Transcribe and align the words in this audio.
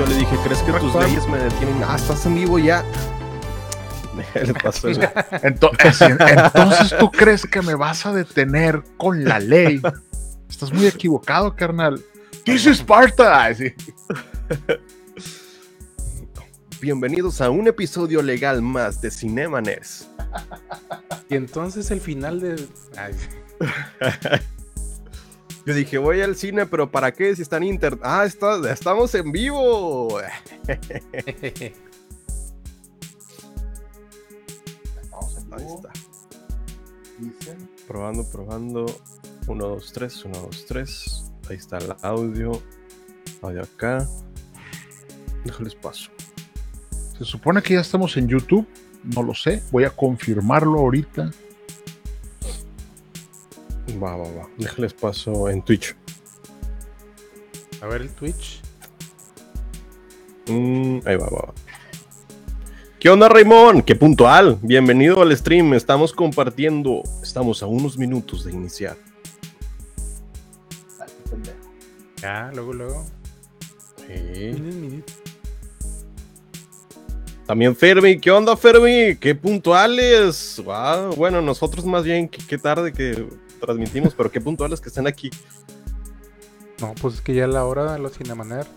Yo 0.00 0.06
le 0.06 0.14
dije, 0.14 0.34
¿crees 0.42 0.62
que 0.62 0.72
tus 0.72 0.94
leyes 0.94 1.28
me 1.28 1.36
detienen? 1.36 1.84
Ah, 1.86 1.96
estás 1.96 2.24
en 2.24 2.34
vivo 2.34 2.58
ya. 2.58 2.82
Le 4.34 4.54
pasó 4.54 4.88
eso. 4.88 5.02
Entonces, 5.42 6.00
entonces 6.00 6.98
tú 6.98 7.10
crees 7.10 7.44
que 7.44 7.60
me 7.60 7.74
vas 7.74 8.06
a 8.06 8.12
detener 8.14 8.82
con 8.96 9.24
la 9.24 9.38
ley. 9.38 9.82
Estás 10.48 10.72
muy 10.72 10.86
equivocado, 10.86 11.54
carnal. 11.54 12.02
This 12.44 12.64
is 12.64 12.78
Sparta. 12.78 13.44
Ay, 13.44 13.54
sí. 13.54 13.74
Bienvenidos 16.80 17.42
a 17.42 17.50
un 17.50 17.68
episodio 17.68 18.22
legal 18.22 18.62
más 18.62 19.02
de 19.02 19.10
Cinema 19.10 19.60
Nerds. 19.60 20.08
Y 21.28 21.34
entonces 21.34 21.90
el 21.90 22.00
final 22.00 22.40
de. 22.40 22.66
Ay, 22.96 23.14
Yo 25.70 25.76
dije, 25.76 25.98
voy 25.98 26.20
al 26.20 26.34
cine, 26.34 26.66
pero 26.66 26.90
¿para 26.90 27.12
qué? 27.12 27.36
Si 27.36 27.42
están 27.42 27.62
inter... 27.62 27.96
Ah, 28.02 28.24
está- 28.24 28.58
estamos 28.72 29.14
en 29.14 29.30
vivo. 29.30 30.18
Ahí 35.52 35.64
está. 35.64 35.90
Probando, 37.86 38.24
probando. 38.24 38.86
1, 39.46 39.66
2, 39.68 39.92
3, 39.92 40.24
1, 40.24 40.38
2, 40.40 40.66
3. 40.66 41.32
Ahí 41.48 41.56
está 41.56 41.78
el 41.78 41.94
audio. 42.02 42.52
Audio 43.42 43.62
acá. 43.62 44.06
Déjales 45.44 45.74
paso. 45.74 46.10
Se 47.18 47.24
supone 47.24 47.62
que 47.62 47.74
ya 47.74 47.80
estamos 47.80 48.16
en 48.16 48.28
YouTube. 48.28 48.66
No 49.14 49.22
lo 49.22 49.34
sé. 49.34 49.62
Voy 49.70 49.84
a 49.84 49.90
confirmarlo 49.90 50.80
ahorita. 50.80 51.30
Va, 54.00 54.16
va, 54.16 54.28
va. 54.30 54.48
Déjales 54.56 54.94
paso 54.94 55.48
en 55.48 55.62
Twitch. 55.62 55.96
A 57.80 57.86
ver 57.86 58.02
el 58.02 58.10
Twitch. 58.10 58.60
Mm, 60.48 61.00
ahí 61.06 61.16
va, 61.16 61.28
va, 61.30 61.46
va. 61.48 61.54
¿Qué 62.98 63.08
onda, 63.08 63.28
Raymond? 63.28 63.84
¡Qué 63.84 63.96
puntual! 63.96 64.58
Bienvenido 64.62 65.22
al 65.22 65.36
stream. 65.36 65.74
Estamos 65.74 66.12
compartiendo. 66.12 67.02
Estamos 67.22 67.62
a 67.62 67.66
unos 67.66 67.96
minutos 67.96 68.44
de 68.44 68.52
iniciar. 68.52 68.96
Ya, 72.20 72.50
luego, 72.54 72.72
luego. 72.74 73.06
Sí. 74.06 75.02
También 77.46 77.74
Fermi. 77.74 78.20
¿Qué 78.20 78.30
onda, 78.30 78.56
Fermi? 78.56 79.16
¡Qué 79.16 79.34
puntuales! 79.34 80.62
Bueno, 81.16 81.40
nosotros 81.40 81.84
más 81.86 82.04
bien, 82.04 82.28
qué, 82.28 82.40
qué 82.46 82.58
tarde 82.58 82.92
que 82.92 83.26
transmitimos, 83.60 84.14
pero 84.14 84.30
qué 84.30 84.40
puntuales 84.40 84.80
que 84.80 84.88
estén 84.88 85.06
aquí. 85.06 85.30
No, 86.80 86.94
pues 87.00 87.14
es 87.16 87.20
que 87.20 87.34
ya 87.34 87.44
es 87.44 87.50
la 87.50 87.64
hora 87.64 87.92
de 87.92 87.98
los 87.98 88.16
Cinemanerds. 88.16 88.70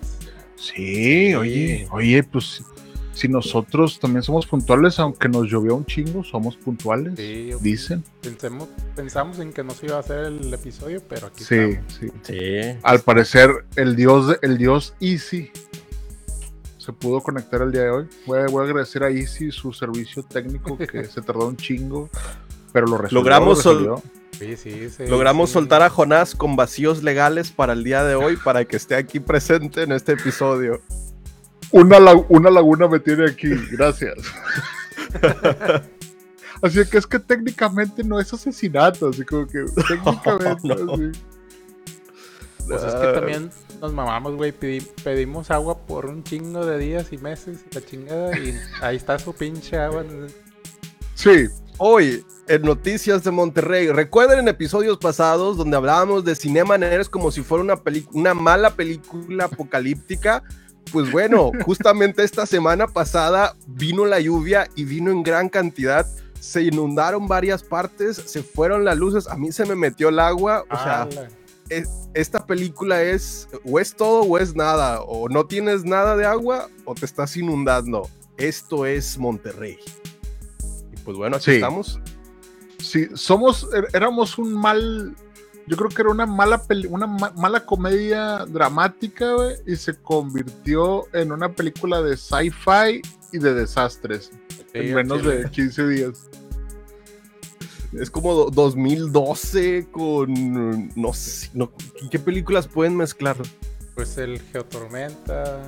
Sí, 0.56 1.34
oye, 1.36 1.88
oye, 1.92 2.24
pues 2.24 2.62
si 3.14 3.28
nosotros 3.28 4.00
también 4.00 4.24
somos 4.24 4.46
puntuales, 4.48 4.98
aunque 5.00 5.30
nos 5.30 5.48
llovió 5.50 5.76
un 5.76 5.86
chingo, 5.86 6.24
somos 6.24 6.56
puntuales. 6.58 7.14
Sí, 7.18 7.52
Dicen. 7.62 8.04
pensemos, 8.22 8.68
pensamos 8.96 9.40
en 9.40 9.54
que 9.54 9.64
no 9.64 9.72
se 9.72 9.86
iba 9.88 9.98
a 9.98 10.00
hacer 10.00 10.26
el 10.26 10.54
episodio, 10.54 11.02
pero 11.08 11.28
aquí 11.28 11.44
Sí, 11.44 11.56
estamos. 11.56 11.94
sí. 12.00 12.12
Sí. 12.24 12.78
Al 12.82 13.00
parecer, 13.02 13.52
el 13.76 13.96
dios, 13.96 14.28
de- 14.30 14.40
el 14.42 14.58
dios 14.58 14.96
Easy 15.00 15.52
se 16.78 16.92
pudo 16.92 17.22
conectar 17.22 17.62
el 17.62 17.72
día 17.72 17.84
de 17.84 17.90
hoy. 17.92 18.08
Voy 18.26 18.40
a, 18.40 18.46
voy 18.48 18.62
a 18.64 18.66
agradecer 18.68 19.04
a 19.04 19.10
Easy 19.10 19.52
su 19.52 19.72
servicio 19.74 20.24
técnico 20.24 20.78
que 20.78 21.06
se 21.06 21.22
tardó 21.22 21.48
un 21.48 21.56
chingo, 21.56 22.10
pero 22.74 22.88
lo 22.88 22.98
resolvió. 22.98 23.20
Logramos 23.22 23.58
lo 23.58 23.62
sol-. 23.64 24.02
Sí, 24.40 24.58
sí, 24.58 24.90
sí, 24.90 25.06
Logramos 25.08 25.50
sí. 25.50 25.54
soltar 25.54 25.82
a 25.84 25.90
Jonás 25.90 26.36
con 26.36 26.56
vacíos 26.56 27.04
legales 27.04 27.52
para 27.52 27.74
el 27.74 27.84
día 27.84 28.04
de 28.04 28.16
hoy, 28.16 28.36
para 28.38 28.66
que 28.66 28.76
esté 28.78 28.96
aquí 28.96 29.20
presente 29.20 29.84
en 29.84 29.92
este 29.92 30.14
episodio. 30.14 30.82
Una, 31.72 31.98
una 32.30 32.50
laguna 32.50 32.88
me 32.88 33.00
tiene 33.00 33.26
aquí, 33.30 33.50
gracias. 33.72 34.16
así 36.62 36.86
que 36.90 36.98
es 36.98 37.08
que 37.08 37.20
técnicamente 37.20 38.04
no 38.04 38.20
es 38.20 38.34
asesinato, 38.34 39.10
así 39.10 39.24
como 39.24 39.48
que 39.48 39.66
técnicamente 39.88 40.68
No. 40.84 40.94
así. 40.94 41.12
Pues 42.68 42.82
es 42.84 42.96
que 42.96 43.08
también 43.14 43.52
nos 43.82 43.92
mamamos, 43.94 44.36
güey. 44.36 44.54
pedi- 44.58 44.88
pedimos 45.04 45.52
agua 45.52 45.78
por 45.86 46.06
un 46.06 46.24
chingo 46.24 46.66
de 46.66 46.78
días 46.78 47.12
y 47.12 47.18
meses 47.18 47.60
y 47.70 47.76
la 47.76 47.86
chingada. 47.86 48.38
Y 48.38 48.58
ahí 48.82 48.96
está 48.96 49.20
su 49.20 49.34
pinche 49.34 49.78
agua. 49.78 50.04
Sí, 51.16 51.48
Hoy, 51.78 52.24
en 52.48 52.62
Noticias 52.64 53.24
de 53.24 53.32
Monterrey, 53.32 53.88
recuerden 53.90 54.40
en 54.40 54.48
episodios 54.50 54.98
pasados 54.98 55.58
donde 55.58 55.78
hablábamos 55.78 56.26
de 56.26 56.36
Cinema 56.36 56.78
Nerds 56.78 57.10
como 57.10 57.32
si 57.32 57.42
fuera 57.42 57.64
una, 58.12 58.34
mala 58.34 58.72
película 58.72 59.46
apocalíptica. 59.46 60.44
Pues 60.92 61.12
bueno, 61.12 61.52
justamente 61.66 62.24
esta 62.24 62.46
semana 62.46 62.88
pasada 62.88 63.56
vino 63.68 64.06
la 64.06 64.20
lluvia 64.20 64.68
y 64.76 64.84
vino 64.84 65.12
en 65.12 65.24
gran 65.24 65.50
cantidad. 65.50 66.06
Se 66.40 66.62
inundaron 66.64 67.28
varias 67.28 67.64
partes, 67.64 68.18
se 68.18 68.44
fueron 68.44 68.84
las 68.84 68.98
luces, 68.98 69.28
a 69.28 69.36
mí 69.38 69.52
se 69.52 69.66
me 69.66 69.76
metió 69.76 70.10
el 70.10 70.20
agua. 70.20 70.66
O 70.70 70.76
sea, 70.76 71.08
esta 72.14 72.46
película 72.46 73.02
es 73.02 73.48
o 73.64 73.80
es 73.80 73.96
todo 73.96 74.22
o 74.24 74.38
es 74.38 74.54
nada. 74.56 75.02
O 75.02 75.30
no 75.30 75.46
tienes 75.46 75.86
nada 75.86 76.18
de 76.18 76.26
agua 76.26 76.70
o 76.84 76.94
te 76.94 77.06
estás 77.06 77.38
inundando. 77.38 78.10
Esto 78.38 78.86
es 78.86 79.18
Monterrey. 79.18 79.78
Y 80.92 80.98
pues 80.98 81.16
bueno, 81.16 81.38
aquí 81.38 81.46
Sí. 81.46 81.52
estamos. 81.56 82.00
Sí, 82.84 83.08
somos, 83.16 83.68
er- 83.72 83.88
éramos 83.94 84.38
un 84.38 84.54
mal, 84.54 85.16
yo 85.68 85.78
creo 85.78 85.90
que 85.90 86.02
era 86.02 86.12
una 86.12 86.26
mala, 86.26 86.62
peli- 86.64 86.88
una 86.90 87.08
ma- 87.08 87.34
mala 87.36 87.66
comedia 87.66 88.46
dramática, 88.46 89.34
güey, 89.34 89.56
y 89.66 89.76
se 89.76 89.96
convirtió 89.96 91.06
en 91.14 91.32
una 91.32 91.50
película 91.52 92.02
de 92.02 92.18
sci-fi 92.18 93.02
y 93.32 93.40
de 93.40 93.54
desastres 93.54 94.32
Sí, 94.72 94.80
en 94.80 94.96
menos 94.96 95.24
de 95.24 95.50
15 95.52 95.88
días. 95.88 96.30
Es 97.94 98.10
como 98.10 98.34
do- 98.34 98.50
2012 98.50 99.88
con. 99.92 100.90
No 100.96 101.14
sé. 101.14 101.50
no- 101.54 101.72
¿Qué 102.10 102.18
películas 102.18 102.68
pueden 102.68 102.98
mezclar? 102.98 103.38
Pues 103.96 104.18
el 104.18 104.42
Geotormenta, 104.52 105.62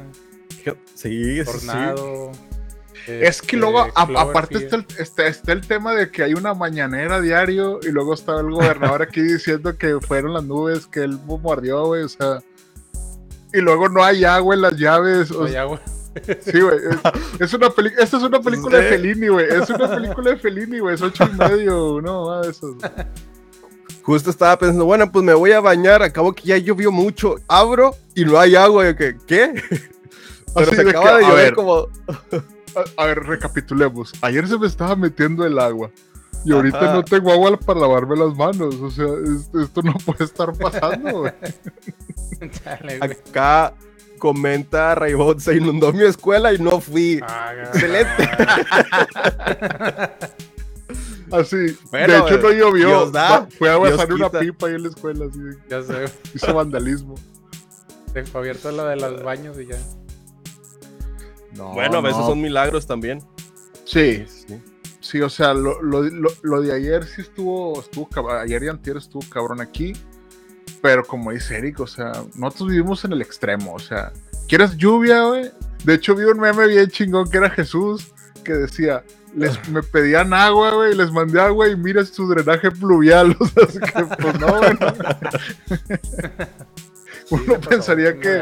Sí, 0.96 1.44
sí, 1.46 1.62
sí. 1.62 2.40
Es 3.08 3.42
que 3.42 3.56
este, 3.56 3.58
luego, 3.58 3.80
a- 3.82 3.92
aparte 4.22 4.58
está 4.58 4.78
el, 4.78 4.86
está- 4.98 5.28
está 5.28 5.52
el 5.52 5.62
tema 5.68 5.94
de 5.94 6.10
que 6.12 6.24
hay 6.24 6.34
una 6.34 6.54
mañanera 6.54 7.22
diario 7.22 7.80
y 7.84 7.90
luego 7.92 8.14
está 8.14 8.40
el 8.40 8.50
gobernador 8.52 9.02
aquí 9.02 9.22
diciendo 9.22 9.78
que 9.78 10.00
fueron 10.00 10.34
las 10.34 10.44
nubes 10.44 10.88
que 10.88 11.02
él 11.04 11.18
bombardeó, 11.18 11.86
güey, 11.88 12.04
o 12.04 12.10
sea. 12.10 12.40
Y 13.54 13.62
luego 13.62 13.88
no 13.90 14.04
hay 14.04 14.26
agua 14.26 14.56
en 14.56 14.62
las 14.62 14.76
llaves. 14.78 15.32
o 15.32 15.42
Oye, 15.42 15.52
sea, 15.54 15.62
agua. 15.62 15.80
sí, 16.42 16.60
güey. 16.62 16.78
Es, 17.40 17.42
es 17.42 17.54
una 17.54 17.70
peli- 17.70 17.94
esta 17.98 18.18
es 18.18 18.24
una 18.24 18.40
película 18.42 18.78
de. 18.80 18.90
Fellini, 18.90 19.28
güey. 19.28 19.46
Es 19.50 19.70
una 19.70 19.90
película 19.96 20.32
de 20.32 20.38
Fellini, 20.38 20.80
güey. 20.80 20.96
Es 20.96 21.02
ocho 21.02 21.24
y 21.32 21.36
medio, 21.38 22.02
no, 22.02 22.42
de 22.42 22.50
eso. 22.52 22.76
Justo 24.04 24.30
estaba 24.30 24.58
pensando, 24.60 24.86
bueno, 24.86 25.12
pues 25.12 25.24
me 25.26 25.34
voy 25.34 25.52
a 25.52 25.60
bañar. 25.62 26.04
Acabo 26.04 26.34
que 26.34 26.44
ya 26.44 26.58
llovió 26.58 26.92
mucho. 26.92 27.36
Abro 27.48 27.96
y 28.14 28.24
no 28.26 28.40
hay 28.40 28.56
agua. 28.56 28.86
Yo 28.86 28.96
que, 28.96 29.18
¿Qué? 29.26 29.54
Pero 30.54 30.68
Así 30.68 30.76
se 30.76 30.84
de 30.84 30.90
acaba 30.92 31.18
que, 31.20 31.26
de 31.26 31.30
llover 31.32 31.44
ver, 31.46 31.54
como. 31.56 31.88
A, 32.76 33.04
a 33.04 33.06
ver, 33.06 33.20
recapitulemos. 33.24 34.14
Ayer 34.22 34.48
se 34.48 34.58
me 34.58 34.68
estaba 34.68 34.96
metiendo 34.96 35.46
el 35.46 35.58
agua. 35.60 35.90
Y 36.44 36.52
ahorita 36.54 36.78
Ajá. 36.80 36.94
no 36.94 37.04
tengo 37.04 37.32
agua 37.32 37.58
para 37.58 37.80
lavarme 37.80 38.16
las 38.18 38.36
manos. 38.36 38.76
O 38.76 38.92
sea, 38.92 39.06
es- 39.06 39.50
esto 39.64 39.82
no 39.82 39.94
puede 40.06 40.26
estar 40.26 40.54
pasando, 40.54 41.20
güey. 41.22 41.34
Güey. 42.38 43.00
Acá 43.02 43.74
comenta 44.20 44.94
Raybot, 44.94 45.40
se 45.40 45.56
inundó 45.56 45.94
mi 45.94 46.04
escuela 46.04 46.52
y 46.54 46.58
no 46.60 46.82
fui. 46.82 47.20
Ah, 47.24 47.54
Excelente. 47.64 48.30
Así. 51.32 51.78
Bueno, 51.92 52.14
de 52.14 52.20
hecho, 52.20 52.38
no 52.40 52.52
llovió. 52.52 52.88
Dios 52.88 53.12
da, 53.12 53.40
Va- 53.40 53.48
Fue 53.58 53.70
a 53.70 53.78
basar 53.78 54.14
una 54.14 54.30
pipa 54.30 54.68
ahí 54.68 54.76
en 54.76 54.84
la 54.84 54.90
escuela. 54.90 55.26
Así. 55.26 55.40
Ya 55.70 55.82
sé. 55.82 56.06
Hizo 56.34 56.54
vandalismo. 56.54 57.16
Dejó 58.14 58.38
abierto 58.40 58.72
la 58.72 58.86
de 58.90 58.96
los 58.98 59.24
baños 59.24 59.58
y 59.60 59.66
ya. 59.68 59.78
No, 61.56 61.74
bueno, 61.74 61.98
a 61.98 62.02
veces 62.02 62.20
no. 62.20 62.28
son 62.28 62.42
milagros 62.42 62.86
también. 62.88 63.22
Sí, 63.86 64.26
Sí. 64.28 64.62
sí, 65.00 65.22
o 65.22 65.30
sea, 65.30 65.54
lo, 65.54 65.82
lo- 65.82 66.04
lo- 66.04 66.32
lo 66.42 66.62
de 66.62 66.74
ayer 66.74 67.06
sí 67.06 67.22
estuvo, 67.22 67.80
estuvo 67.80 68.10
cab- 68.10 68.42
ayer 68.42 68.64
y 68.64 68.68
antier 68.68 68.98
estuvo 68.98 69.22
cabrón 69.30 69.62
aquí, 69.62 69.94
pero 70.82 71.04
como 71.06 71.32
dice 71.32 71.58
Eric, 71.58 71.80
o 71.80 71.88
sea, 71.88 72.12
nosotros 72.36 72.70
vivimos 72.70 73.04
en 73.06 73.14
el 73.14 73.22
extremo, 73.22 73.74
o 73.74 73.80
sea, 73.80 74.12
¿quieres 74.48 74.76
lluvia, 74.78 75.24
güey? 75.24 75.52
De 75.84 75.94
hecho, 75.94 76.16
vi 76.16 76.24
un 76.26 76.40
meme 76.40 76.68
bien 76.68 76.90
chingón 76.90 77.30
que 77.30 77.38
era 77.38 77.50
Jesús, 77.50 78.08
que 78.44 78.54
decía, 78.54 79.04
les, 79.36 79.68
me 79.70 79.84
pedían 79.84 80.34
agua, 80.34 80.74
güey, 80.74 80.96
les 80.96 81.12
mandé 81.12 81.40
agua 81.42 81.68
y 81.68 81.76
mira 81.76 82.04
su 82.06 82.28
drenaje 82.28 82.72
pluvial. 82.72 83.36
O 83.40 83.46
sea, 83.48 83.64
así 83.66 83.80
que, 83.80 84.04
pues 84.22 84.40
no, 84.40 84.48
güey. 84.58 84.78
Uno 87.32 87.60
pensaría 87.60 88.20
que 88.20 88.42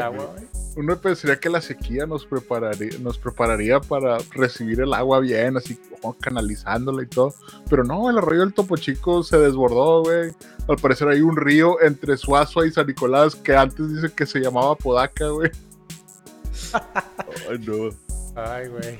uno 0.76 0.96
pensaría 0.96 1.38
que 1.38 1.48
la 1.48 1.60
sequía 1.60 2.06
nos 2.06 2.26
prepararía, 2.26 2.98
nos 2.98 3.18
prepararía 3.18 3.80
para 3.80 4.18
recibir 4.32 4.80
el 4.80 4.92
agua 4.92 5.20
bien, 5.20 5.56
así 5.56 5.76
como 5.76 6.14
canalizándola 6.14 7.02
y 7.02 7.06
todo. 7.06 7.34
Pero 7.70 7.84
no, 7.84 8.10
el 8.10 8.18
arroyo 8.18 8.40
del 8.40 8.54
Topo 8.54 8.76
Chico 8.76 9.22
se 9.22 9.38
desbordó, 9.38 10.02
güey. 10.02 10.32
Al 10.68 10.76
parecer 10.76 11.08
hay 11.08 11.20
un 11.20 11.36
río 11.36 11.80
entre 11.80 12.16
Suazua 12.16 12.66
y 12.66 12.72
San 12.72 12.86
Nicolás 12.86 13.36
que 13.36 13.56
antes 13.56 13.94
dice 13.94 14.12
que 14.14 14.26
se 14.26 14.40
llamaba 14.40 14.74
Podaca, 14.74 15.28
güey. 15.28 15.50
Ay, 17.48 17.58
no. 17.60 17.90
Ay, 18.34 18.68
güey. 18.68 18.98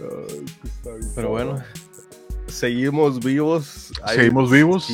Ay, 0.00 0.44
que 0.60 0.68
está 0.68 0.90
bien 0.90 1.12
Pero 1.14 1.30
bueno, 1.30 1.62
seguimos 2.48 3.20
vivos. 3.20 3.92
Seguimos 4.08 4.50
vivos. 4.50 4.88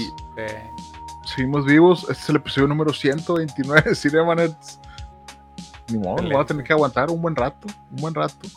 Seguimos 1.35 1.65
vivos. 1.65 2.03
Este 2.03 2.13
es 2.13 2.29
el 2.29 2.37
episodio 2.37 2.69
número 2.69 2.93
129 2.93 3.83
de 3.83 3.95
Cinemanets. 3.95 4.79
Ni 5.91 5.99
modo, 5.99 6.13
Excelente. 6.13 6.33
vamos 6.35 6.45
a 6.45 6.49
tener 6.49 6.65
que 6.65 6.73
aguantar 6.73 7.11
un 7.11 7.21
buen 7.21 7.37
rato. 7.37 7.69
Un 7.91 7.97
buen 7.97 8.15
rato. 8.15 8.49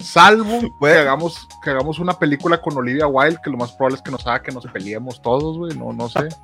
Salvo 0.00 0.60
que, 0.80 0.92
hagamos, 0.92 1.46
que 1.62 1.70
hagamos 1.70 1.98
una 1.98 2.18
película 2.18 2.60
con 2.60 2.76
Olivia 2.76 3.06
Wilde, 3.06 3.38
que 3.42 3.50
lo 3.50 3.56
más 3.56 3.72
probable 3.72 3.96
es 3.96 4.02
que 4.02 4.10
nos 4.10 4.26
haga 4.26 4.42
que 4.42 4.52
nos 4.52 4.66
peleemos 4.66 5.20
todos, 5.20 5.58
güey. 5.58 5.76
No, 5.76 5.92
no 5.92 6.08
sé. 6.08 6.28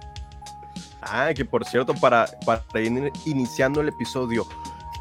Ah, 1.00 1.30
que 1.34 1.44
por 1.44 1.64
cierto, 1.64 1.94
para, 1.94 2.26
para 2.44 2.60
ir 2.80 3.12
iniciando 3.25 3.80
el 3.80 3.88
episodio, 3.88 4.46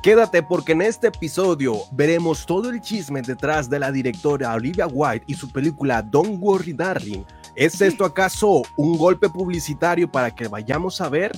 quédate 0.03 0.43
porque 0.43 0.73
en 0.73 0.83
este 0.83 1.07
episodio 1.07 1.75
veremos 1.91 2.45
todo 2.45 2.69
el 2.69 2.79
chisme 2.81 3.21
detrás 3.23 3.67
de 3.67 3.79
la 3.79 3.91
directora 3.91 4.53
Olivia 4.53 4.85
Wilde 4.87 5.25
y 5.27 5.33
su 5.33 5.51
película 5.51 6.03
Don't 6.03 6.39
Worry 6.39 6.73
Darling. 6.73 7.23
¿Es 7.55 7.81
esto 7.81 8.05
acaso 8.05 8.61
un 8.77 8.95
golpe 8.95 9.27
publicitario 9.27 10.09
para 10.09 10.33
que 10.33 10.47
vayamos 10.47 11.01
a 11.01 11.09
ver? 11.09 11.31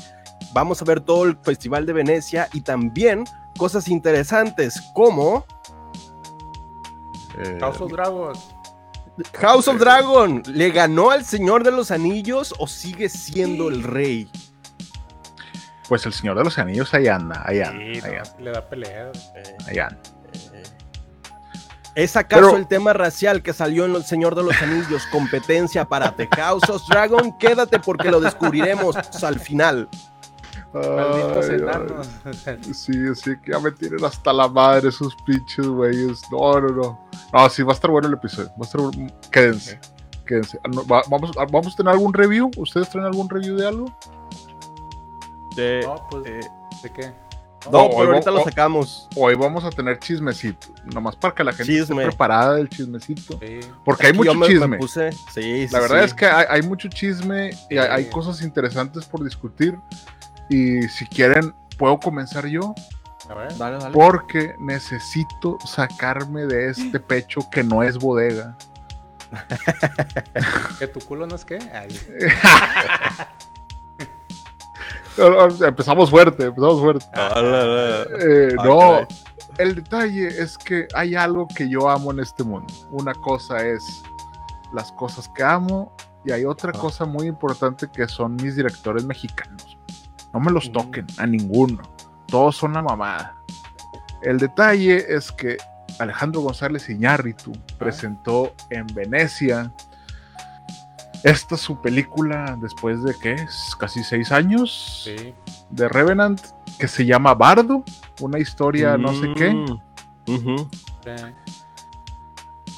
Vamos 0.53 0.81
a 0.81 0.85
ver 0.85 0.99
todo 0.99 1.23
el 1.23 1.37
Festival 1.37 1.85
de 1.85 1.93
Venecia 1.93 2.49
y 2.51 2.59
también 2.59 3.23
cosas 3.59 3.87
interesantes 3.89 4.81
como 4.95 5.45
Eh, 7.37 7.57
House 7.59 7.79
of 7.79 7.91
Dragons. 7.91 8.39
House 9.39 9.67
of 9.67 9.77
Dragon. 9.79 10.41
¿Le 10.47 10.71
ganó 10.71 11.11
al 11.11 11.23
Señor 11.23 11.63
de 11.63 11.71
los 11.71 11.91
Anillos 11.91 12.53
o 12.57 12.67
sigue 12.67 13.07
siendo 13.09 13.69
el 13.69 13.83
rey? 13.83 14.31
pues 15.87 16.05
el 16.05 16.13
Señor 16.13 16.37
de 16.37 16.43
los 16.43 16.57
Anillos 16.59 16.93
ahí 16.93 17.07
anda, 17.07 17.41
ahí 17.47 17.61
anda, 17.61 17.79
Sí, 17.79 17.99
ahí 18.05 18.11
no, 18.13 18.19
anda, 18.19 18.35
le 18.39 18.51
da 18.51 18.69
pelea. 18.69 19.11
ahí 19.67 19.79
anda. 19.79 19.99
¿Es 21.95 22.15
acaso 22.15 22.41
Pero- 22.43 22.57
el 22.57 22.67
tema 22.67 22.93
racial 22.93 23.41
que 23.41 23.53
salió 23.53 23.85
en 23.85 23.95
El 23.95 24.03
Señor 24.05 24.35
de 24.35 24.43
los 24.43 24.61
Anillos 24.61 25.01
competencia 25.11 25.85
para 25.85 26.15
The 26.15 26.27
House 26.37 26.69
of 26.69 26.83
Dragon? 26.87 27.35
Quédate 27.39 27.79
porque 27.79 28.11
lo 28.11 28.19
descubriremos 28.21 28.95
al 29.23 29.39
final. 29.39 29.89
Malditos 30.73 31.49
enanos. 31.49 32.07
Sí, 32.73 32.93
sí, 33.15 33.31
que 33.43 33.51
ya 33.51 33.59
me 33.59 33.71
tienen 33.71 34.03
hasta 34.05 34.31
la 34.31 34.47
madre 34.47 34.89
esos 34.89 35.15
pinches 35.25 35.67
güeyes. 35.67 36.21
No, 36.31 36.59
no, 36.61 36.67
no. 36.69 37.07
No, 37.33 37.49
sí, 37.49 37.63
va 37.63 37.71
a 37.71 37.75
estar 37.75 37.89
bueno 37.89 38.07
el 38.07 38.13
episodio. 38.13 38.49
Va 38.49 38.61
a 38.61 38.63
estar 38.65 38.81
bueno. 38.81 39.07
Quédense. 39.31 39.79
Quédense. 40.25 40.59
Ah, 40.63 40.69
va- 40.91 41.03
vamos, 41.09 41.31
ah, 41.39 41.45
vamos 41.51 41.73
a 41.73 41.75
tener 41.77 41.91
algún 41.93 42.13
review. 42.13 42.51
¿Ustedes 42.57 42.89
traen 42.89 43.07
algún 43.07 43.27
review 43.29 43.55
de 43.57 43.67
algo? 43.67 43.85
De- 45.55 45.81
No, 45.85 45.95
pues, 46.09 46.23
eh, 46.27 46.39
¿de 46.83 46.93
qué? 46.93 47.07
no, 47.65 47.71
No, 47.71 47.89
pero 47.89 47.97
hoy 48.01 48.07
ahorita 48.07 48.31
va- 48.31 48.37
lo 48.37 48.43
sacamos. 48.43 49.07
Hoy 49.15 49.35
vamos 49.35 49.63
a 49.65 49.69
tener 49.71 49.97
chismecito. 49.99 50.67
Nomás 50.85 51.15
para 51.15 51.33
que 51.33 51.43
la 51.43 51.51
gente 51.51 51.73
Chisme. 51.73 51.95
esté 52.03 52.07
preparada 52.09 52.53
del 52.55 52.69
chismecito. 52.69 53.39
Sí. 53.39 53.59
Porque 53.83 54.05
hay 54.05 54.11
Es 54.13 54.17
que 54.19 54.25
yo 54.25 54.33
mucho 54.35 54.35
me- 54.35 54.47
me 54.67 54.77
chisme. 54.77 54.77
puse- 54.77 55.11
sí, 55.33 55.67
sí, 55.67 55.73
La 55.73 55.79
verdad 55.79 55.99
sí. 55.99 56.05
es 56.05 56.13
que 56.13 56.25
hay, 56.27 56.45
hay 56.49 56.61
mucho 56.61 56.87
chisme 56.89 57.49
y 57.69 57.77
hay, 57.77 57.87
hay 57.89 58.03
Sí. 58.05 58.09
cosas 58.11 58.41
interesantes 58.43 59.05
por 59.05 59.23
discutir. 59.23 59.77
Y 60.49 60.83
si 60.87 61.05
quieren, 61.05 61.53
puedo 61.77 61.99
comenzar 61.99 62.45
yo. 62.47 62.73
A 63.29 63.33
ver. 63.35 63.55
Dale, 63.57 63.77
dale. 63.77 63.93
Porque 63.93 64.55
necesito 64.59 65.57
sacarme 65.65 66.45
de 66.45 66.69
este 66.69 66.99
pecho 66.99 67.41
que 67.51 67.63
no 67.63 67.83
es 67.83 67.97
bodega. 67.97 68.57
¿Que 70.79 70.87
tu 70.87 70.99
culo 71.01 71.27
no 71.27 71.35
es 71.35 71.45
qué? 71.45 71.59
Empezamos 75.65 76.09
fuerte, 76.09 76.45
empezamos 76.45 76.79
fuerte. 76.79 77.05
Ah, 77.13 77.41
la, 77.41 77.65
la. 77.65 78.01
Eh, 78.19 78.55
Ah, 78.57 78.63
no, 78.63 79.07
el 79.57 79.75
detalle 79.75 80.27
es 80.27 80.57
que 80.57 80.87
hay 80.95 81.15
algo 81.15 81.47
que 81.47 81.67
yo 81.69 81.89
amo 81.89 82.11
en 82.11 82.19
este 82.21 82.43
mundo. 82.43 82.73
Una 82.91 83.13
cosa 83.13 83.65
es 83.65 84.01
las 84.73 84.91
cosas 84.93 85.27
que 85.29 85.43
amo 85.43 85.91
y 86.23 86.31
hay 86.31 86.45
otra 86.45 86.71
Ah. 86.73 86.79
cosa 86.79 87.05
muy 87.05 87.27
importante 87.27 87.89
que 87.91 88.07
son 88.07 88.35
mis 88.37 88.55
directores 88.55 89.03
mexicanos. 89.03 89.68
No 90.33 90.39
me 90.39 90.51
los 90.51 90.71
toquen 90.71 91.07
a 91.17 91.25
ninguno. 91.25 91.81
Todos 92.27 92.55
son 92.55 92.73
la 92.73 92.81
mamada. 92.81 93.35
El 94.21 94.37
detalle 94.37 95.05
es 95.15 95.31
que 95.31 95.57
Alejandro 95.99 96.41
González 96.41 96.89
Iñárritu 96.89 97.51
presentó 97.77 98.53
en 98.69 98.85
Venecia 98.93 99.71
esta 101.23 101.57
su 101.57 101.81
película 101.81 102.57
después 102.61 103.03
de 103.03 103.13
qué 103.21 103.33
es 103.33 103.75
casi 103.77 104.03
seis 104.03 104.31
años 104.31 105.01
sí. 105.03 105.33
de 105.69 105.89
Revenant 105.89 106.39
que 106.77 106.87
se 106.87 107.05
llama 107.05 107.33
Bardo, 107.33 107.83
una 108.21 108.39
historia 108.39 108.97
no 108.97 109.13
sé 109.13 109.33
qué, 109.35 109.53
Mm. 110.27 110.69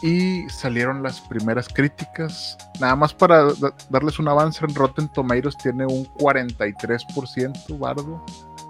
Y 0.01 0.47
salieron 0.49 1.03
las 1.03 1.19
primeras 1.21 1.67
críticas. 1.69 2.57
Nada 2.79 2.95
más 2.95 3.13
para 3.13 3.45
da- 3.53 3.73
darles 3.89 4.17
un 4.19 4.27
avance 4.27 4.63
en 4.65 4.73
Rotten 4.73 5.07
Tomatoes 5.09 5.57
tiene 5.57 5.85
un 5.85 6.05
43% 6.13 7.77
Bardo. 7.77 8.23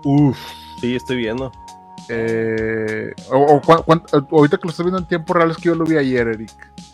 Uf, 0.04 0.38
sí, 0.82 0.96
estoy 0.96 1.18
viendo. 1.18 1.52
Eh, 2.10 3.14
o, 3.32 3.62
ahorita 4.32 4.58
que 4.58 4.64
lo 4.64 4.70
estoy 4.72 4.86
viendo 4.86 5.00
en 5.00 5.06
tiempo 5.08 5.34
real 5.34 5.52
es 5.52 5.58
que 5.58 5.64
yo 5.70 5.76
lo 5.76 5.86
vi 5.86 5.98
ayer, 5.98 6.28
Eric. 6.28 6.52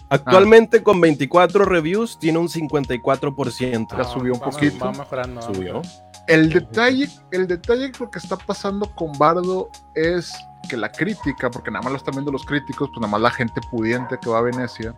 Actualmente 0.10 0.84
con 0.84 1.02
24 1.02 1.66
reviews 1.66 2.18
tiene 2.20 2.38
un 2.38 2.48
54%. 2.48 3.98
Ya 3.98 4.04
subió 4.04 4.34
un 4.34 4.40
va- 4.42 4.50
poquito. 4.50 4.86
Va 4.86 4.92
mejorando. 4.92 5.42
Subió. 5.42 5.82
El 6.28 6.50
detalle, 6.50 7.10
el 7.32 7.48
detalle 7.48 7.92
que 7.92 8.00
lo 8.04 8.12
que 8.12 8.20
está 8.20 8.36
pasando 8.38 8.94
con 8.96 9.14
Bardo 9.18 9.70
es 9.96 10.34
que 10.70 10.78
la 10.78 10.92
crítica, 10.92 11.50
porque 11.50 11.72
nada 11.72 11.84
más 11.84 11.92
lo 11.92 11.98
están 11.98 12.14
viendo 12.16 12.32
los 12.32 12.46
críticos, 12.46 12.90
pues 12.90 13.00
nada 13.02 13.12
más 13.12 13.22
la 13.22 13.32
gente 13.32 13.62
pudiente 13.72 14.18
que 14.22 14.30
va 14.30 14.40
a 14.40 14.42
Venecia, 14.42 14.96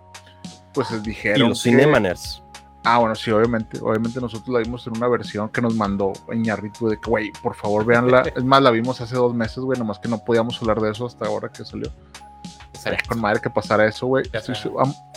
pues 0.74 0.89
les 0.91 1.01
Y 1.01 1.10
dijeron 1.10 1.50
los 1.50 1.63
que- 1.63 1.69
Cinemaners. 1.72 2.43
Ah, 2.86 2.98
bueno, 3.00 3.13
sí, 3.13 3.29
obviamente. 3.29 3.77
Obviamente 3.81 4.22
nosotros 4.22 4.48
la 4.50 4.60
vimos 4.60 4.88
en 4.88 4.95
una 4.95 5.07
versión 5.10 5.50
que 5.50 5.62
nos 5.62 5.75
mandó 5.75 6.13
Iñarritu 6.33 6.88
de 6.88 6.98
que, 6.98 7.10
güey, 7.10 7.31
por 7.43 7.53
favor, 7.55 7.83
véanla. 7.86 8.24
Es 8.36 8.43
más, 8.43 8.62
la 8.62 8.72
vimos 8.72 9.01
hace 9.01 9.15
dos 9.15 9.33
meses, 9.33 9.57
güey, 9.60 9.77
nomás 9.77 10.00
que 10.00 10.07
no 10.07 10.17
podíamos 10.24 10.60
hablar 10.62 10.79
de 10.79 10.91
eso 10.91 11.05
hasta 11.05 11.25
ahora 11.25 11.50
que 11.50 11.65
salió. 11.65 11.91
Con 13.10 13.19
madre 13.19 13.41
que 13.41 13.50
pasara 13.50 13.86
eso, 13.86 14.07
güey. 14.07 14.24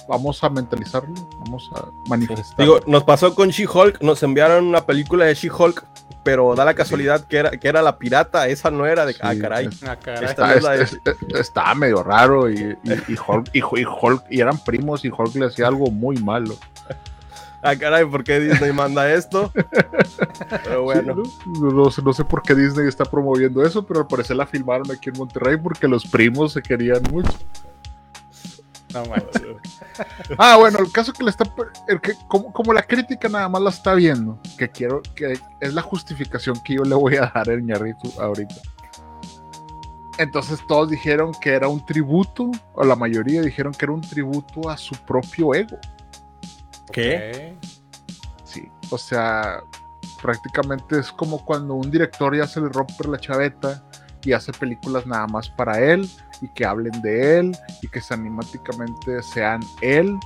Vamos 0.09 0.43
a 0.43 0.49
mentalizarlo, 0.51 1.15
vamos 1.45 1.71
a 1.77 1.85
manifestar. 2.09 2.57
Digo, 2.59 2.81
nos 2.89 3.05
pasó 3.05 3.35
con 3.37 3.51
She-Hulk, 3.51 4.03
nos 4.03 4.21
enviaron 4.25 4.67
una 4.67 4.85
película 4.85 5.27
de 5.27 5.35
She-Hulk, 5.35 5.87
pero 6.25 6.55
da 6.55 6.65
la 6.65 6.75
casualidad 6.75 7.25
que 7.27 7.37
era, 7.39 7.51
que 7.51 7.67
era 7.69 7.83
la 7.83 7.99
pirata, 7.99 8.47
esa 8.49 8.71
no 8.71 8.87
era 8.87 9.05
de... 9.07 9.17
ah, 9.21 9.33
Sí, 9.35 9.41
caray. 9.41 9.67
es- 9.67 9.83
Ah, 9.85 9.97
caray. 9.97 10.25
Esta- 10.25 10.31
está- 10.31 10.55
es 10.55 10.63
la 10.63 10.71
de- 10.73 10.83
es- 10.85 10.93
es- 11.05 11.41
estaba 11.41 11.75
medio 11.75 12.03
raro 12.03 12.49
y, 12.51 12.55
y, 12.85 12.93
y 13.13 13.17
Hulk, 13.27 13.49
y, 13.53 13.59
y 13.59 13.63
Hulk- 13.85 14.25
y 14.31 14.41
eran 14.41 14.59
primos 14.65 15.05
y 15.05 15.09
Hulk 15.11 15.35
le 15.37 15.47
hacía 15.47 15.67
algo 15.69 15.91
muy 15.91 16.17
malo. 16.19 16.55
Ah, 17.65 17.77
caray, 17.77 18.05
¿por 18.05 18.25
qué 18.25 18.41
Disney 18.41 18.73
manda 18.73 19.09
esto? 19.15 19.53
Pero 20.65 20.83
bueno. 20.83 21.15
Sí, 21.25 21.31
¿no? 21.61 21.71
No, 21.71 21.91
sé, 21.93 22.03
no 22.03 22.13
sé 22.13 22.25
por 22.25 22.43
qué 22.43 22.57
Disney 22.57 22.89
está 22.89 23.05
promoviendo 23.05 23.65
eso, 23.65 23.87
pero 23.87 24.01
al 24.01 24.09
parecer 24.09 24.35
la 24.35 24.47
filmaron 24.49 24.91
aquí 24.91 25.11
en 25.11 25.17
Monterrey 25.19 25.57
porque 25.59 25.87
los 25.87 26.05
primos 26.05 26.53
se 26.55 26.61
querían 26.61 27.03
mucho. 27.13 27.31
No 28.93 29.05
manches. 29.07 29.43
Ah, 30.39 30.57
bueno, 30.57 30.79
el 30.79 30.91
caso 30.93 31.13
que 31.13 31.25
le 31.25 31.31
está. 31.31 31.45
el 31.89 32.01
que, 32.01 32.15
como, 32.29 32.53
como 32.53 32.73
la 32.73 32.83
crítica 32.83 33.29
nada 33.29 33.49
más 33.49 33.63
la 33.63 33.71
está 33.71 33.95
viendo, 33.95 34.39
que 34.59 34.71
quiero. 34.71 35.03
que 35.15 35.39
es 35.61 35.75
la 35.75 35.83
justificación 35.83 36.61
que 36.63 36.75
yo 36.75 36.83
le 36.83 36.95
voy 36.95 37.17
a 37.17 37.33
dar 37.35 37.49
a 37.49 37.55
Iñárritu 37.55 38.13
ahorita. 38.21 38.55
Entonces 40.19 40.61
todos 40.69 40.91
dijeron 40.91 41.33
que 41.41 41.51
era 41.51 41.69
un 41.69 41.85
tributo, 41.85 42.51
o 42.75 42.85
la 42.85 42.97
mayoría 42.97 43.41
dijeron 43.41 43.73
que 43.73 43.87
era 43.87 43.93
un 43.93 44.03
tributo 44.03 44.69
a 44.69 44.77
su 44.77 44.95
propio 44.95 45.55
ego. 45.55 45.79
¿Qué? 46.93 47.57
Sí. 48.45 48.71
O 48.91 48.99
sea, 48.99 49.63
prácticamente 50.21 50.99
es 50.99 51.11
como 51.11 51.45
cuando 51.45 51.75
un 51.75 51.91
director 51.91 52.37
ya 52.37 52.47
se 52.47 52.61
le 52.61 52.69
rompe 52.69 53.09
la 53.09 53.19
chaveta 53.19 53.83
y 54.23 54.33
hace 54.33 54.53
películas 54.53 55.07
nada 55.07 55.27
más 55.27 55.49
para 55.49 55.81
él 55.81 56.09
y 56.43 56.49
que 56.49 56.67
hablen 56.67 57.01
de 57.01 57.39
él 57.39 57.57
y 57.81 57.89
que 57.89 58.03
animáticamente 58.11 59.23
sean 59.23 59.61
él. 59.81 60.19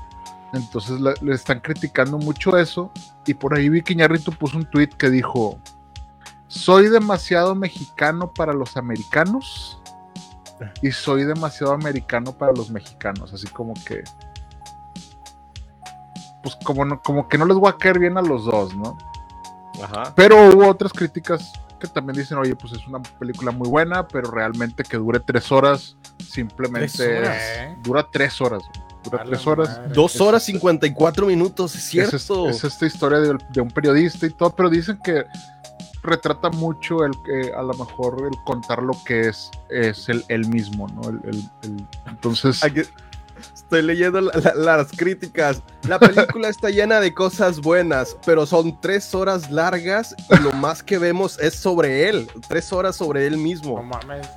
Entonces 0.52 1.00
le, 1.00 1.14
le 1.20 1.34
están 1.34 1.60
criticando 1.60 2.18
mucho 2.18 2.56
eso. 2.58 2.90
Y 3.26 3.34
por 3.34 3.54
ahí 3.54 3.68
vi 3.68 3.82
que 3.82 3.92
Iñárritu 3.92 4.32
puso 4.32 4.56
un 4.56 4.64
tweet 4.64 4.88
que 4.88 5.10
dijo: 5.10 5.58
Soy 6.48 6.88
demasiado 6.88 7.54
mexicano 7.54 8.32
para 8.32 8.52
los 8.52 8.76
americanos. 8.76 9.80
y 10.82 10.90
soy 10.90 11.24
demasiado 11.24 11.74
americano 11.74 12.32
para 12.32 12.52
los 12.52 12.70
mexicanos, 12.70 13.32
así 13.34 13.46
como 13.48 13.74
que 13.84 14.02
pues 16.42 16.56
como, 16.64 16.84
no, 16.84 17.02
como 17.02 17.28
que 17.28 17.38
no 17.38 17.44
les 17.44 17.56
voy 17.56 17.68
a 17.68 17.76
caer 17.76 17.98
bien 17.98 18.16
a 18.16 18.22
los 18.22 18.44
dos, 18.44 18.74
¿no? 18.76 18.96
Ajá. 19.82 20.12
Pero 20.14 20.48
hubo 20.48 20.68
otras 20.68 20.92
críticas 20.92 21.52
que 21.78 21.86
también 21.88 22.18
dicen, 22.18 22.38
oye, 22.38 22.54
pues 22.56 22.72
es 22.72 22.86
una 22.86 23.02
película 23.02 23.50
muy 23.50 23.68
buena, 23.68 24.06
pero 24.08 24.30
realmente 24.30 24.82
que 24.82 24.96
dure 24.96 25.20
tres 25.20 25.50
horas, 25.52 25.96
simplemente 26.18 26.92
¿Tres 26.96 27.18
horas? 27.18 27.36
es- 27.42 27.82
dura 27.82 28.06
tres 28.10 28.40
horas. 28.40 28.62
Dura 29.04 29.22
tres 29.24 29.46
horas. 29.46 29.68
madre. 29.78 29.94
Dos 29.94 30.20
horas 30.20 30.42
54 30.44 31.26
minutos, 31.26 31.74
es 31.76 31.84
cierto. 31.84 32.48
es 32.48 32.64
esta 32.64 32.86
historia 32.86 33.18
de, 33.18 33.38
de 33.50 33.60
un 33.60 33.70
periodista 33.70 34.26
y 34.26 34.30
todo, 34.30 34.50
pero 34.50 34.68
dicen 34.68 34.98
que 35.04 35.24
retrata 36.02 36.50
mucho 36.50 37.04
el 37.04 37.12
que 37.24 37.52
a 37.52 37.62
lo 37.62 37.74
mejor 37.74 38.16
el 38.30 38.36
contar 38.44 38.82
lo 38.82 38.92
que 39.04 39.28
es 39.28 39.50
es 39.70 40.08
el, 40.08 40.24
el 40.28 40.46
mismo, 40.48 40.86
¿no? 40.88 41.08
El, 41.10 41.20
el- 41.24 41.50
el- 41.62 41.86
entonces, 42.06 42.62
Aquí 42.64 42.82
estoy 43.66 43.82
leyendo 43.82 44.20
la- 44.20 44.32
la- 44.54 44.54
las 44.76 44.92
críticas. 44.92 45.60
La 45.88 45.98
película 45.98 46.48
está 46.48 46.70
llena 46.70 47.00
de 47.00 47.12
cosas 47.12 47.60
buenas, 47.60 48.16
pero 48.24 48.46
son 48.46 48.80
tres 48.80 49.12
horas 49.14 49.50
largas 49.50 50.14
y 50.30 50.42
lo 50.42 50.52
más 50.52 50.82
que 50.82 50.98
vemos 50.98 51.38
es 51.40 51.54
sobre 51.54 52.08
él. 52.08 52.30
Tres 52.48 52.72
horas 52.72 52.96
sobre 52.96 53.26
él 53.26 53.32
No 53.36 53.42
mismo. 53.42 53.82
mames, 53.82 54.28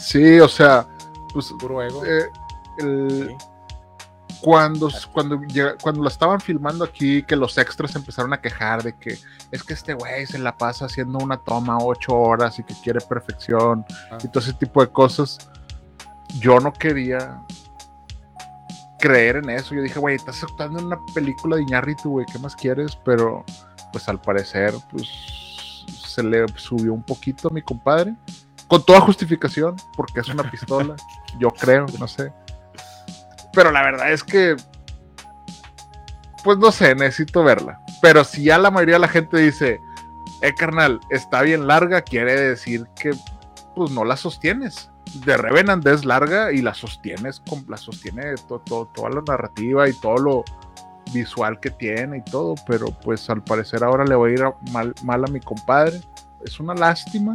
sí, 0.00 0.40
o 0.40 0.48
sea, 0.48 0.86
pues 1.32 1.52
puro 1.60 1.82
ego. 1.82 2.04
eh, 2.06 2.24
el- 2.78 3.28
Sí. 3.28 3.34
cuando, 4.40 4.88
cuando, 5.12 5.40
cuando 5.82 6.02
la 6.02 6.08
estaban 6.08 6.40
filmando 6.40 6.84
aquí, 6.84 7.22
que 7.22 7.36
los 7.36 7.56
extras 7.58 7.94
empezaron 7.96 8.32
a 8.32 8.40
quejar 8.40 8.82
de 8.82 8.94
que 8.98 9.18
es 9.50 9.62
que 9.62 9.72
este 9.74 9.94
güey 9.94 10.26
se 10.26 10.38
la 10.38 10.56
pasa 10.56 10.86
haciendo 10.86 11.18
una 11.18 11.36
toma 11.38 11.78
ocho 11.78 12.14
horas 12.14 12.58
y 12.58 12.62
que 12.64 12.74
quiere 12.82 13.00
perfección 13.00 13.84
Ah. 14.10 14.18
y 14.22 14.28
todo 14.28 14.40
ese 14.42 14.52
tipo 14.54 14.80
de 14.82 14.88
cosas. 14.90 15.38
Yo 16.40 16.58
no 16.60 16.72
quería 16.72 17.40
creer 19.04 19.36
en 19.36 19.50
eso. 19.50 19.74
Yo 19.74 19.82
dije, 19.82 19.98
güey, 19.98 20.16
estás 20.16 20.42
actuando 20.42 20.78
en 20.78 20.86
una 20.86 20.98
película 21.12 21.56
de 21.56 21.62
Iñárritu, 21.62 22.08
güey, 22.08 22.24
¿qué 22.24 22.38
más 22.38 22.56
quieres? 22.56 22.96
Pero, 23.04 23.44
pues 23.92 24.08
al 24.08 24.18
parecer, 24.18 24.72
pues 24.90 25.84
se 25.86 26.22
le 26.22 26.46
subió 26.56 26.94
un 26.94 27.02
poquito 27.02 27.48
a 27.48 27.50
mi 27.50 27.60
compadre. 27.60 28.14
Con 28.66 28.82
toda 28.82 29.02
justificación, 29.02 29.76
porque 29.94 30.20
es 30.20 30.28
una 30.28 30.50
pistola. 30.50 30.96
yo 31.38 31.50
creo, 31.50 31.84
no 31.98 32.08
sé. 32.08 32.32
Pero 33.52 33.70
la 33.70 33.82
verdad 33.82 34.10
es 34.10 34.24
que, 34.24 34.56
pues 36.42 36.56
no 36.56 36.72
sé, 36.72 36.94
necesito 36.94 37.44
verla. 37.44 37.78
Pero 38.00 38.24
si 38.24 38.44
ya 38.44 38.56
la 38.56 38.70
mayoría 38.70 38.94
de 38.94 39.00
la 39.00 39.08
gente 39.08 39.36
dice, 39.36 39.82
eh, 40.40 40.54
carnal, 40.54 40.98
está 41.10 41.42
bien 41.42 41.66
larga, 41.66 42.00
quiere 42.00 42.40
decir 42.40 42.86
que, 42.98 43.10
pues 43.76 43.90
no 43.90 44.02
la 44.06 44.16
sostienes. 44.16 44.90
De 45.24 45.36
Revenant 45.36 45.86
es 45.86 46.04
larga 46.04 46.50
y 46.52 46.60
la 46.62 46.74
sostienes, 46.74 47.42
la 47.68 47.76
sostiene 47.76 48.34
to- 48.48 48.60
to- 48.60 48.90
toda 48.94 49.10
la 49.10 49.22
narrativa 49.26 49.88
y 49.88 49.92
todo 49.92 50.16
lo 50.18 50.44
visual 51.12 51.60
que 51.60 51.70
tiene 51.70 52.18
y 52.18 52.22
todo, 52.30 52.54
pero 52.66 52.86
pues 53.02 53.28
al 53.30 53.42
parecer 53.44 53.84
ahora 53.84 54.04
le 54.04 54.14
voy 54.16 54.30
a 54.32 54.34
ir 54.34 54.42
a- 54.42 54.54
mal, 54.72 54.94
mal 55.04 55.24
a 55.24 55.28
mi 55.28 55.40
compadre. 55.40 56.00
Es 56.44 56.58
una 56.58 56.74
lástima, 56.74 57.34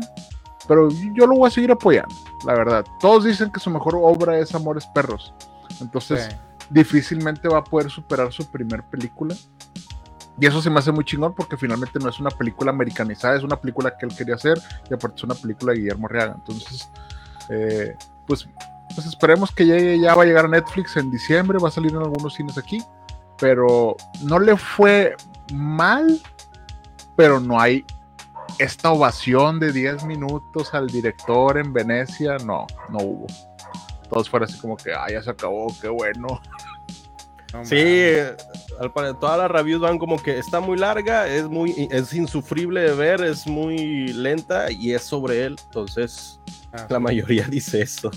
pero 0.68 0.90
yo 1.14 1.26
lo 1.26 1.36
voy 1.36 1.48
a 1.48 1.52
seguir 1.52 1.72
apoyando, 1.72 2.14
la 2.46 2.54
verdad. 2.54 2.86
Todos 3.00 3.24
dicen 3.24 3.52
que 3.52 3.60
su 3.60 3.70
mejor 3.70 3.96
obra 3.98 4.38
es 4.40 4.54
Amores 4.54 4.86
Perros. 4.88 5.34
Entonces, 5.80 6.28
Sí. 6.30 6.36
difícilmente 6.70 7.48
va 7.48 7.60
a 7.60 7.64
poder 7.64 7.90
superar 7.90 8.32
su 8.34 8.46
primer 8.52 8.84
película. 8.84 9.36
Y 10.42 10.46
eso 10.46 10.62
se 10.62 10.70
me 10.70 10.80
hace 10.80 10.92
muy 10.92 11.04
chingón 11.04 11.34
porque 11.34 11.58
finalmente 11.58 12.00
no 12.00 12.10
es 12.10 12.20
una 12.20 12.30
película 12.30 12.72
americanizada, 12.72 13.36
es 13.36 13.44
una 13.44 13.56
película 13.58 13.98
que 13.98 14.06
él 14.06 14.16
quería 14.16 14.36
hacer 14.36 14.58
y 14.90 14.94
aparte 14.94 15.18
es 15.18 15.24
una 15.24 15.36
película 15.36 15.74
de 15.74 15.80
Guillermo 15.80 16.08
Arriaga. 16.08 16.34
Entonces, 16.38 16.90
eh, 17.50 17.96
pues, 18.26 18.48
pues 18.94 19.08
esperemos 19.08 19.52
que 19.52 19.66
llegue, 19.66 20.00
ya 20.00 20.16
va 20.16 20.24
a 20.24 20.26
llegar 20.26 20.46
a 20.46 20.50
Netflix 20.50 20.98
en 20.98 21.12
diciembre, 21.12 21.58
va 21.58 21.70
a 21.70 21.72
salir 21.72 21.92
en 21.92 21.98
algunos 21.98 22.34
cines 22.34 22.58
aquí, 22.58 22.84
pero 23.38 23.96
no 24.24 24.40
le 24.40 24.56
fue 24.58 25.16
mal, 25.54 26.20
pero 27.16 27.40
no 27.40 27.60
hay 27.60 27.86
esta 28.60 28.92
ovación 28.92 29.60
de 29.60 29.72
10 29.72 30.06
minutos 30.06 30.74
al 30.74 30.88
director 30.88 31.58
en 31.58 31.72
Venecia, 31.74 32.38
no, 32.40 32.68
no 32.90 33.00
hubo. 33.00 33.28
Todos 34.10 34.30
fueron 34.30 34.50
así 34.50 34.60
como 34.60 34.76
que, 34.76 34.92
ah, 34.94 35.08
ya 35.10 35.22
se 35.22 35.30
acabó, 35.30 35.68
qué 35.82 35.90
bueno. 35.90 36.28
No 37.52 37.66
Sí, 37.66 37.78
eh, 37.80 38.38
al 38.80 38.94
todas 39.18 39.40
las 39.40 39.50
reviews 39.50 39.82
van 39.82 39.98
como 39.98 40.22
que 40.22 40.38
está 40.38 40.60
muy 40.60 40.78
larga, 40.78 41.28
es 41.28 41.48
muy 41.48 41.88
es 41.90 42.14
insufrible 42.14 42.82
de 42.82 42.94
ver, 42.94 43.22
es 43.22 43.48
muy 43.48 44.10
lenta 44.10 44.72
y 44.72 44.94
es 44.94 45.02
sobre 45.02 45.46
él. 45.46 45.56
Entonces, 45.66 46.40
Ah, 46.74 46.86
la 46.90 47.00
mayoría 47.00 47.48
dice 47.48 47.82
eso. 47.82 48.12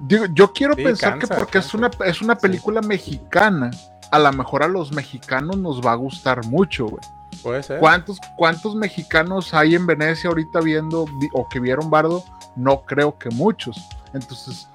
Digo, 0.00 0.26
yo 0.32 0.52
quiero 0.52 0.74
Sí, 0.74 0.82
pensar 0.84 1.18
cansa, 1.18 1.34
que 1.34 1.38
porque 1.40 1.58
es 1.58 1.72
una, 1.74 1.90
es 2.04 2.20
una 2.20 2.34
Sí. 2.34 2.40
película 2.42 2.80
mexicana, 2.82 3.70
a 4.10 4.18
lo 4.18 4.32
mejor 4.32 4.62
a 4.62 4.68
los 4.68 4.92
mexicanos 4.92 5.56
nos 5.56 5.80
va 5.80 5.92
a 5.92 5.96
gustar 5.96 6.44
mucho, 6.46 6.86
güey. 6.86 7.02
Puede 7.42 7.62
ser. 7.62 7.78
¿Cuántos, 7.80 8.18
¿Cuántos 8.36 8.74
mexicanos 8.74 9.52
hay 9.54 9.74
en 9.74 9.86
Venecia 9.86 10.28
ahorita 10.28 10.60
viendo 10.60 11.04
vi- 11.20 11.28
o 11.32 11.48
que 11.48 11.60
vieron 11.60 11.90
Bardo? 11.90 12.24
No 12.56 12.82
creo 12.84 13.18
que 13.18 13.28
muchos. 13.30 13.76
Entonces, 14.12 14.68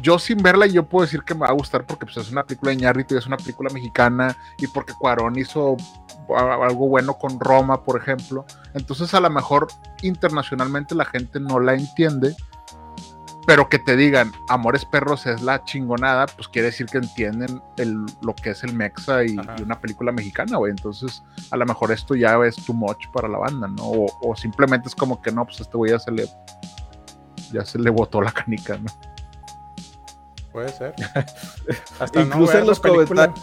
yo 0.00 0.18
sin 0.18 0.38
verla, 0.38 0.66
yo 0.66 0.84
puedo 0.84 1.04
decir 1.04 1.22
que 1.22 1.34
me 1.34 1.40
va 1.40 1.48
a 1.48 1.52
gustar 1.52 1.84
porque 1.84 2.06
pues, 2.06 2.16
es 2.16 2.30
una 2.30 2.44
película 2.44 2.70
de 2.70 2.76
Ñarrito 2.76 3.14
y 3.14 3.18
es 3.18 3.26
una 3.26 3.36
película 3.36 3.70
mexicana 3.72 4.36
y 4.58 4.66
porque 4.66 4.92
Cuarón 4.94 5.38
hizo 5.38 5.76
algo 6.36 6.88
bueno 6.88 7.14
con 7.14 7.38
Roma, 7.40 7.82
por 7.82 8.00
ejemplo. 8.00 8.44
Entonces, 8.74 9.12
a 9.14 9.20
lo 9.20 9.30
mejor 9.30 9.68
internacionalmente 10.02 10.94
la 10.94 11.04
gente 11.04 11.40
no 11.40 11.60
la 11.60 11.74
entiende. 11.74 12.34
Pero 13.44 13.68
que 13.68 13.80
te 13.80 13.96
digan, 13.96 14.30
Amores 14.48 14.84
Perros 14.84 15.26
es 15.26 15.42
la 15.42 15.64
chingonada, 15.64 16.26
pues 16.26 16.46
quiere 16.46 16.66
decir 16.66 16.86
que 16.86 16.98
entienden 16.98 17.60
el, 17.76 18.06
lo 18.20 18.36
que 18.36 18.50
es 18.50 18.62
el 18.62 18.72
Mexa 18.72 19.24
y, 19.24 19.36
una 19.60 19.80
película 19.80 20.12
mexicana, 20.12 20.58
güey. 20.58 20.70
Entonces, 20.70 21.24
a 21.50 21.56
lo 21.56 21.66
mejor 21.66 21.90
esto 21.90 22.14
ya 22.14 22.38
es 22.44 22.54
too 22.54 22.72
much 22.72 23.08
para 23.12 23.26
la 23.26 23.38
banda, 23.38 23.66
¿no? 23.66 23.82
O, 23.82 24.06
o 24.20 24.36
simplemente 24.36 24.88
es 24.88 24.94
como 24.94 25.20
que 25.20 25.32
no, 25.32 25.44
pues 25.44 25.58
a 25.58 25.64
este 25.64 25.76
güey 25.76 25.90
ya 25.90 25.98
se 25.98 26.12
le 26.12 26.28
ya 27.52 27.64
se 27.64 27.78
le 27.78 27.90
botó 27.90 28.20
la 28.22 28.32
canica, 28.32 28.78
¿no? 28.78 28.90
Puede 30.52 30.68
ser. 30.70 30.94
Hasta 32.00 32.20
Incluso 32.20 32.58
en 32.58 32.66
los 32.66 32.80
comentarios- 32.80 33.40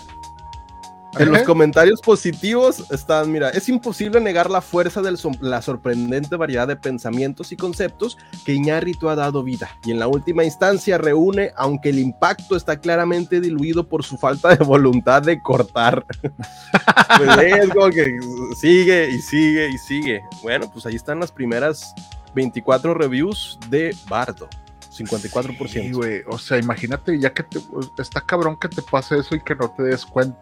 En 1.17 1.31
los 1.31 1.41
comentarios 1.41 2.01
positivos 2.01 2.85
están, 2.91 3.31
mira, 3.31 3.49
es 3.49 3.67
imposible 3.67 4.19
negar 4.19 4.49
la 4.49 4.61
fuerza 4.61 5.01
de 5.01 5.17
la 5.41 5.61
sorprendente 5.61 6.35
variedad 6.35 6.67
de 6.67 6.75
pensamientos 6.75 7.51
y 7.51 7.57
conceptos 7.57 8.17
que 8.45 8.53
Iñárritu 8.53 9.09
ha 9.09 9.15
dado 9.15 9.43
vida 9.43 9.69
y 9.85 9.91
en 9.91 9.99
la 9.99 10.07
última 10.07 10.43
instancia 10.43 10.97
reúne, 10.97 11.51
aunque 11.55 11.89
el 11.89 11.99
impacto 11.99 12.55
está 12.55 12.79
claramente 12.79 13.41
diluido 13.41 13.87
por 13.87 14.03
su 14.03 14.17
falta 14.17 14.55
de 14.55 14.63
voluntad 14.63 15.21
de 15.23 15.41
cortar. 15.41 16.05
pues 17.17 17.37
es 17.39 17.69
como 17.69 17.89
que 17.89 18.19
sigue 18.59 19.09
y 19.09 19.19
sigue 19.19 19.69
y 19.69 19.77
sigue. 19.77 20.21
Bueno, 20.43 20.69
pues 20.71 20.85
ahí 20.85 20.95
están 20.95 21.19
las 21.19 21.31
primeras 21.31 21.93
24 22.35 22.93
reviews 22.93 23.57
de 23.69 23.95
Bardo. 24.07 24.47
54%. 24.91 25.67
Sí, 25.67 25.91
güey. 25.91 26.21
O 26.27 26.37
sea, 26.37 26.57
imagínate, 26.57 27.19
ya 27.19 27.33
que 27.33 27.43
te, 27.43 27.59
está 27.97 28.21
cabrón 28.21 28.57
que 28.57 28.67
te 28.67 28.81
pase 28.81 29.19
eso 29.19 29.35
y 29.35 29.41
que 29.41 29.55
no 29.55 29.69
te 29.71 29.83
des 29.83 30.05
cuenta. 30.05 30.37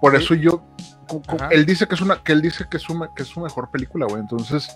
Por 0.00 0.16
Sí. 0.16 0.22
eso 0.24 0.34
yo, 0.34 0.62
Ajá. 1.28 1.48
él 1.50 1.64
dice 1.66 1.86
que 1.88 1.94
es 1.94 2.00
una, 2.00 2.22
que 2.22 2.32
él 2.32 2.42
dice 2.42 2.66
que 2.68 2.76
es 2.76 2.84
que 3.14 3.22
es 3.22 3.28
su 3.28 3.40
mejor 3.40 3.70
película, 3.70 4.06
güey. 4.06 4.20
Entonces, 4.20 4.68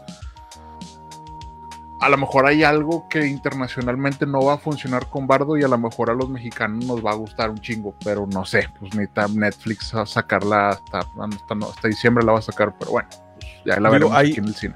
a 2.00 2.09
lo 2.09 2.17
mejor 2.17 2.47
hay 2.47 2.65
algo 2.65 3.07
que 3.11 3.27
internacionalmente 3.27 4.25
no 4.25 4.43
va 4.43 4.55
a 4.55 4.59
funcionar 4.59 5.07
con 5.11 5.27
Bardo 5.27 5.59
y 5.59 5.62
a 5.65 5.69
lo 5.69 5.77
mejor 5.77 6.09
a 6.11 6.15
los 6.15 6.31
mexicanos 6.31 6.87
nos 6.87 7.05
va 7.05 7.11
a 7.11 7.15
gustar 7.15 7.50
un 7.50 7.59
chingo, 7.61 7.95
pero 8.03 8.27
no 8.27 8.47
sé, 8.47 8.69
pues 8.79 8.95
necesita 8.95 9.29
Netflix 9.29 9.95
a 9.95 10.07
sacarla 10.07 10.71
hasta, 10.71 11.00
hasta, 11.00 11.55
no, 11.55 11.67
hasta 11.69 11.89
diciembre 11.89 12.25
la 12.25 12.33
va 12.33 12.39
a 12.39 12.43
sacar, 12.43 12.75
pero 12.79 12.93
bueno, 12.93 13.09
pues 13.39 13.47
ya 13.67 13.75
la 13.79 13.91
Digo, 13.91 13.91
veremos 13.93 14.15
hay- 14.17 14.31
aquí 14.31 14.39
en 14.39 14.47
el 14.47 14.55
cine. 14.55 14.75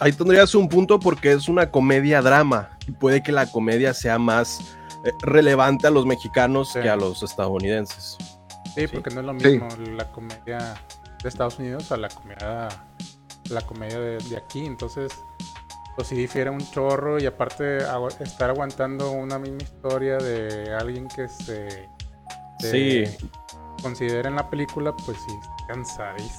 Ahí 0.00 0.12
tendrías 0.12 0.54
un 0.54 0.68
punto 0.68 0.98
porque 1.00 1.32
es 1.32 1.48
una 1.48 1.70
comedia 1.70 2.20
drama 2.20 2.70
y 2.86 2.92
puede 2.92 3.22
que 3.22 3.32
la 3.32 3.46
comedia 3.50 3.94
sea 3.94 4.18
más 4.18 4.76
eh, 5.04 5.12
relevante 5.22 5.86
a 5.86 5.90
los 5.90 6.04
mexicanos 6.04 6.72
Sí. 6.74 6.80
que 6.80 6.90
a 6.90 6.96
los 6.96 7.22
estadounidenses. 7.22 8.18
Sí, 8.74 8.86
porque 8.88 9.10
no 9.10 9.20
es 9.20 9.26
lo 9.26 9.38
Sí. 9.40 9.46
mismo 9.58 9.68
la 9.96 10.10
comedia 10.12 10.74
de 11.22 11.28
Estados 11.28 11.58
Unidos 11.58 11.90
a 11.92 11.96
la 11.96 12.08
comedia, 12.08 12.68
la 13.50 13.60
comedia 13.62 13.98
de, 13.98 14.18
de 14.18 14.36
aquí. 14.36 14.64
Entonces, 14.64 15.12
pues 15.96 16.08
sí 16.08 16.14
difiere 16.14 16.50
un 16.50 16.60
chorro 16.70 17.18
y 17.18 17.26
aparte 17.26 17.80
agu- 17.86 18.14
estar 18.20 18.50
aguantando 18.50 19.10
una 19.10 19.38
misma 19.38 19.58
historia 19.62 20.16
de 20.18 20.74
alguien 20.74 21.08
que 21.08 21.28
se, 21.28 21.88
se 22.58 23.06
Sí. 23.06 23.28
considera 23.82 24.28
en 24.28 24.36
la 24.36 24.48
película, 24.48 24.94
pues 25.04 25.18
sí, 25.18 25.32
cansadís. 25.68 26.32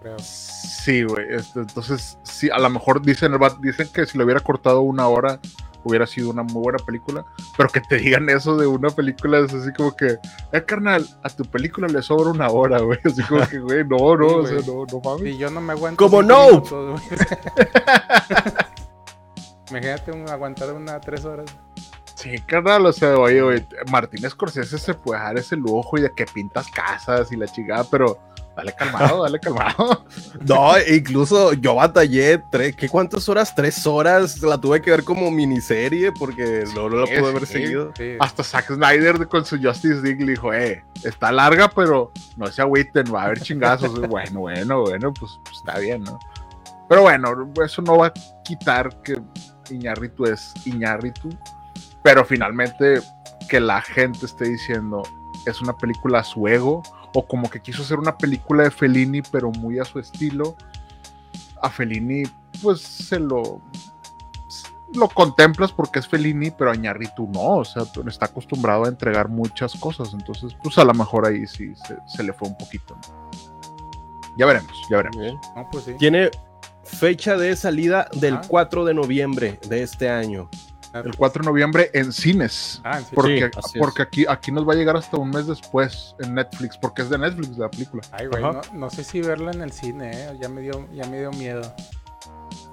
Creo. 0.00 0.18
Sí, 0.18 1.02
güey. 1.02 1.26
entonces, 1.56 2.16
sí, 2.22 2.48
a 2.50 2.58
lo 2.58 2.70
mejor 2.70 3.02
dicen, 3.02 3.32
dicen 3.60 3.88
que 3.92 4.06
si 4.06 4.16
le 4.16 4.24
hubiera 4.24 4.40
cortado 4.40 4.80
una 4.80 5.06
hora 5.08 5.38
hubiera 5.84 6.06
sido 6.06 6.30
una 6.30 6.42
muy 6.42 6.62
buena 6.62 6.78
película, 6.78 7.24
pero 7.56 7.68
que 7.68 7.80
te 7.80 7.96
digan 7.96 8.28
eso 8.28 8.56
de 8.56 8.66
una 8.66 8.90
película 8.90 9.38
es 9.38 9.52
así 9.52 9.72
como 9.72 9.96
que, 9.96 10.18
eh, 10.52 10.64
carnal, 10.64 11.06
a 11.22 11.28
tu 11.28 11.44
película 11.44 11.88
le 11.88 12.02
sobra 12.02 12.30
una 12.30 12.48
hora, 12.48 12.80
güey. 12.80 12.98
Así 13.04 13.22
como 13.22 13.46
que, 13.46 13.58
güey, 13.58 13.84
no, 13.84 14.16
no, 14.16 14.46
Sí, 14.46 14.54
o 14.54 14.62
sea, 14.62 14.72
no, 14.72 14.86
no 14.90 15.00
mames. 15.04 15.34
Y 15.34 15.38
yo 15.38 15.50
no 15.50 15.60
me 15.60 15.72
aguento. 15.72 16.02
¡Como 16.02 16.22
no! 16.22 16.48
minutos. 16.48 17.00
Imagínate 19.70 20.12
un, 20.12 20.28
aguantar 20.28 20.72
una 20.72 21.00
tres 21.00 21.24
horas. 21.24 21.56
Sí, 22.14 22.38
carnal, 22.40 22.84
o 22.84 22.92
sea, 22.92 23.16
oye, 23.16 23.40
oye, 23.40 23.66
Martín 23.90 24.28
Scorsese 24.28 24.78
se 24.78 24.92
puede 24.92 25.20
dar 25.20 25.38
ese 25.38 25.56
lujo 25.56 25.96
y 25.96 26.02
de 26.02 26.12
que 26.12 26.26
pintas 26.26 26.68
casas 26.70 27.32
y 27.32 27.36
la 27.36 27.46
chingada, 27.46 27.84
pero 27.84 28.18
dale 28.60 28.72
calmado, 28.74 29.22
dale 29.22 29.40
calmado. 29.40 30.04
No, 30.46 30.72
incluso 30.88 31.52
yo 31.54 31.74
batallé, 31.74 32.42
tres, 32.50 32.74
¿qué 32.76 32.88
cuántas 32.88 33.28
horas? 33.28 33.54
Tres 33.54 33.86
horas, 33.86 34.40
la 34.42 34.58
tuve 34.58 34.80
que 34.80 34.90
ver 34.90 35.04
como 35.04 35.30
miniserie 35.30 36.12
porque 36.12 36.64
no, 36.74 36.88
no 36.88 36.96
la 36.98 37.06
Sí, 37.06 37.14
pude 37.18 37.30
haber 37.30 37.46
sí. 37.46 37.52
seguido. 37.54 37.92
Sí. 37.96 38.16
Hasta 38.18 38.42
Zack 38.42 38.72
Snyder 38.74 39.28
con 39.28 39.44
su 39.44 39.58
Justice 39.60 40.00
League 40.02 40.24
le 40.24 40.32
dijo, 40.32 40.52
eh, 40.52 40.84
está 41.04 41.32
larga, 41.32 41.68
pero 41.68 42.12
no 42.36 42.46
se 42.46 42.62
agüiten, 42.62 43.04
va 43.14 43.22
a 43.22 43.24
haber 43.26 43.40
chingazos. 43.40 43.92
bueno, 44.08 44.40
bueno, 44.40 44.82
bueno, 44.82 45.12
pues, 45.12 45.38
pues, 45.44 45.56
está 45.56 45.78
bien, 45.78 46.04
¿no? 46.04 46.18
Pero 46.88 47.02
bueno, 47.02 47.52
eso 47.64 47.82
no 47.82 47.98
va 47.98 48.06
a 48.08 48.12
quitar 48.44 49.00
que 49.02 49.20
Iñárritu 49.70 50.24
es 50.26 50.52
Iñárritu, 50.64 51.28
pero 52.02 52.24
finalmente 52.24 53.00
que 53.48 53.60
la 53.60 53.80
gente 53.80 54.26
esté 54.26 54.46
diciendo 54.48 55.02
es 55.46 55.60
una 55.60 55.76
película 55.76 56.20
a 56.20 56.24
su 56.24 56.46
ego, 56.48 56.82
o 57.14 57.26
como 57.26 57.48
que 57.50 57.60
quiso 57.60 57.82
hacer 57.82 57.98
una 57.98 58.16
película 58.16 58.64
de 58.64 58.70
Fellini, 58.70 59.22
pero 59.22 59.50
muy 59.50 59.78
a 59.78 59.84
su 59.84 59.98
estilo. 59.98 60.56
A 61.62 61.68
Fellini, 61.70 62.22
pues 62.62 62.80
se 62.80 63.18
lo 63.18 63.60
lo 64.94 65.08
contemplas 65.08 65.70
porque 65.72 66.00
es 66.00 66.08
Fellini, 66.08 66.50
pero 66.50 66.72
a 66.72 66.74
Iñárritu 66.74 67.28
no, 67.32 67.58
o 67.58 67.64
sea, 67.64 67.84
está 68.08 68.26
acostumbrado 68.26 68.84
a 68.84 68.88
entregar 68.88 69.28
muchas 69.28 69.74
cosas, 69.74 70.12
entonces, 70.12 70.56
pues 70.62 70.78
a 70.78 70.84
lo 70.84 70.92
mejor 70.94 71.26
ahí 71.26 71.46
sí 71.46 71.74
se, 71.86 71.96
se 72.08 72.22
le 72.24 72.32
fue 72.32 72.48
un 72.48 72.56
poquito. 72.58 72.96
¿no? 72.96 73.30
Ya 74.36 74.46
veremos, 74.46 74.72
ya 74.90 74.96
veremos. 74.96 75.34
No, 75.54 75.68
pues 75.70 75.84
sí. 75.84 75.94
Tiene 75.98 76.30
fecha 76.82 77.36
de 77.36 77.54
salida 77.54 78.08
del 78.14 78.34
Ah. 78.34 78.42
4 78.48 78.84
de 78.84 78.94
noviembre 78.94 79.60
de 79.68 79.82
este 79.82 80.10
año. 80.10 80.48
El 80.92 81.14
4 81.16 81.42
de 81.42 81.46
noviembre 81.48 81.90
en 81.94 82.12
cines, 82.12 82.80
Ah, 82.84 82.98
sí. 83.00 83.06
porque, 83.14 83.38
Sí, 83.52 83.58
así 83.58 83.70
es. 83.78 83.80
porque 83.80 84.02
aquí, 84.02 84.26
aquí 84.28 84.50
nos 84.50 84.68
va 84.68 84.72
a 84.72 84.76
llegar 84.76 84.96
hasta 84.96 85.16
un 85.18 85.30
mes 85.30 85.46
después 85.46 86.14
en 86.18 86.34
Netflix, 86.34 86.76
porque 86.78 87.02
es 87.02 87.10
de 87.10 87.18
Netflix 87.18 87.56
la 87.58 87.70
película. 87.70 88.02
Ay, 88.12 88.26
güey, 88.26 88.42
no, 88.42 88.60
no 88.72 88.90
sé 88.90 89.04
si 89.04 89.20
verla 89.20 89.52
en 89.52 89.62
el 89.62 89.70
cine, 89.72 90.10
¿eh? 90.12 90.36
Ya 90.40 90.48
me 90.48 90.60
dio, 90.62 90.86
ya 90.92 91.06
me 91.06 91.18
dio 91.20 91.30
miedo. 91.32 91.62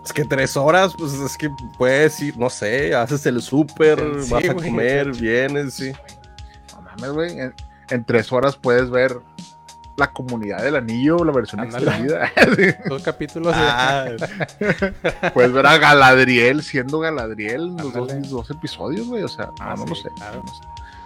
Es 0.04 0.14
que 0.14 0.24
tres 0.26 0.56
horas, 0.58 0.94
pues 0.98 1.14
es 1.14 1.38
que 1.38 1.50
puedes 1.78 2.20
ir, 2.22 2.38
no 2.38 2.50
sé, 2.50 2.96
haces 2.96 3.26
el 3.26 3.42
súper, 3.42 4.00
Sí, 4.24 4.32
vas 4.32 4.50
a 4.50 4.54
comer, 4.56 5.12
vienes, 5.12 5.74
sí. 5.76 5.92
No 6.74 6.82
mames, 6.82 7.12
güey, 7.12 7.40
en, 7.40 7.54
en 7.90 8.04
tres 8.06 8.32
horas 8.32 8.56
puedes 8.56 8.90
ver 8.90 9.20
la 9.98 10.12
comunidad 10.14 10.62
del 10.64 10.76
anillo, 10.76 11.18
la 11.26 11.32
versión 11.34 11.62
extendida. 11.64 12.32
Sí. 12.56 12.64
Dos 12.88 13.04
capítulos 13.04 13.54
de- 13.56 13.62
Ah, 13.62 14.06
Puedes 15.34 15.52
ver 15.52 15.66
a 15.66 15.78
Galadriel 15.78 16.64
siendo 16.64 17.00
Galadriel 17.00 17.62
en 17.62 17.78
los 17.78 18.30
dos, 18.30 18.50
episodios, 18.52 19.08
güey, 19.08 19.24
o 19.24 19.28
sea, 19.28 19.50
Ah, 19.60 19.74
no, 19.76 19.84
no 19.84 19.90
lo 19.90 19.96
sí, 19.96 20.04
sé. 20.04 20.10
claro. 20.16 20.44
no 20.46 20.54
sé. 20.54 20.62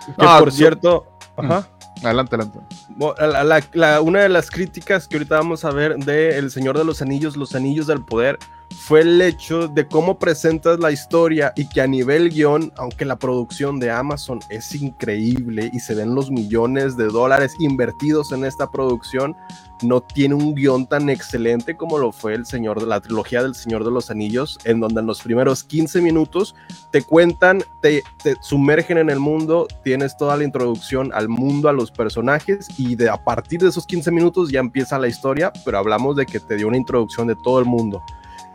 que 0.08 0.26
Ah, 0.26 0.38
por 0.40 0.50
yo- 0.50 0.56
cierto, 0.58 1.08
ajá. 1.38 1.68
Adelante, 2.04 2.36
adelante. 2.36 2.60
Bo- 2.90 3.16
la- 3.20 3.44
la- 3.44 3.64
la- 3.74 4.02
una 4.02 4.22
de 4.22 4.30
las 4.30 4.50
críticas 4.50 5.08
que 5.08 5.18
ahorita 5.18 5.36
vamos 5.38 5.64
a 5.66 5.72
ver 5.72 5.96
de 5.98 6.38
El 6.38 6.50
Señor 6.52 6.78
de 6.78 6.84
los 6.84 7.02
Anillos, 7.02 7.38
Los 7.38 7.54
Anillos 7.56 7.86
del 7.88 8.04
Poder, 8.04 8.40
fue 8.76 9.02
el 9.02 9.22
hecho 9.22 9.68
de 9.68 9.88
cómo 9.88 10.18
presentas 10.18 10.80
la 10.80 10.92
historia 10.92 11.54
y 11.56 11.68
que 11.68 11.82
a 11.82 11.88
nivel 11.88 12.30
guion, 12.30 12.72
aunque 12.78 13.06
la 13.06 13.18
producción 13.18 13.80
de 13.80 13.92
Amazon 13.92 14.40
es 14.50 14.74
increíble 14.76 15.70
y 15.74 15.80
se 15.80 15.96
ven 15.96 16.16
los 16.16 16.32
millones 16.32 16.98
de 16.98 17.06
dólares 17.06 17.56
invertidos 17.60 18.32
en 18.32 18.46
esta 18.46 18.70
producción, 18.70 19.36
no 19.82 20.02
tiene 20.02 20.36
un 20.36 20.54
guion 20.54 20.86
tan 20.86 21.10
excelente 21.10 21.76
como 21.76 21.98
lo 21.98 22.12
fue 22.12 22.34
el 22.34 22.46
Señor 22.46 22.82
la 22.84 23.02
trilogía 23.02 23.42
del 23.42 23.56
Señor 23.56 23.84
de 23.84 23.92
los 23.92 24.12
Anillos, 24.12 24.60
en 24.64 24.80
donde 24.80 25.02
en 25.02 25.08
los 25.08 25.22
primeros 25.22 25.64
15 25.64 26.02
minutos 26.02 26.56
te 26.92 27.02
cuentan, 27.02 27.64
te, 27.82 28.04
te 28.24 28.36
sumergen 28.42 28.98
en 28.98 29.10
el 29.10 29.20
mundo, 29.20 29.68
tienes 29.84 30.16
toda 30.18 30.38
la 30.38 30.44
introducción 30.44 31.12
al 31.14 31.30
mundo, 31.30 31.70
a 31.70 31.74
los 31.74 31.92
personajes, 31.92 32.68
y 32.78 32.96
de, 32.96 33.10
a 33.10 33.24
partir 33.24 33.62
de 33.62 33.70
esos 33.70 33.86
15 33.86 34.12
minutos 34.12 34.52
ya 34.52 34.60
empieza 34.60 35.00
la 35.00 35.08
historia, 35.08 35.52
pero 35.66 35.78
hablamos 35.78 36.16
de 36.16 36.26
que 36.26 36.40
te 36.40 36.56
dio 36.56 36.68
una 36.68 36.78
introducción 36.78 37.28
de 37.28 37.36
todo 37.36 37.60
el 37.60 37.66
mundo. 37.66 38.04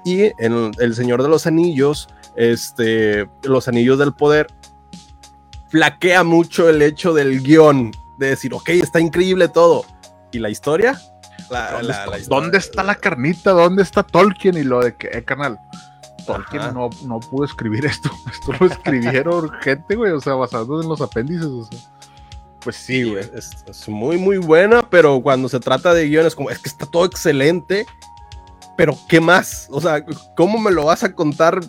Y 0.07 0.33
en 0.39 0.71
El 0.79 0.95
Señor 0.95 1.23
de 1.23 1.29
los 1.29 1.47
Anillos, 1.49 2.09
este, 2.37 3.29
Los 3.43 3.67
Anillos 3.67 3.99
del 3.99 4.15
Poder, 4.15 4.47
flaquea 5.69 6.23
mucho 6.23 6.69
el 6.69 6.81
hecho 6.81 7.13
del 7.13 7.43
guion, 7.43 7.91
de 8.19 8.29
decir, 8.29 8.55
ok, 8.55 8.69
está 8.71 9.01
increíble 9.01 9.49
todo. 9.49 9.85
¿Y 10.33 10.39
la 10.39 10.49
historia? 10.49 11.01
La- 11.51 11.73
¿Dónde, 11.73 11.89
la- 11.89 11.93
está, 11.95 12.11
la 12.11 12.19
historia- 12.19 12.41
dónde 12.41 12.59
está 12.59 12.83
la 12.85 12.95
carnita? 12.95 13.51
¿Dónde 13.51 13.83
está 13.83 14.03
Tolkien? 14.05 14.57
Y 14.57 14.63
lo 14.63 14.81
de 14.81 14.95
que, 14.97 15.09
eh, 15.09 15.25
carnal, 15.25 15.59
Tolkien 16.25 16.63
no, 16.73 16.91
no 17.05 17.21
pudo 17.21 17.45
escribir 17.45 17.85
esto. 17.87 18.11
Esto 18.33 18.53
lo 18.61 18.67
escribieron 18.67 19.51
gente, 19.61 19.97
güey, 19.97 20.13
o 20.13 20.21
sea, 20.21 20.35
basado 20.35 20.81
en 20.81 20.89
los 20.89 21.01
apéndices, 21.01 21.47
o 21.47 21.65
sea. 21.65 21.79
Pues 22.61 22.77
sí, 22.77 23.03
Sí, 23.05 23.11
güey. 23.11 23.25
es, 23.35 23.65
es 23.69 23.89
muy, 23.89 24.19
muy 24.19 24.39
buena, 24.39 24.89
pero 24.89 25.21
cuando 25.21 25.49
se 25.49 25.61
trata 25.61 25.95
de 25.95 26.09
guiones, 26.09 26.35
como 26.35 26.51
es 26.51 26.59
que 26.59 26.69
está 26.69 26.85
todo 26.87 27.05
excelente, 27.05 27.87
pero 28.77 28.97
¿qué 29.09 29.21
más? 29.21 29.69
O 29.71 29.81
sea, 29.81 30.05
¿cómo 30.37 30.59
me 30.59 30.71
lo 30.71 30.85
vas 30.87 31.03
a 31.05 31.13
contar? 31.13 31.61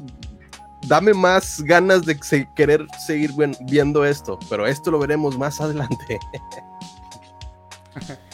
Dame 0.88 1.14
más 1.14 1.62
ganas 1.64 2.06
de 2.06 2.18
se- 2.22 2.48
querer 2.56 2.86
seguir 3.06 3.32
viendo 3.62 4.06
esto, 4.06 4.38
pero 4.50 4.66
esto 4.68 4.92
lo 4.92 5.00
veremos 5.00 5.38
más 5.38 5.60
adelante. 5.62 6.20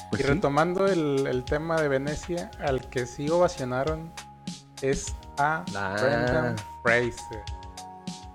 Pues 0.10 0.22
y 0.22 0.26
sí. 0.28 0.30
retomando 0.32 0.86
el, 0.86 1.26
el 1.26 1.44
tema 1.44 1.82
de 1.82 1.88
Venecia, 1.88 2.52
al 2.60 2.82
que 2.90 3.08
sí 3.08 3.30
ovacionaron 3.30 4.12
es 4.84 5.16
a 5.40 5.64
Ah. 5.76 5.96
Brendan 6.00 6.56
Fraser. 6.84 7.42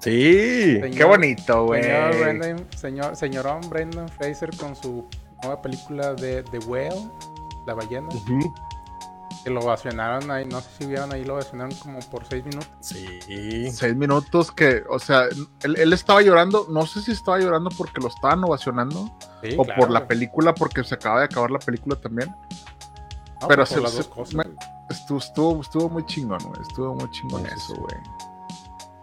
Sí, 0.01 0.81
Qué 0.97 1.05
bonito, 1.05 1.67
güey. 1.67 1.83
Señor 1.85 2.19
Brendan, 2.19 2.67
señor, 2.77 3.15
señorón 3.17 3.61
Brendan 3.71 4.09
Fraser 4.09 4.57
con 4.57 4.75
su 4.75 5.07
nueva 5.43 5.63
película 5.63 6.15
de 6.15 6.43
The 6.45 6.59
Whale, 6.61 7.09
La 7.67 7.75
ballena, 7.75 8.09
Ujú. 8.09 8.53
Que 9.45 9.51
lo 9.51 9.61
ovacionaron 9.61 10.31
ahí, 10.31 10.45
no 10.45 10.61
sé 10.61 10.69
si 10.79 10.87
vieron 10.87 11.13
ahí, 11.13 11.25
lo 11.25 11.35
ovacionaron 11.35 11.75
como 11.77 11.99
por 12.11 12.25
seis 12.27 12.45
minutos. 12.45 12.69
sí. 12.81 13.71
Seis 13.71 13.95
minutos 13.97 14.51
que, 14.53 14.83
o 14.91 14.99
sea, 14.99 15.25
él, 15.63 15.77
él 15.79 15.93
estaba 15.93 16.23
llorando, 16.23 16.67
no 16.71 16.87
sé 16.87 17.01
si 17.03 17.13
estaba 17.13 17.39
llorando 17.39 17.71
porque 17.77 18.01
lo 18.01 18.09
estaban 18.09 18.43
ovacionando 18.45 19.11
Sí, 19.43 19.55
o 19.57 19.65
claro, 19.65 19.81
por 19.81 19.91
la 19.91 20.01
güey. 20.01 20.09
película 20.09 20.55
porque 20.55 20.83
se 20.85 20.95
acaba 20.95 21.21
de 21.21 21.27
acabar 21.27 21.51
la 21.51 21.59
película 21.61 21.97
también. 21.97 22.35
No, 23.41 23.47
pero 23.49 23.63
pues, 23.63 23.69
se- 23.69 23.81
las 23.81 23.95
dos 23.97 24.09
cosas. 24.09 24.35
me-. 24.35 24.45
Estuvo, 24.91 25.19
estuvo, 25.19 25.61
estuvo 25.61 25.89
muy 25.89 26.05
chingón, 26.07 26.39
güey. 26.43 26.61
Estuvo 26.63 26.95
muy 26.95 27.11
chingón 27.11 27.43
Sí, 27.43 27.49
sí, 27.51 27.55
eso, 27.57 27.75
sí. 27.75 27.81
güey. 27.81 27.95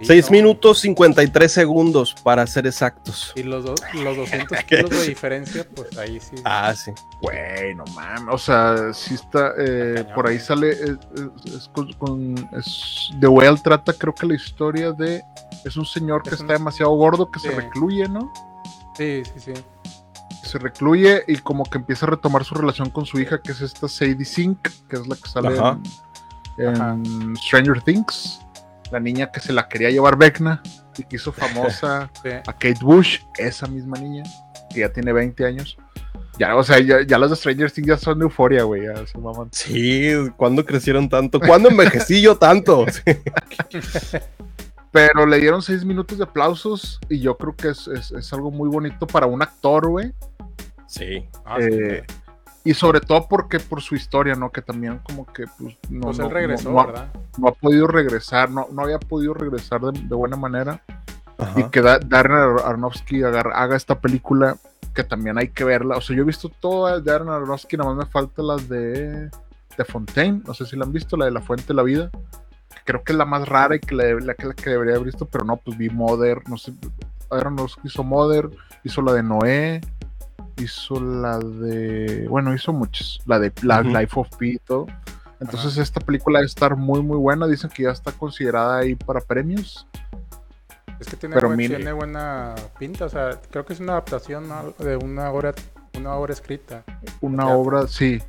Sí, 0.06 0.22
6 0.22 0.26
no, 0.26 0.32
minutos 0.32 0.80
53 0.80 1.52
segundos 1.52 2.14
para 2.24 2.46
ser 2.48 2.68
exactos. 2.68 3.32
Y 3.36 3.44
los, 3.44 3.64
dos 3.66 3.80
los 3.94 4.16
200 4.18 4.64
kilos 4.68 4.90
de 4.92 5.08
diferencia, 5.08 5.68
pues 5.76 5.98
ahí 5.98 6.20
sí. 6.20 6.36
Ah, 6.46 6.74
sí. 6.76 6.92
Güey, 7.22 7.74
no 7.76 7.84
mames. 7.96 8.34
O 8.34 8.38
sea, 8.38 8.94
sí 8.94 9.16
está. 9.16 9.54
eh, 9.58 9.96
Está 10.00 10.14
por 10.16 10.28
ahí 10.28 10.36
eh. 10.38 10.40
sale. 10.40 10.70
eh, 10.72 10.98
es, 11.46 11.54
es 11.54 11.68
con, 11.70 11.92
con- 11.94 12.50
es- 12.58 13.10
The 13.20 13.28
Whale 13.28 13.58
trata, 13.64 13.94
creo 13.94 14.14
que 14.14 14.28
la 14.28 14.36
historia 14.36 14.92
de. 14.92 15.24
Es 15.66 15.76
un 15.78 15.86
señor 15.86 16.22
que 16.24 16.30
Es 16.30 16.34
está 16.42 16.54
un- 16.54 16.60
demasiado 16.60 16.92
gordo, 16.92 17.30
que 17.32 17.40
se 17.40 17.50
recluye, 17.52 18.08
¿no? 18.08 18.32
Sí, 18.96 19.24
sí, 19.26 19.40
sí. 19.40 19.54
Se 20.44 20.60
recluye 20.60 21.24
y 21.28 21.38
como 21.38 21.64
que 21.66 21.80
empieza 21.80 22.06
a 22.06 22.10
retomar 22.12 22.44
su 22.46 22.54
relación 22.54 22.90
con 22.92 23.06
su 23.06 23.20
hija, 23.20 23.42
que 23.42 23.52
es 23.52 23.62
esta 23.62 23.88
Sadie 23.88 24.24
Sink, 24.26 24.60
que 24.88 24.96
es 24.98 25.08
la 25.08 25.16
que 25.16 25.28
sale 25.28 25.58
Ajá. 25.58 25.80
en, 26.60 26.76
en 26.76 27.36
Stranger 27.38 27.82
Things. 27.82 28.40
La 28.96 29.02
niña 29.02 29.30
que 29.30 29.42
se 29.42 29.52
la 29.52 29.68
quería 29.68 29.90
llevar 29.90 30.18
Vecna 30.18 30.64
y 30.98 31.04
que 31.04 31.18
hizo 31.18 31.34
famosa 31.34 32.10
sí. 32.24 32.30
a 32.30 32.54
Kate 32.54 32.80
Bush, 32.80 33.20
esa 33.38 33.68
misma 33.68 33.98
niña, 33.98 34.24
que 34.74 34.80
ya 34.80 34.88
tiene 34.94 35.12
20 35.12 35.46
años. 35.46 35.78
Ya, 36.40 36.56
o 36.56 36.64
sea, 36.64 36.80
ya, 36.80 37.02
ya 37.06 37.18
los 37.18 37.30
de 37.30 37.36
Stranger 37.36 37.70
Things 37.70 37.88
ya 37.90 37.98
son 37.98 38.20
de 38.20 38.24
euforia, 38.24 38.64
güey. 38.64 38.84
Sí, 39.52 40.12
¿cuándo 40.38 40.66
crecieron 40.66 41.10
tanto? 41.10 41.42
¿Cuándo 41.42 41.68
envejecí 41.68 42.22
yo 42.22 42.38
tanto? 42.38 42.86
Pero 44.92 45.26
le 45.26 45.40
dieron 45.42 45.62
seis 45.62 45.84
minutos 45.84 46.18
de 46.18 46.24
aplausos 46.24 47.02
y 47.10 47.20
yo 47.20 47.36
creo 47.38 47.54
que 47.54 47.68
es, 47.70 47.90
es- 47.90 48.12
es 48.14 48.32
algo 48.32 48.50
muy 48.50 48.70
bonito 48.70 49.06
para 49.08 49.26
un 49.26 49.42
actor, 49.42 49.90
güey. 49.90 50.14
Sí. 50.88 51.28
Ah, 51.46 51.58
sí, 51.60 51.68
Eh, 51.70 52.04
y 52.66 52.74
sobre 52.74 53.00
todo 53.00 53.28
porque 53.30 53.60
por 53.62 53.82
su 53.82 53.96
historia, 53.96 54.36
¿no? 54.36 54.52
Que 54.52 54.62
también 54.62 55.00
como 55.04 55.26
que 55.26 55.46
pues 55.58 55.78
no, 55.90 56.08
pues 56.08 56.20
no- 56.20 56.28
regresó, 56.30 56.70
no- 56.70 56.76
no 56.76 56.82
ha- 56.82 56.86
¿verdad? 56.88 57.14
no 57.38 57.48
ha 57.48 57.54
podido 57.54 57.88
regresar, 57.88 58.50
no, 58.52 58.68
no 58.72 58.82
había 58.82 59.00
podido 59.00 59.34
regresar 59.34 59.80
de, 59.82 59.98
de 60.02 60.16
buena 60.16 60.36
manera. 60.36 60.82
Ajá. 61.38 61.60
Y 61.60 61.64
que 61.70 61.82
Da- 61.82 62.00
Darren 62.00 62.38
Ar- 62.38 62.66
Aronofsky 62.66 63.24
agarra- 63.24 63.56
haga 63.56 63.76
esta 63.78 64.00
película 64.00 64.58
que 64.94 65.04
también 65.04 65.38
hay 65.38 65.50
que 65.50 65.64
verla. 65.64 65.98
O 65.98 66.02
sea, 66.02 66.16
yo 66.16 66.24
he 66.24 66.26
visto 66.26 66.50
todas 66.50 67.04
de 67.04 67.12
Darren 67.12 67.30
Aronofsky, 67.30 67.78
nada 67.78 67.94
más 67.94 68.06
me 68.08 68.12
falta 68.12 68.42
las 68.42 68.68
de, 68.70 69.30
de 69.78 69.86
Fontaine. 69.88 70.42
No 70.48 70.54
sé 70.54 70.66
si 70.66 70.76
la 70.78 70.86
han 70.86 70.92
visto, 70.94 71.18
la 71.18 71.26
de 71.26 71.32
La 71.32 71.42
Fuente 71.42 71.68
de 71.68 71.74
la 71.74 71.84
Vida. 71.84 72.10
que 72.70 72.82
Creo 72.86 73.04
que 73.04 73.12
es 73.12 73.18
la 73.18 73.26
más 73.26 73.48
rara 73.48 73.76
y 73.76 73.80
que 73.80 73.94
la, 73.94 74.06
la 74.22 74.34
que, 74.34 74.48
la 74.48 74.54
que 74.54 74.70
debería 74.70 74.96
haber 74.96 75.06
visto, 75.08 75.26
pero 75.26 75.44
no, 75.44 75.58
pues 75.58 75.78
vi 75.78 75.90
Mother, 75.90 76.42
no 76.50 76.58
sé. 76.58 76.74
Aronofsky 77.30 77.82
hizo 77.88 78.04
Mother, 78.04 78.50
hizo 78.84 79.02
la 79.02 79.12
de 79.14 79.24
Noé, 79.24 79.82
hizo 80.58 81.00
la 81.00 81.38
de. 81.40 82.28
Bueno, 82.30 82.54
hizo 82.54 82.72
muchas. 82.74 83.20
La 83.26 83.40
de 83.40 83.52
la. 83.64 83.82
Life 83.82 84.20
of 84.20 84.30
Pi 84.38 84.52
y 84.52 84.58
todo. 84.60 84.88
Entonces 85.40 85.78
esta 85.78 86.00
película 86.00 86.40
debe 86.40 86.48
estar 86.48 86.76
muy 86.76 87.02
muy 87.04 87.18
buena. 87.18 87.46
Dicen 87.48 87.70
que 87.70 87.84
ya 87.84 87.92
está 87.92 88.12
considerada 88.12 88.78
ahí 88.80 88.96
para 88.96 89.20
premios. 89.22 89.86
Es 91.00 91.08
que 91.08 91.18
tiene, 91.18 91.36
Pero 91.36 91.50
buen- 91.50 91.58
tiene 91.60 91.92
buena 91.92 92.56
pinta, 92.80 93.06
o 93.06 93.10
sea, 93.10 93.40
creo 93.52 93.66
que 93.66 93.74
es 93.74 93.82
una 93.82 93.92
adaptación 93.94 94.48
¿no? 94.48 94.74
de 94.80 94.96
una 94.96 95.30
obra, 95.30 95.54
una 95.98 96.16
obra 96.16 96.32
escrita. 96.32 96.84
Una 97.20 97.48
obra, 97.50 97.86
sí. 97.90 98.22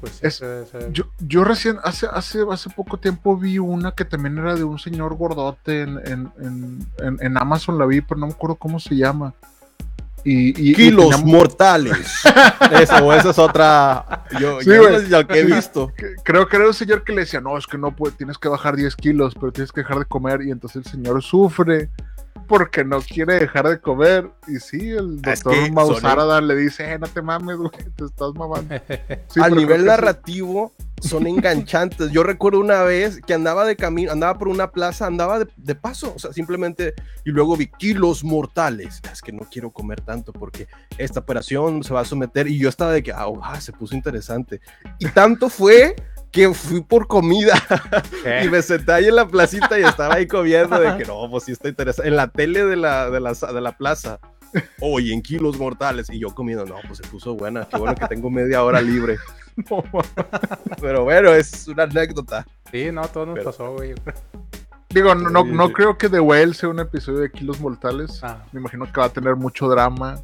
Pues, 0.00 0.12
sí, 0.14 0.26
Es- 0.26 0.36
se- 0.36 0.64
se- 0.66 0.92
Yo, 0.92 1.04
yo 1.18 1.44
recién, 1.44 1.76
hace, 1.84 2.06
hace, 2.10 2.38
hace 2.50 2.70
poco 2.70 2.96
tiempo 2.98 3.36
vi 3.36 3.58
una 3.58 3.92
que 3.92 4.04
también 4.06 4.38
era 4.38 4.54
de 4.54 4.64
un 4.64 4.78
señor 4.78 5.14
gordote 5.16 5.82
en, 5.82 5.98
en, 6.06 6.32
en, 6.40 6.86
en- 6.98 7.18
en 7.20 7.36
Amazon, 7.36 7.76
la 7.78 7.84
vi, 7.84 8.00
pero 8.00 8.18
no 8.20 8.28
me 8.28 8.32
acuerdo 8.32 8.54
cómo 8.56 8.80
se 8.80 8.96
llama. 8.96 9.34
Y, 10.24 10.48
y- 10.60 10.70
y 10.70 10.74
Kilos 10.74 11.22
mortales. 11.24 12.22
Eso, 12.80 13.12
esa 13.12 13.30
es 13.30 13.38
otra. 13.38 14.24
Yo, 14.40 14.60
Sí, 14.60 14.70
yo 14.70 14.82
güey. 14.82 14.94
es 14.96 15.10
lo 15.10 15.26
que 15.26 15.40
he 15.40 15.44
visto. 15.44 15.92
creo 16.24 16.48
que 16.48 16.56
era 16.56 16.66
un 16.66 16.74
señor 16.74 17.04
que 17.04 17.12
le 17.12 17.20
decía, 17.22 17.40
no, 17.40 17.56
es 17.58 17.66
que 17.66 17.76
no 17.78 17.94
puede, 17.94 18.14
tienes 18.16 18.38
que 18.38 18.48
bajar 18.48 18.74
10 18.76 18.96
kilos, 18.96 19.34
pero 19.38 19.52
tienes 19.52 19.70
que 19.70 19.82
dejar 19.82 19.98
de 19.98 20.04
comer. 20.06 20.40
Y 20.42 20.50
entonces 20.50 20.84
el 20.86 20.90
señor 20.90 21.22
sufre 21.22 21.90
porque 22.48 22.84
no 22.84 23.00
quiere 23.00 23.34
dejar 23.38 23.68
de 23.68 23.78
comer. 23.80 24.30
Y 24.48 24.56
sí, 24.60 24.90
el 24.90 25.20
Es 25.24 25.42
doctor 25.42 25.64
que 25.64 25.70
Mausarada 25.70 26.40
le 26.40 26.56
dice, 26.56 26.90
eh, 26.92 26.98
no 26.98 27.06
te 27.06 27.20
mames, 27.22 27.56
güey, 27.56 27.70
te 27.96 28.04
estás 28.06 28.32
mamando. 28.34 28.74
Sí, 29.28 29.40
a 29.42 29.48
nivel 29.50 29.82
sí. 29.82 29.86
Son 31.08 31.26
enganchantes. 31.26 32.10
Yo 32.10 32.22
recuerdo 32.22 32.60
una 32.60 32.82
vez 32.82 33.20
que 33.20 33.34
andaba 33.34 33.64
de 33.64 33.76
camino, 33.76 34.12
andaba 34.12 34.38
por 34.38 34.48
una 34.48 34.70
plaza, 34.70 35.06
andaba 35.06 35.38
de, 35.38 35.48
de 35.56 35.74
paso, 35.74 36.12
o 36.14 36.18
sea, 36.18 36.32
simplemente, 36.32 36.94
y 37.24 37.30
luego 37.30 37.56
vi 37.56 37.66
kilos 37.66 38.24
mortales. 38.24 39.00
Es 39.12 39.20
que 39.20 39.32
no 39.32 39.46
quiero 39.50 39.70
comer 39.70 40.00
tanto 40.00 40.32
porque 40.32 40.66
esta 40.98 41.20
operación 41.20 41.84
se 41.84 41.94
va 41.94 42.00
a 42.00 42.04
someter 42.04 42.48
y 42.48 42.58
yo 42.58 42.68
estaba 42.68 42.92
de 42.92 43.02
que, 43.02 43.12
ah, 43.12 43.26
ah, 43.42 43.60
se 43.60 43.72
puso 43.72 43.94
interesante. 43.94 44.60
Y 44.98 45.06
tanto 45.08 45.48
fue 45.48 45.94
que 46.34 46.52
fui 46.52 46.82
por 46.82 47.06
comida 47.06 47.54
y 48.44 48.48
me 48.48 48.60
senté 48.60 48.92
ahí 48.92 49.04
en 49.06 49.14
la 49.14 49.28
placita 49.28 49.78
y 49.78 49.84
estaba 49.84 50.14
ahí 50.14 50.26
comiendo 50.26 50.80
de 50.80 50.96
que 50.96 51.04
no, 51.04 51.30
pues 51.30 51.44
sí 51.44 51.52
está 51.52 51.68
interesante. 51.68 52.08
En 52.08 52.16
la 52.16 52.26
tele 52.26 52.64
de 52.64 52.74
la, 52.74 53.08
de 53.08 53.20
la, 53.20 53.34
de 53.34 53.60
la 53.60 53.76
plaza. 53.76 54.18
Oye, 54.80 55.12
en 55.12 55.22
kilos 55.22 55.58
mortales. 55.58 56.08
Y 56.10 56.18
yo 56.18 56.34
comiendo, 56.34 56.64
no, 56.64 56.76
pues 56.86 56.98
se 56.98 57.06
puso 57.08 57.34
buena. 57.34 57.66
Qué 57.68 57.76
bueno 57.76 57.94
que 57.94 58.06
tengo 58.08 58.30
media 58.30 58.62
hora 58.64 58.80
libre. 58.80 59.16
No, 59.70 59.84
Pero 60.80 61.04
bueno, 61.04 61.30
es 61.32 61.68
una 61.68 61.84
anécdota. 61.84 62.44
Sí, 62.72 62.90
no, 62.90 63.06
todo 63.06 63.26
nos 63.26 63.34
Pero- 63.36 63.44
pasó, 63.50 63.72
güey. 63.72 63.94
Digo, 64.90 65.14
no, 65.14 65.44
no, 65.44 65.72
creo 65.72 65.96
que 65.96 66.08
The 66.08 66.18
Whale 66.20 66.54
sea 66.54 66.68
un 66.68 66.80
episodio 66.80 67.20
de 67.20 67.30
Kilos 67.30 67.60
Mortales. 67.60 68.18
Ah, 68.24 68.44
Me 68.52 68.58
imagino 68.60 68.84
que 68.92 69.00
va 69.00 69.06
a 69.06 69.10
tener 69.10 69.36
mucho 69.36 69.68
drama. 69.68 70.20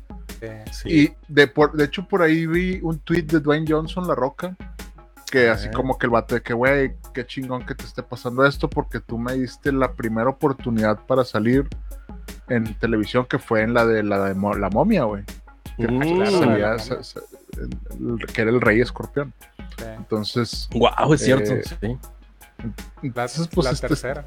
sí. 0.72 0.88
Y 0.88 1.12
de, 1.32 1.46
por, 1.46 1.72
de 1.72 1.84
hecho, 1.84 2.06
por 2.08 2.22
ahí 2.22 2.46
vi 2.46 2.80
un 2.82 2.98
tweet 2.98 3.22
de 3.22 3.40
Dwayne 3.40 3.66
Johnson, 3.68 4.06
La 4.08 4.14
Roca, 4.16 4.56
que 5.30 5.48
así 5.48 5.68
Ah. 5.68 5.72
como 5.74 5.96
que 5.98 6.06
el 6.06 6.10
vato 6.10 6.34
de 6.34 6.42
que, 6.42 6.52
güey, 6.54 6.94
qué 7.14 7.24
chingón 7.26 7.64
que 7.64 7.74
te 7.76 7.84
esté 7.84 8.02
pasando 8.02 8.44
esto, 8.44 8.68
porque 8.70 9.00
tú 9.00 9.16
me 9.18 9.34
diste 9.34 9.70
la 9.72 9.92
primera 9.92 10.28
oportunidad 10.30 10.98
para 11.06 11.24
salir 11.24 11.68
en 12.50 12.74
televisión, 12.78 13.24
que 13.26 13.38
fue 13.38 13.62
en 13.62 13.72
la 13.74 13.86
de 13.86 14.02
la, 14.02 14.24
de 14.26 14.34
Mo- 14.34 14.54
la 14.54 14.68
momia, 14.70 15.04
güey. 15.04 15.24
Que, 15.78 15.88
Mm. 15.88 16.26
salía- 16.26 16.78
sa- 16.78 17.02
sa- 17.02 17.20
el- 17.56 18.26
que 18.26 18.42
era 18.42 18.50
el 18.50 18.60
rey 18.60 18.80
escorpión. 18.80 19.32
Entonces, 19.96 20.68
Wow, 20.74 21.14
es 21.14 21.22
cierto. 21.22 21.52
Eh, 21.54 21.62
sí. 21.64 21.76
La, 21.82 22.72
entonces, 23.02 23.48
pues, 23.48 23.64
la 23.64 23.70
este- 23.72 23.88
tercera. 23.88 24.24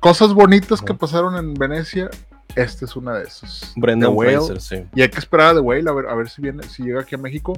cosas 0.00 0.32
bonitas 0.32 0.80
que 0.80 0.94
pasaron 0.94 1.36
en 1.36 1.54
Venecia, 1.54 2.08
esta 2.56 2.84
es 2.84 2.96
una 2.96 3.14
de 3.14 3.24
esas. 3.24 3.72
Brendan 3.76 4.10
The 4.10 4.16
Whale. 4.16 4.36
Fraser, 4.36 4.60
sí. 4.60 4.86
Y 4.94 5.02
hay 5.02 5.08
que 5.10 5.18
esperar 5.18 5.48
a 5.48 5.54
The 5.54 5.60
Whale 5.60 5.88
a 5.90 5.92
ver, 5.92 6.06
a 6.08 6.14
ver 6.14 6.28
si 6.30 6.40
viene, 6.42 6.62
si 6.62 6.82
llega 6.82 7.00
aquí 7.02 7.14
a 7.14 7.18
México. 7.18 7.52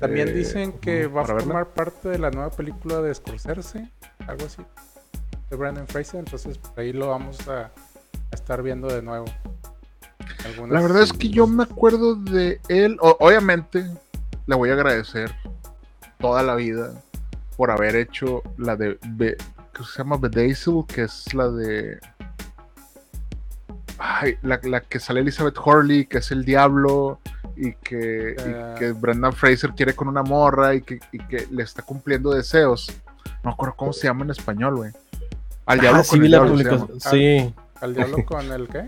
También 0.00 0.28
Eh, 0.28 0.32
dicen 0.32 0.72
que 0.72 1.06
va 1.06 1.22
a 1.22 1.26
verla. 1.26 1.40
formar 1.42 1.66
parte 1.68 2.08
de 2.08 2.18
la 2.18 2.30
nueva 2.30 2.50
película 2.50 3.00
de 3.00 3.14
Scorsese, 3.14 3.88
algo 4.26 4.46
así, 4.46 4.62
de 5.50 5.56
Brandon 5.56 5.86
Fraser, 5.86 6.20
entonces 6.20 6.58
por 6.58 6.78
ahí 6.80 6.92
lo 6.92 7.08
vamos 7.08 7.46
a 7.48 7.70
estar 8.32 8.62
viendo 8.62 8.88
de 8.88 9.02
nuevo. 9.02 9.26
Algunas- 10.44 10.72
La 10.72 10.80
verdad 10.80 11.02
es 11.02 11.12
que 11.12 11.28
yo 11.28 11.46
me 11.46 11.62
acuerdo 11.64 12.14
de 12.14 12.60
él. 12.68 12.96
o- 13.00 13.16
obviamente, 13.20 13.84
le 14.46 14.54
voy 14.56 14.70
a 14.70 14.74
agradecer 14.74 15.30
toda 16.18 16.42
la 16.42 16.54
vida 16.54 16.92
por 17.56 17.70
haber 17.70 17.96
hecho 17.96 18.42
la 18.56 18.76
de. 18.76 18.98
Be- 19.08 19.36
que 19.72 19.84
se 19.84 19.98
llama 19.98 20.16
Bedazzle, 20.18 20.84
que 20.86 21.02
es 21.04 21.32
la 21.34 21.48
de. 21.48 21.98
Ay, 23.98 24.36
la, 24.42 24.58
la 24.64 24.80
que 24.80 24.98
sale 24.98 25.20
Elizabeth 25.20 25.56
Hurley, 25.58 26.06
que 26.06 26.18
es 26.18 26.30
el 26.30 26.44
diablo. 26.44 27.18
Y 27.54 27.74
que, 27.74 28.34
y 28.38 28.42
Eh. 28.50 28.74
que 28.78 28.92
Brendan 28.92 29.32
Fraser 29.34 29.70
quiere 29.74 29.94
con 29.94 30.08
una 30.08 30.22
morra 30.22 30.74
y 30.74 30.80
que, 30.80 30.98
y 31.12 31.18
que 31.18 31.46
le 31.50 31.62
está 31.62 31.82
cumpliendo 31.82 32.30
deseos. 32.32 32.90
No 33.44 33.50
me 33.50 33.50
acuerdo 33.50 33.74
cómo 33.76 33.92
se 33.92 34.06
llama 34.06 34.24
en 34.24 34.30
español, 34.30 34.76
güey. 34.76 34.92
Al 35.66 35.78
diablo 35.78 36.00
Ah, 36.00 36.04
sí, 36.04 36.10
con 36.10 36.24
el 36.24 36.30
la 36.30 36.38
diablo. 36.38 36.52
publicación. 36.52 37.00
Sí, 37.00 37.54
¿Al 37.82 37.94
diablo 37.94 38.24
con 38.24 38.50
el 38.52 38.68
qué? 38.68 38.84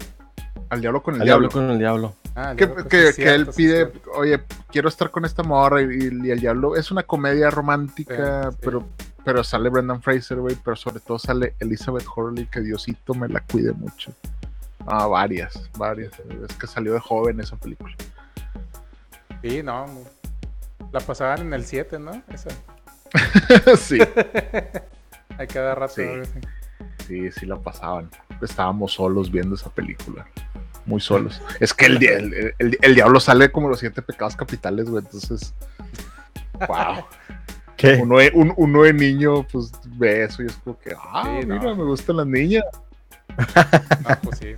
Al 0.71 0.81
diablo 0.81 1.03
con 1.03 1.15
el 1.17 1.21
al 1.21 1.27
diablo. 1.27 1.49
diablo 1.49 1.61
con 1.67 1.71
el 1.73 1.79
diablo. 1.79 2.15
Ah, 2.37 2.55
que, 2.57 2.67
diablo, 2.67 2.85
que- 2.85 2.89
que 2.89 3.07
él 3.09 3.13
cierto, 3.15 3.53
pide, 3.53 3.77
cierto. 3.91 4.11
oye, 4.13 4.41
quiero 4.71 4.89
estar 4.89 5.11
con 5.11 5.25
esta 5.25 5.43
morra 5.43 5.83
y, 5.83 5.85
y- 5.87 6.27
y 6.27 6.31
el 6.31 6.41
diablo 6.41 6.75
es 6.77 6.91
una 6.91 7.03
comedia 7.03 7.51
romántica, 7.51 8.45
Sí, 8.45 8.51
sí. 8.53 8.59
pero 8.63 8.87
pero 9.25 9.43
sale 9.43 9.71
Brendan 9.71 10.03
Fraser, 10.03 10.37
güey, 10.39 10.55
pero 10.63 10.77
sobre 10.77 11.01
todo 11.01 11.19
sale 11.19 11.55
Elizabeth 11.59 12.05
Hurley, 12.15 12.45
que 12.47 12.61
Diosito 12.61 13.15
me 13.15 13.27
la 13.27 13.41
cuide 13.41 13.73
mucho. 13.73 14.13
Ah, 14.87 15.07
varias, 15.07 15.71
varias. 15.79 16.13
Es 16.47 16.55
que 16.59 16.67
salió 16.67 16.93
de 16.93 17.01
joven 17.01 17.41
esa 17.41 17.57
película. 17.57 17.95
Sí, 19.43 19.63
no. 19.63 19.87
La 20.93 21.01
pasaban 21.01 21.41
en 21.41 21.55
el 21.55 21.65
7, 21.65 21.99
¿no? 21.99 22.23
Esa. 22.29 22.51
sí, 23.79 23.99
Hay 25.39 25.47
que 25.47 25.59
dar 25.59 25.79
rato. 25.79 25.95
Sí. 25.95 26.03
Sí, 27.07 27.31
sí 27.33 27.47
la 27.47 27.57
pasaban. 27.57 28.11
Estábamos 28.43 28.93
solos 28.93 29.31
viendo 29.31 29.55
esa 29.55 29.71
película. 29.71 30.27
Muy 30.87 31.01
solos. 31.01 31.41
Es 31.61 31.73
que 31.73 31.87
el, 31.87 31.99
di- 31.99 32.07
el, 32.09 32.55
el- 32.59 32.79
el 32.83 32.95
diablo 32.95 33.19
sale 33.21 33.51
como 33.51 33.69
los 33.69 33.79
siete 33.81 34.03
pecados 34.03 34.37
capitales, 34.37 34.89
güey. 34.91 35.03
Entonces, 35.05 35.55
wow. 36.69 37.05
¿Qué? 37.77 37.95
uno 38.03 38.19
de, 38.19 38.31
un- 38.35 38.53
uno 38.57 38.83
de 38.83 38.93
niño, 38.93 39.47
pues 39.51 39.73
ve 39.97 40.25
eso 40.25 40.43
y 40.43 40.47
es 40.47 40.57
como 40.59 40.79
que, 40.79 40.95
ah, 40.97 41.39
Sí, 41.41 41.47
no. 41.47 41.59
mira, 41.59 41.75
me 41.75 41.85
gustan 41.85 42.19
las 42.19 42.27
niñas. 42.27 42.65
No, 43.37 44.19
pues 44.23 44.39
sí. 44.39 44.55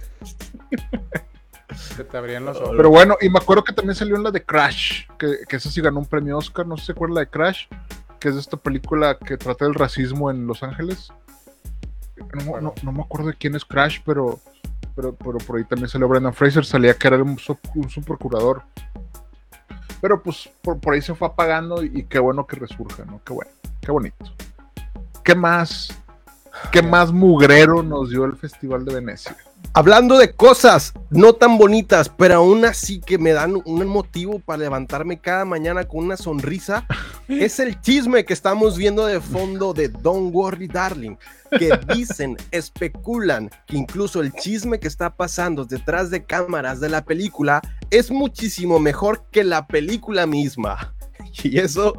Se 1.74 2.04
te 2.04 2.16
abrían 2.16 2.44
los 2.44 2.56
ojos. 2.59 2.74
Pero 2.76 2.90
bueno, 2.90 3.16
y 3.20 3.28
me 3.28 3.38
acuerdo 3.38 3.64
que 3.64 3.72
también 3.72 3.94
salió 3.94 4.16
en 4.16 4.22
la 4.22 4.30
de 4.30 4.42
Crash, 4.44 5.06
que, 5.18 5.38
que 5.48 5.56
esa 5.56 5.70
sí 5.70 5.80
ganó 5.80 6.00
un 6.00 6.06
premio 6.06 6.37
Oscar, 6.38 6.66
no 6.66 6.76
sé 6.76 6.82
si 6.82 6.87
se 6.87 6.92
acuerda 6.92 7.14
la 7.16 7.20
de 7.20 7.28
Crash, 7.28 7.66
que 8.20 8.28
es 8.28 8.37
esta 8.37 8.56
película 8.56 9.16
que 9.18 9.37
trata 9.37 9.64
del 9.64 9.74
racismo 9.74 10.30
en 10.30 10.46
Los 10.46 10.62
Ángeles. 10.62 11.12
No, 12.44 12.61
no- 12.61 12.74
no 12.83 12.92
me 12.92 13.02
acuerdo 13.02 13.29
de 13.29 13.35
quién 13.35 13.55
es 13.55 13.64
Crash, 13.64 14.00
pero, 14.05 14.40
pero, 14.94 15.14
pero 15.14 15.38
por 15.38 15.57
ahí 15.59 15.64
también 15.64 15.88
salió 15.88 16.09
Brendan 16.09 16.35
Fraser, 16.35 16.64
salía 16.64 16.94
que 16.94 17.09
era 17.09 17.22
un, 17.22 17.38
subprocurador. 17.38 18.62
Pero 20.00 20.22
pues 20.22 20.48
por, 20.62 20.79
por 20.79 20.94
ahí 20.94 21.02
se 21.02 21.14
fue 21.14 21.29
apagando 21.29 21.83
y, 21.83 21.90
y 21.94 22.02
qué 22.05 22.18
bueno 22.18 22.46
que 22.46 22.57
resurja, 22.57 23.05
¿no? 23.05 23.20
Qué 23.24 23.33
bueno, 23.33 23.50
qué 23.81 23.90
bonito. 23.90 24.33
¿Qué 25.24 25.35
más? 25.35 25.88
¿Qué 26.70 26.83
más 26.83 27.12
mugrero 27.12 27.83
nos 27.83 28.11
dio 28.11 28.24
el 28.24 28.37
Festival 28.37 28.85
de 28.85 28.94
Venecia? 28.94 29.37
Hablando 29.72 30.18
de 30.18 30.33
cosas 30.33 30.94
no 31.11 31.35
tan 31.35 31.59
bonitas, 31.59 32.09
pero 32.09 32.37
aún 32.37 32.64
así 32.64 33.00
que 33.00 33.18
me 33.18 33.33
dan 33.33 33.61
un 33.64 33.87
motivo 33.87 34.38
para 34.38 34.59
levantarme 34.59 35.20
cada 35.20 35.44
mañana 35.44 35.85
con 35.85 36.05
una 36.05 36.16
sonrisa, 36.16 36.87
es 37.29 37.61
el 37.61 37.81
chisme 37.81 38.24
que 38.24 38.33
estamos 38.33 38.76
viendo 38.76 39.07
de 39.07 39.20
fondo 39.20 39.72
de 39.72 39.88
Don't 39.88 40.35
Worry 40.35 40.68
Darling, 40.68 41.16
que 41.59 41.79
dicen, 41.94 42.37
especulan 42.50 43.50
que 43.66 43.76
incluso 43.76 44.20
el 44.20 44.33
chisme 44.33 44.81
que 44.81 44.88
está 44.88 45.14
pasando 45.14 45.64
detrás 45.64 46.11
de 46.11 46.24
cámaras 46.24 46.81
de 46.81 46.88
la 46.88 47.05
película 47.05 47.61
es 47.90 48.11
muchísimo 48.11 48.79
mejor 48.79 49.26
que 49.31 49.44
la 49.44 49.66
película 49.66 50.26
misma. 50.26 50.92
Y 51.42 51.59
eso 51.59 51.94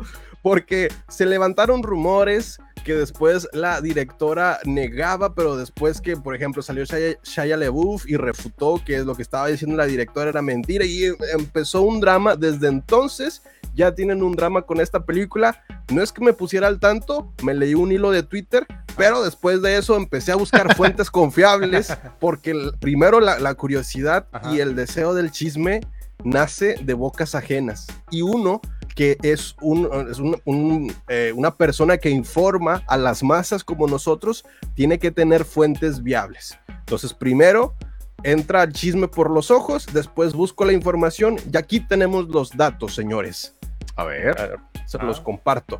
porque 0.47 0.87
se 1.09 1.25
levantaron 1.25 1.83
rumores 1.83 2.57
que 2.85 2.95
después 2.95 3.49
la 3.51 3.81
directora 3.81 4.59
negaba, 4.63 5.35
pero 5.35 5.57
después 5.57 5.99
que, 5.99 6.15
por 6.15 6.33
ejemplo, 6.33 6.61
salió 6.61 6.85
Shia, 6.85 7.17
Shia 7.21 7.57
LaBeouf 7.57 8.07
y 8.07 8.15
refutó 8.15 8.81
que 8.85 8.99
lo 8.99 9.13
que 9.13 9.23
estaba 9.23 9.47
diciendo 9.47 9.75
la 9.75 9.85
directora 9.87 10.29
era 10.29 10.41
mentira 10.41 10.85
y 10.85 11.03
empezó 11.37 11.81
un 11.81 11.99
drama. 11.99 12.37
Desde 12.37 12.69
entonces 12.69 13.41
ya 13.75 13.93
tienen 13.93 14.23
un 14.23 14.37
drama 14.37 14.61
con 14.61 14.79
esta 14.79 15.03
película. 15.05 15.61
No 15.91 16.01
es 16.01 16.13
que 16.13 16.23
me 16.23 16.31
pusiera 16.31 16.67
al 16.67 16.79
tanto, 16.79 17.33
me 17.43 17.53
leí 17.53 17.73
un 17.73 17.91
hilo 17.91 18.09
de 18.11 18.23
Twitter, 18.23 18.65
pero 18.95 19.21
después 19.25 19.61
de 19.61 19.75
eso 19.75 19.97
empecé 19.97 20.31
a 20.31 20.37
buscar 20.37 20.73
fuentes 20.77 21.11
confiables 21.11 21.91
porque 22.21 22.51
el- 22.51 22.71
primero 22.79 23.19
la, 23.19 23.37
la 23.37 23.53
curiosidad 23.55 24.27
Ajá. 24.31 24.55
y 24.55 24.61
el 24.61 24.77
deseo 24.77 25.13
del 25.13 25.29
chisme 25.31 25.81
nace 26.23 26.77
de 26.81 26.93
bocas 26.93 27.35
ajenas. 27.35 27.87
Y 28.11 28.21
uno 28.21 28.61
que 28.97 29.15
es, 29.21 29.55
un, 29.61 29.87
es 30.09 30.17
un- 30.17 30.41
un, 30.45 30.91
eh, 31.07 31.31
una 31.35 31.53
persona 31.55 31.97
que 31.99 32.09
informa 32.09 32.81
a 32.87 32.97
las 32.97 33.21
masas 33.21 33.63
como 33.63 33.85
nosotros, 33.85 34.43
tiene 34.73 34.97
que 34.97 35.11
tener 35.11 35.45
fuentes 35.45 36.01
viables. 36.01 36.57
Entonces, 36.79 37.13
primero 37.13 37.75
entra 38.23 38.63
el 38.63 38.73
chisme 38.73 39.07
por 39.07 39.29
los 39.29 39.51
ojos, 39.51 39.85
después 39.93 40.33
busco 40.33 40.65
la 40.65 40.73
información 40.73 41.37
y 41.53 41.55
aquí 41.57 41.79
tenemos 41.79 42.27
los 42.29 42.57
datos, 42.57 42.95
señores. 42.95 43.53
A 43.95 44.03
ver. 44.05 44.29
A 44.41 44.47
ver, 44.47 44.59
se 44.87 44.97
Ah. 44.97 45.03
los 45.03 45.21
comparto. 45.21 45.79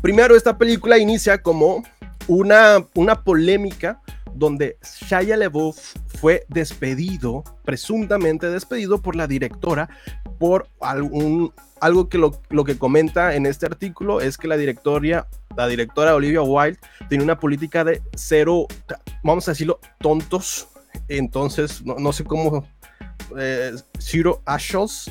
primero 0.00 0.36
esta 0.36 0.56
película 0.56 0.98
inicia 0.98 1.42
como 1.42 1.82
una, 2.28 2.86
una 2.94 3.22
polémica 3.24 4.00
donde 4.32 4.76
Shia 4.82 5.36
LaBeouf 5.36 5.96
fue 6.20 6.44
despedido, 6.48 7.42
presuntamente 7.64 8.48
despedido 8.48 9.02
por 9.02 9.16
la 9.16 9.26
directora 9.26 9.88
por 10.38 10.68
algún, 10.80 11.52
algo 11.80 12.08
que 12.08 12.18
lo, 12.18 12.40
lo, 12.50 12.64
que 12.64 12.78
comenta 12.78 13.34
en 13.34 13.46
este 13.46 13.66
artículo 13.66 14.20
es 14.20 14.36
que 14.36 14.48
la 14.48 14.56
directoria, 14.56 15.26
la 15.56 15.66
directora 15.66 16.14
Olivia 16.14 16.42
Wilde 16.42 16.78
tiene 17.08 17.24
una 17.24 17.38
política 17.38 17.84
de 17.84 18.02
cero, 18.14 18.66
vamos 19.22 19.48
a 19.48 19.52
decirlo, 19.52 19.80
tontos. 19.98 20.68
Entonces, 21.08 21.84
no, 21.84 21.96
no 21.96 22.12
sé 22.12 22.24
cómo, 22.24 22.66
eh, 23.38 23.72
zero 23.98 24.42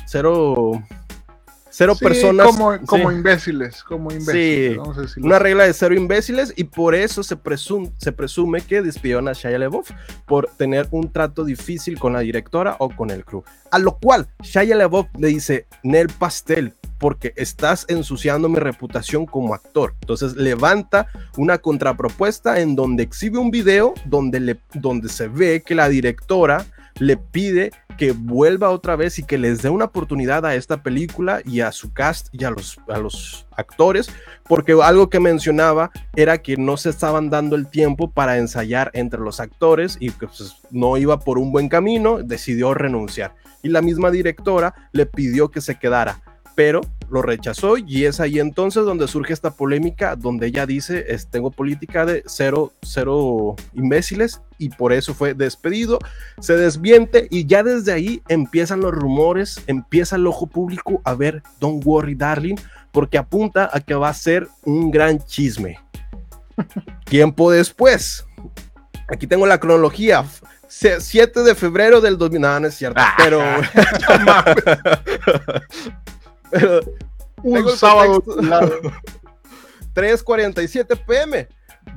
cero 0.06 0.82
cero 1.70 1.94
Sí, 1.96 2.04
personas. 2.04 2.46
Como, 2.48 2.78
como 2.86 3.10
sí. 3.10 3.16
imbéciles, 3.16 3.82
como 3.82 4.10
imbéciles. 4.12 4.72
Sí, 4.72 4.76
vamos 4.76 4.98
a 4.98 5.00
decirlo 5.02 5.26
una 5.26 5.38
regla 5.38 5.64
de 5.64 5.72
cero 5.72 5.94
imbéciles 5.94 6.52
y 6.56 6.64
por 6.64 6.94
eso 6.94 7.22
se, 7.22 7.36
presum- 7.36 7.92
se 7.96 8.12
presume 8.12 8.60
que 8.60 8.82
despidieron 8.82 9.28
a 9.28 9.32
Shia 9.32 9.58
LaBeouf 9.58 9.90
por 10.26 10.48
tener 10.56 10.88
un 10.90 11.12
trato 11.12 11.44
difícil 11.44 11.98
con 11.98 12.12
la 12.12 12.20
directora 12.20 12.76
o 12.78 12.90
con 12.90 13.10
el 13.10 13.24
crew. 13.24 13.42
A 13.70 13.78
lo 13.78 13.96
cual 13.98 14.28
Shia 14.42 14.76
LaBeouf 14.76 15.06
le 15.18 15.28
dice, 15.28 15.66
Nel 15.82 16.08
Pastel, 16.08 16.74
porque 16.98 17.32
estás 17.36 17.86
ensuciando 17.88 18.48
mi 18.48 18.58
reputación 18.58 19.24
como 19.24 19.54
actor. 19.54 19.94
Entonces 20.02 20.36
levanta 20.36 21.06
una 21.38 21.56
contrapropuesta 21.58 22.60
en 22.60 22.76
donde 22.76 23.02
exhibe 23.04 23.38
un 23.38 23.50
video 23.50 23.94
donde, 24.04 24.38
le, 24.40 24.60
donde 24.74 25.08
se 25.08 25.28
ve 25.28 25.62
que 25.64 25.74
la 25.74 25.88
directora 25.88 26.66
le 26.98 27.16
pide 27.16 27.72
que 27.98 28.12
vuelva 28.12 28.70
otra 28.70 28.96
vez 28.96 29.18
y 29.18 29.24
que 29.24 29.38
les 29.38 29.62
dé 29.62 29.68
una 29.68 29.86
oportunidad 29.86 30.46
a 30.46 30.54
esta 30.54 30.82
película 30.82 31.42
y 31.44 31.60
a 31.60 31.70
su 31.72 31.92
cast 31.92 32.28
y 32.32 32.44
a 32.44 32.50
los, 32.50 32.78
a 32.88 32.98
los 32.98 33.46
actores, 33.52 34.10
porque 34.44 34.74
algo 34.82 35.10
que 35.10 35.20
mencionaba 35.20 35.90
era 36.16 36.38
que 36.38 36.56
no 36.56 36.76
se 36.76 36.90
estaban 36.90 37.28
dando 37.28 37.56
el 37.56 37.68
tiempo 37.68 38.10
para 38.10 38.38
ensayar 38.38 38.90
entre 38.94 39.20
los 39.20 39.38
actores 39.38 39.96
y 40.00 40.10
que 40.10 40.26
pues, 40.26 40.56
no 40.70 40.96
iba 40.96 41.18
por 41.18 41.38
un 41.38 41.52
buen 41.52 41.68
camino, 41.68 42.22
decidió 42.22 42.74
renunciar. 42.74 43.34
Y 43.62 43.68
la 43.68 43.82
misma 43.82 44.10
directora 44.10 44.74
le 44.92 45.04
pidió 45.04 45.50
que 45.50 45.60
se 45.60 45.78
quedara, 45.78 46.22
pero 46.60 46.82
lo 47.08 47.22
rechazó 47.22 47.78
y 47.78 48.04
es 48.04 48.20
ahí 48.20 48.38
entonces 48.38 48.84
donde 48.84 49.08
surge 49.08 49.32
esta 49.32 49.50
polémica 49.50 50.14
donde 50.14 50.48
ella 50.48 50.66
dice, 50.66 51.06
es, 51.08 51.26
tengo 51.26 51.50
política 51.50 52.04
de 52.04 52.22
cero, 52.26 52.74
cero 52.82 53.56
imbéciles 53.72 54.42
y 54.58 54.68
por 54.68 54.92
eso 54.92 55.14
fue 55.14 55.32
despedido, 55.32 55.98
se 56.38 56.58
desviente 56.58 57.28
y 57.30 57.46
ya 57.46 57.62
desde 57.62 57.92
ahí 57.94 58.20
empiezan 58.28 58.80
los 58.80 58.92
rumores, 58.92 59.62
empieza 59.68 60.16
el 60.16 60.26
ojo 60.26 60.48
público 60.48 61.00
a 61.04 61.14
ver 61.14 61.42
Don't 61.60 61.82
Worry 61.86 62.14
Darling, 62.14 62.56
porque 62.92 63.16
apunta 63.16 63.70
a 63.72 63.80
que 63.80 63.94
va 63.94 64.10
a 64.10 64.14
ser 64.14 64.46
un 64.66 64.90
gran 64.90 65.18
chisme. 65.24 65.78
Tiempo 67.06 67.50
después, 67.50 68.26
aquí 69.08 69.26
tengo 69.26 69.46
la 69.46 69.56
cronología, 69.56 70.26
se- 70.68 71.00
7 71.00 71.42
de 71.42 71.54
febrero 71.54 72.02
del 72.02 72.18
2000, 72.18 72.38
no, 72.38 72.60
no 72.60 72.66
es 72.66 72.74
cierto, 72.74 73.00
pero... 73.16 73.40
pero 76.50 76.80
Un 77.42 77.68
sábado. 77.76 78.20
contexto. 78.20 78.42
claro. 78.42 78.80
3:47 79.94 80.96
pm, 81.06 81.48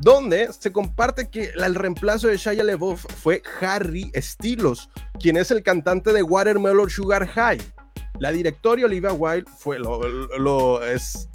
donde 0.02 0.52
se 0.54 0.72
comparte 0.72 1.30
que 1.30 1.52
el 1.56 1.76
reemplazo 1.76 2.28
de 2.28 2.38
Shia 2.38 2.64
LaBeouf 2.64 3.06
fue 3.22 3.42
Harry 3.62 4.12
Styles, 4.16 4.90
quien 5.20 5.38
es 5.38 5.52
el 5.52 5.62
cantante 5.64 6.12
de 6.14 6.24
Watermelon 6.24 6.90
Sugar 6.90 7.28
High. 7.28 7.62
La 8.20 8.32
directora 8.32 8.86
Olivia 8.86 9.14
Wilde 9.14 9.50
fue 9.58 9.80
lo, 9.80 10.02
lo- 10.40 10.84
es, 10.84 11.30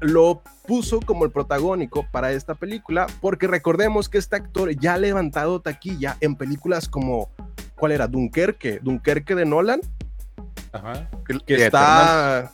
lo 0.00 0.42
puso 0.66 1.00
como 1.00 1.24
el 1.24 1.30
protagónico 1.30 2.06
para 2.10 2.32
esta 2.32 2.54
película, 2.54 3.06
porque 3.20 3.46
recordemos 3.46 4.08
que 4.08 4.18
este 4.18 4.36
actor 4.36 4.70
ya 4.78 4.94
ha 4.94 4.98
levantado 4.98 5.60
taquilla 5.60 6.16
en 6.20 6.36
películas 6.36 6.88
como 6.88 7.30
¿cuál 7.76 7.92
era? 7.92 8.06
Dunkerque, 8.06 8.78
Dunkerque 8.82 9.34
de 9.34 9.44
Nolan, 9.46 9.80
Ajá. 10.72 11.08
que 11.46 11.66
está 11.66 12.52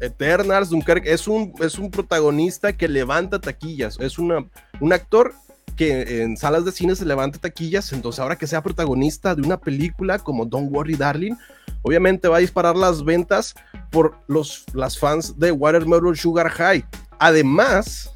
Eternals, 0.00 0.70
Dunkerque, 0.70 1.12
es 1.12 1.26
un, 1.26 1.52
es 1.60 1.78
un 1.78 1.90
protagonista 1.90 2.72
que 2.72 2.88
levanta 2.88 3.40
taquillas, 3.40 3.98
es 4.00 4.18
una, 4.18 4.44
un 4.80 4.92
actor 4.92 5.34
que 5.76 6.22
en 6.22 6.36
salas 6.36 6.64
de 6.64 6.72
cine 6.72 6.96
se 6.96 7.04
levanta 7.04 7.38
taquillas, 7.38 7.92
entonces 7.92 8.18
ahora 8.18 8.36
que 8.36 8.46
sea 8.46 8.62
protagonista 8.62 9.34
de 9.34 9.42
una 9.42 9.58
película 9.58 10.18
como 10.18 10.44
Don't 10.44 10.72
Worry 10.72 10.96
Darling, 10.96 11.34
obviamente 11.82 12.28
va 12.28 12.38
a 12.38 12.40
disparar 12.40 12.76
las 12.76 13.04
ventas 13.04 13.54
por 13.90 14.18
los, 14.26 14.64
las 14.72 14.98
fans 14.98 15.38
de 15.38 15.52
Watermelon 15.52 16.16
Sugar 16.16 16.48
High. 16.48 16.84
Además, 17.18 18.12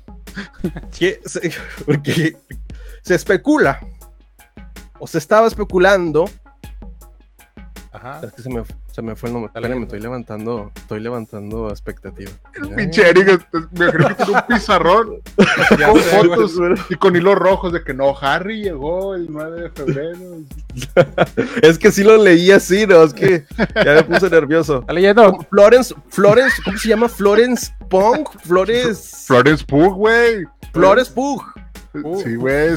que 0.99 1.21
se, 1.25 1.53
porque 1.87 2.37
se 3.03 3.15
especula, 3.15 3.81
o 4.99 5.07
se 5.07 5.19
estaba 5.19 5.47
especulando 5.47 6.29
Ajá. 7.93 8.21
es 8.25 8.33
que 8.33 8.43
se 8.43 8.49
me, 8.49 8.63
se 8.91 9.03
me 9.03 9.15
fue 9.17 9.29
el 9.29 9.35
nombre. 9.35 9.51
Dale, 9.55 9.67
Espérame, 9.67 9.81
dale. 9.81 9.85
estoy 9.85 10.01
levantando, 10.01 10.73
estoy 10.75 11.01
levantando 11.01 11.69
expectativa. 11.71 12.31
El 12.55 12.71
Ya. 12.71 12.77
pinche 12.77 13.09
Eric, 13.09 13.47
me 13.73 13.91
creo 13.93 14.09
que 14.09 14.15
tiene 14.15 14.33
un 14.33 14.47
pizarrón 14.49 15.21
con 15.37 15.99
sé, 16.01 16.17
fotos 16.17 16.61
y 16.91 16.95
con 16.97 17.15
hilos 17.17 17.35
rojos 17.37 17.73
de 17.73 17.83
que 17.85 17.93
no, 17.95 18.17
Harry 18.19 18.63
llegó 18.63 19.15
el 19.15 19.27
9 19.31 19.63
de 19.63 19.71
febrero. 19.71 20.19
Es 21.63 21.79
que 21.79 21.91
sí 21.93 22.03
lo 22.03 22.17
leí 22.17 22.51
así, 22.51 22.87
¿no? 22.87 23.03
Es 23.03 23.13
que 23.13 23.45
ya 23.85 23.93
me 23.95 24.03
puse 24.05 24.31
nervioso. 24.31 24.81
Está 24.81 24.93
leyendo. 24.95 25.39
Florence, 25.51 25.95
Florence, 26.09 26.63
¿cómo 26.65 26.79
se 26.79 26.89
llama? 26.89 27.09
Florence 27.09 27.73
Punk, 27.91 28.29
Flores, 28.41 29.25
Florence 29.27 29.65
Pugh, 29.67 29.95
güey. 29.95 30.45
Flores 30.73 31.11
Pug. 31.11 31.43
Sí, 31.93 32.37
güey, 32.37 32.77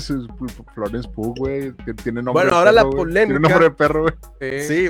Florence 0.74 1.10
Pugh, 1.10 1.36
güey. 1.38 1.74
que 1.86 1.94
Tiene 1.94 2.22
nombre 2.22 2.34
Bueno, 2.44 2.52
de 2.52 2.58
ahora 2.58 2.72
la 2.72 2.82
perro, 2.84 2.92
güey. 2.98 3.14
Tiene 3.14 3.26
polémica. 3.26 3.50
nombre 3.50 3.70
de 3.70 3.76
perro, 3.76 4.02
güey. 4.04 4.14
Sí. 4.62 4.68
Sí, 4.88 4.90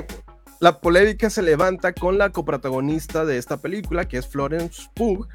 la 0.60 0.80
polémica 0.80 1.30
se 1.30 1.42
levanta 1.42 1.92
con 1.92 2.18
la 2.18 2.30
coprotagonista 2.30 3.24
de 3.24 3.38
esta 3.38 3.58
película, 3.58 4.06
que 4.06 4.18
es 4.18 4.26
Florence 4.26 4.84
Pugh, 4.94 5.28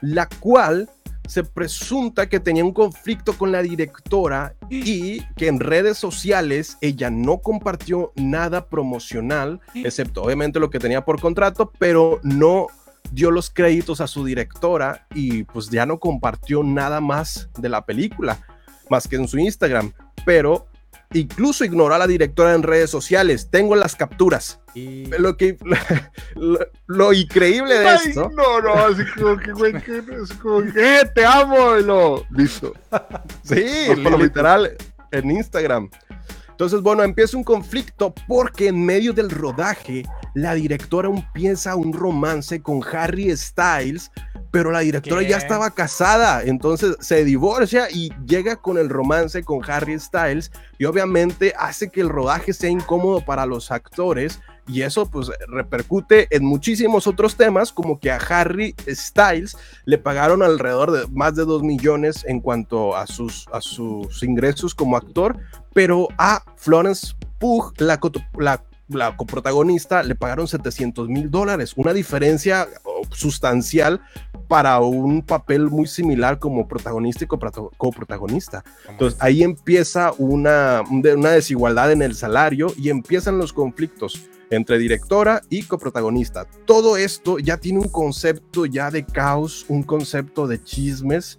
la 0.00 0.28
cual 0.40 0.88
se 1.26 1.44
presunta 1.44 2.26
que 2.28 2.40
tenía 2.40 2.64
un 2.64 2.72
conflicto 2.72 3.34
con 3.34 3.52
la 3.52 3.60
directora 3.60 4.54
y 4.70 5.20
que 5.34 5.48
en 5.48 5.60
redes 5.60 5.98
sociales 5.98 6.78
ella 6.80 7.10
no 7.10 7.38
compartió 7.38 8.12
nada 8.16 8.66
promocional, 8.66 9.60
excepto 9.74 10.22
obviamente 10.22 10.58
lo 10.58 10.70
que 10.70 10.78
tenía 10.78 11.04
por 11.04 11.20
contrato, 11.20 11.70
pero 11.78 12.18
no 12.22 12.68
dio 13.12 13.30
los 13.30 13.50
créditos 13.50 14.00
a 14.00 14.06
su 14.06 14.24
directora 14.24 15.06
y 15.14 15.44
pues 15.44 15.70
ya 15.70 15.86
no 15.86 15.98
compartió 15.98 16.62
nada 16.62 17.00
más 17.00 17.48
de 17.58 17.68
la 17.68 17.84
película, 17.84 18.38
más 18.90 19.08
que 19.08 19.16
en 19.16 19.28
su 19.28 19.38
Instagram, 19.38 19.92
pero 20.24 20.66
incluso 21.12 21.64
ignoró 21.64 21.94
a 21.94 21.98
la 21.98 22.06
directora 22.06 22.54
en 22.54 22.62
redes 22.62 22.90
sociales. 22.90 23.48
Tengo 23.50 23.76
las 23.76 23.96
capturas. 23.96 24.60
Y... 24.74 25.06
Lo 25.18 25.36
que 25.36 25.56
lo, 26.34 26.58
lo 26.86 27.12
increíble 27.12 27.78
de 27.78 27.88
Ay, 27.88 27.98
esto, 28.08 28.30
no, 28.34 28.60
no, 28.60 28.74
así 28.74 29.02
como 29.16 29.36
que, 29.38 29.52
güey, 29.52 29.72
que, 29.82 29.98
es 29.98 30.32
como 30.34 30.62
que, 30.62 31.00
eh, 31.00 31.10
te 31.14 31.24
amo, 31.24 31.76
y 31.76 31.84
lo, 31.84 32.24
listo. 32.30 32.74
sí, 33.42 33.86
Dos 33.86 33.96
palomitas. 33.96 34.20
literal 34.20 34.76
en 35.10 35.30
Instagram. 35.30 35.90
Entonces, 36.58 36.82
bueno, 36.82 37.04
empieza 37.04 37.36
un 37.36 37.44
conflicto 37.44 38.12
porque 38.26 38.66
en 38.66 38.84
medio 38.84 39.12
del 39.12 39.30
rodaje 39.30 40.02
la 40.34 40.54
directora 40.54 41.08
empieza 41.08 41.76
un 41.76 41.92
romance 41.92 42.60
con 42.60 42.80
Harry 42.82 43.30
Styles, 43.36 44.10
pero 44.50 44.72
la 44.72 44.80
directora 44.80 45.20
¿Qué? 45.20 45.28
ya 45.28 45.36
estaba 45.36 45.70
casada, 45.70 46.42
entonces 46.42 46.96
se 46.98 47.24
divorcia 47.24 47.88
y 47.92 48.12
llega 48.26 48.56
con 48.56 48.76
el 48.76 48.88
romance 48.88 49.44
con 49.44 49.60
Harry 49.70 50.00
Styles 50.00 50.50
y 50.78 50.86
obviamente 50.86 51.54
hace 51.56 51.90
que 51.90 52.00
el 52.00 52.08
rodaje 52.08 52.52
sea 52.52 52.70
incómodo 52.70 53.24
para 53.24 53.46
los 53.46 53.70
actores 53.70 54.40
y 54.68 54.82
eso 54.82 55.06
pues 55.06 55.30
repercute 55.48 56.28
en 56.30 56.44
muchísimos 56.44 57.06
otros 57.06 57.36
temas 57.36 57.72
como 57.72 57.98
que 57.98 58.10
a 58.10 58.16
Harry 58.16 58.74
Styles 58.86 59.56
le 59.84 59.98
pagaron 59.98 60.42
alrededor 60.42 60.92
de 60.92 61.06
más 61.08 61.34
de 61.34 61.44
2 61.44 61.62
millones 61.62 62.24
en 62.28 62.40
cuanto 62.40 62.94
a 62.94 63.06
sus, 63.06 63.46
a 63.52 63.60
sus 63.60 64.22
ingresos 64.22 64.74
como 64.74 64.96
actor, 64.96 65.38
pero 65.72 66.08
a 66.18 66.42
Florence 66.56 67.14
Pugh, 67.38 67.72
la, 67.78 67.98
la, 68.38 68.62
la 68.88 69.16
coprotagonista, 69.16 70.02
le 70.02 70.14
pagaron 70.14 70.46
700 70.46 71.08
mil 71.08 71.30
dólares, 71.30 71.72
una 71.76 71.92
diferencia 71.92 72.68
sustancial 73.10 74.00
para 74.48 74.80
un 74.80 75.22
papel 75.22 75.68
muy 75.68 75.86
similar 75.86 76.38
como 76.38 76.66
protagonista 76.68 77.24
y 77.24 77.26
coprotagonista. 77.26 78.64
Entonces 78.88 79.18
ahí 79.22 79.42
empieza 79.42 80.12
una, 80.18 80.82
una 80.90 81.30
desigualdad 81.30 81.92
en 81.92 82.02
el 82.02 82.14
salario 82.14 82.72
y 82.76 82.90
empiezan 82.90 83.38
los 83.38 83.52
conflictos 83.52 84.28
entre 84.50 84.78
directora 84.78 85.42
y 85.50 85.62
coprotagonista. 85.62 86.46
Todo 86.64 86.96
esto 86.96 87.38
ya 87.38 87.58
tiene 87.58 87.80
un 87.80 87.88
concepto 87.88 88.66
ya 88.66 88.90
de 88.90 89.04
caos, 89.04 89.66
un 89.68 89.82
concepto 89.82 90.46
de 90.46 90.62
chismes 90.62 91.38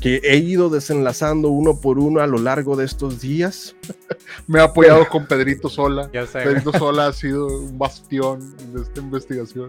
que 0.00 0.20
he 0.22 0.36
ido 0.36 0.68
desenlazando 0.68 1.48
uno 1.48 1.80
por 1.80 1.98
uno 1.98 2.20
a 2.20 2.26
lo 2.26 2.38
largo 2.38 2.76
de 2.76 2.84
estos 2.84 3.20
días. 3.20 3.74
Me 4.46 4.60
ha 4.60 4.64
apoyado 4.64 5.08
con 5.08 5.26
Pedrito 5.26 5.68
Sola. 5.68 6.10
Ya 6.12 6.26
sé. 6.26 6.40
Pedrito 6.40 6.72
Sola 6.72 7.06
ha 7.06 7.12
sido 7.12 7.46
un 7.46 7.78
bastión 7.78 8.56
de 8.72 8.82
esta 8.82 9.00
investigación. 9.00 9.66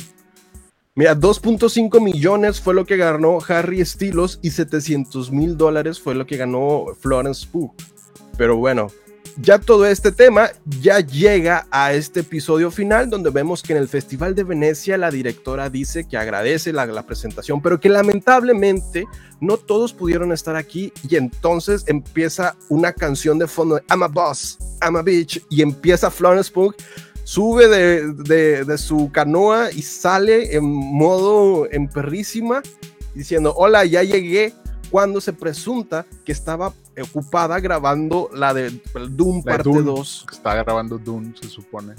Mira, 0.95 1.15
2.5 1.15 2.01
millones 2.01 2.59
fue 2.59 2.73
lo 2.73 2.83
que 2.85 2.97
ganó 2.97 3.37
Harry 3.47 3.85
Styles 3.85 4.39
y 4.41 4.49
700 4.49 5.31
mil 5.31 5.55
dólares 5.55 5.99
fue 5.99 6.15
lo 6.15 6.25
que 6.25 6.37
ganó 6.37 6.87
Florence 6.99 7.47
Pugh. 7.51 7.71
Pero 8.35 8.57
bueno, 8.57 8.87
ya 9.39 9.59
todo 9.59 9.85
este 9.85 10.11
tema 10.11 10.49
ya 10.79 10.99
llega 10.99 11.67
a 11.69 11.93
este 11.93 12.21
episodio 12.21 12.71
final 12.71 13.09
donde 13.09 13.29
vemos 13.29 13.61
que 13.61 13.73
en 13.73 13.79
el 13.79 13.87
Festival 13.87 14.33
de 14.33 14.43
Venecia 14.43 14.97
la 14.97 15.11
directora 15.11 15.69
dice 15.69 16.07
que 16.07 16.17
agradece 16.17 16.73
la, 16.73 16.87
presentación, 17.05 17.61
pero 17.61 17.79
que 17.79 17.89
lamentablemente 17.89 19.05
no 19.39 19.57
todos 19.57 19.93
pudieron 19.93 20.31
estar 20.31 20.55
aquí 20.55 20.91
y 21.07 21.15
entonces 21.15 21.83
empieza 21.87 22.55
una 22.69 22.91
canción 22.91 23.37
de 23.37 23.47
fondo 23.47 23.79
I'm 23.89 24.03
a 24.03 24.07
boss, 24.07 24.57
I'm 24.81 24.95
a 24.95 25.03
bitch 25.03 25.43
y 25.49 25.61
empieza 25.61 26.09
Florence 26.09 26.51
Pugh 26.51 26.75
sube 27.23 27.67
de, 27.67 28.63
de, 28.63 28.77
su 28.77 29.11
canoa 29.11 29.71
y 29.71 29.81
sale 29.81 30.55
en 30.55 30.63
modo 30.63 31.67
en 31.69 31.87
perrísima 31.87 32.63
diciendo 33.13 33.53
hola 33.55 33.85
ya 33.85 34.01
llegué 34.01 34.53
cuando 34.89 35.21
se 35.21 35.33
presunta 35.33 36.05
que 36.25 36.31
estaba 36.31 36.73
ocupada 37.01 37.59
grabando 37.59 38.29
la 38.33 38.53
de 38.53 38.71
Doom 39.09 39.43
La 39.45 39.53
parte 39.57 39.69
Dune, 39.69 39.83
2 39.83 40.25
Está 40.31 40.55
grabando 40.55 40.97
Dune, 40.97 41.33
se 41.39 41.47
supone. 41.49 41.93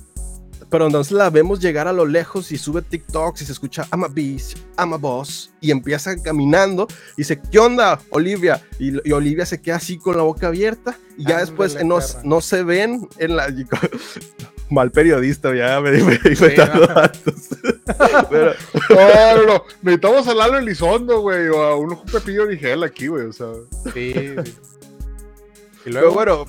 pero 0.70 0.86
entonces 0.86 1.12
la 1.12 1.30
vemos 1.30 1.60
llegar 1.60 1.88
a 1.88 1.92
lo 1.92 2.04
lejos 2.04 2.50
y 2.52 2.58
sube 2.58 2.82
TikToks 2.82 3.42
y 3.42 3.44
se 3.46 3.52
escucha 3.52 3.86
I'm 3.92 4.04
a 4.04 4.08
beast, 4.08 4.58
I'm 4.78 4.92
a 4.92 4.96
boss 4.96 5.50
y 5.60 5.70
empieza 5.70 6.14
caminando 6.20 6.86
y 7.16 7.22
dice 7.22 7.40
¿qué 7.50 7.58
onda 7.58 7.98
Olivia? 8.10 8.62
Y, 8.78 9.08
y 9.08 9.12
Olivia 9.12 9.46
se 9.46 9.60
queda 9.60 9.76
así 9.76 9.98
con 9.98 10.16
la 10.16 10.22
boca 10.24 10.48
abierta 10.48 10.96
y 11.16 11.22
ya 11.24 11.30
Ándale, 11.38 11.46
después 11.46 11.74
eh, 11.76 11.84
no, 11.84 11.98
no 12.24 12.40
se 12.40 12.62
ven 12.64 13.08
en 13.18 13.36
la 13.36 13.48
mal 14.70 14.90
periodista 14.90 15.54
ya 15.54 15.80
me, 15.80 15.92
me, 15.92 16.18
me 16.22 16.36
Sí, 16.36 16.54
datos. 16.56 17.34
Pero- 18.30 18.52
No, 18.90 19.36
no, 19.36 19.46
no. 19.46 19.62
Necesitamos 19.80 20.28
a 20.28 20.34
Lalo 20.34 20.58
Elizondo, 20.58 21.20
güey, 21.22 21.48
o 21.48 21.62
a 21.62 21.76
un 21.76 21.98
Pepillo 22.04 22.42
Origel 22.42 22.82
aquí, 22.82 23.06
güey, 23.06 23.24
o 23.26 23.32
sea. 23.32 23.46
Sí, 23.94 24.12
sí. 24.44 24.52
Y 25.80 25.90
Pero 25.90 26.00
luego, 26.00 26.14
bueno, 26.14 26.46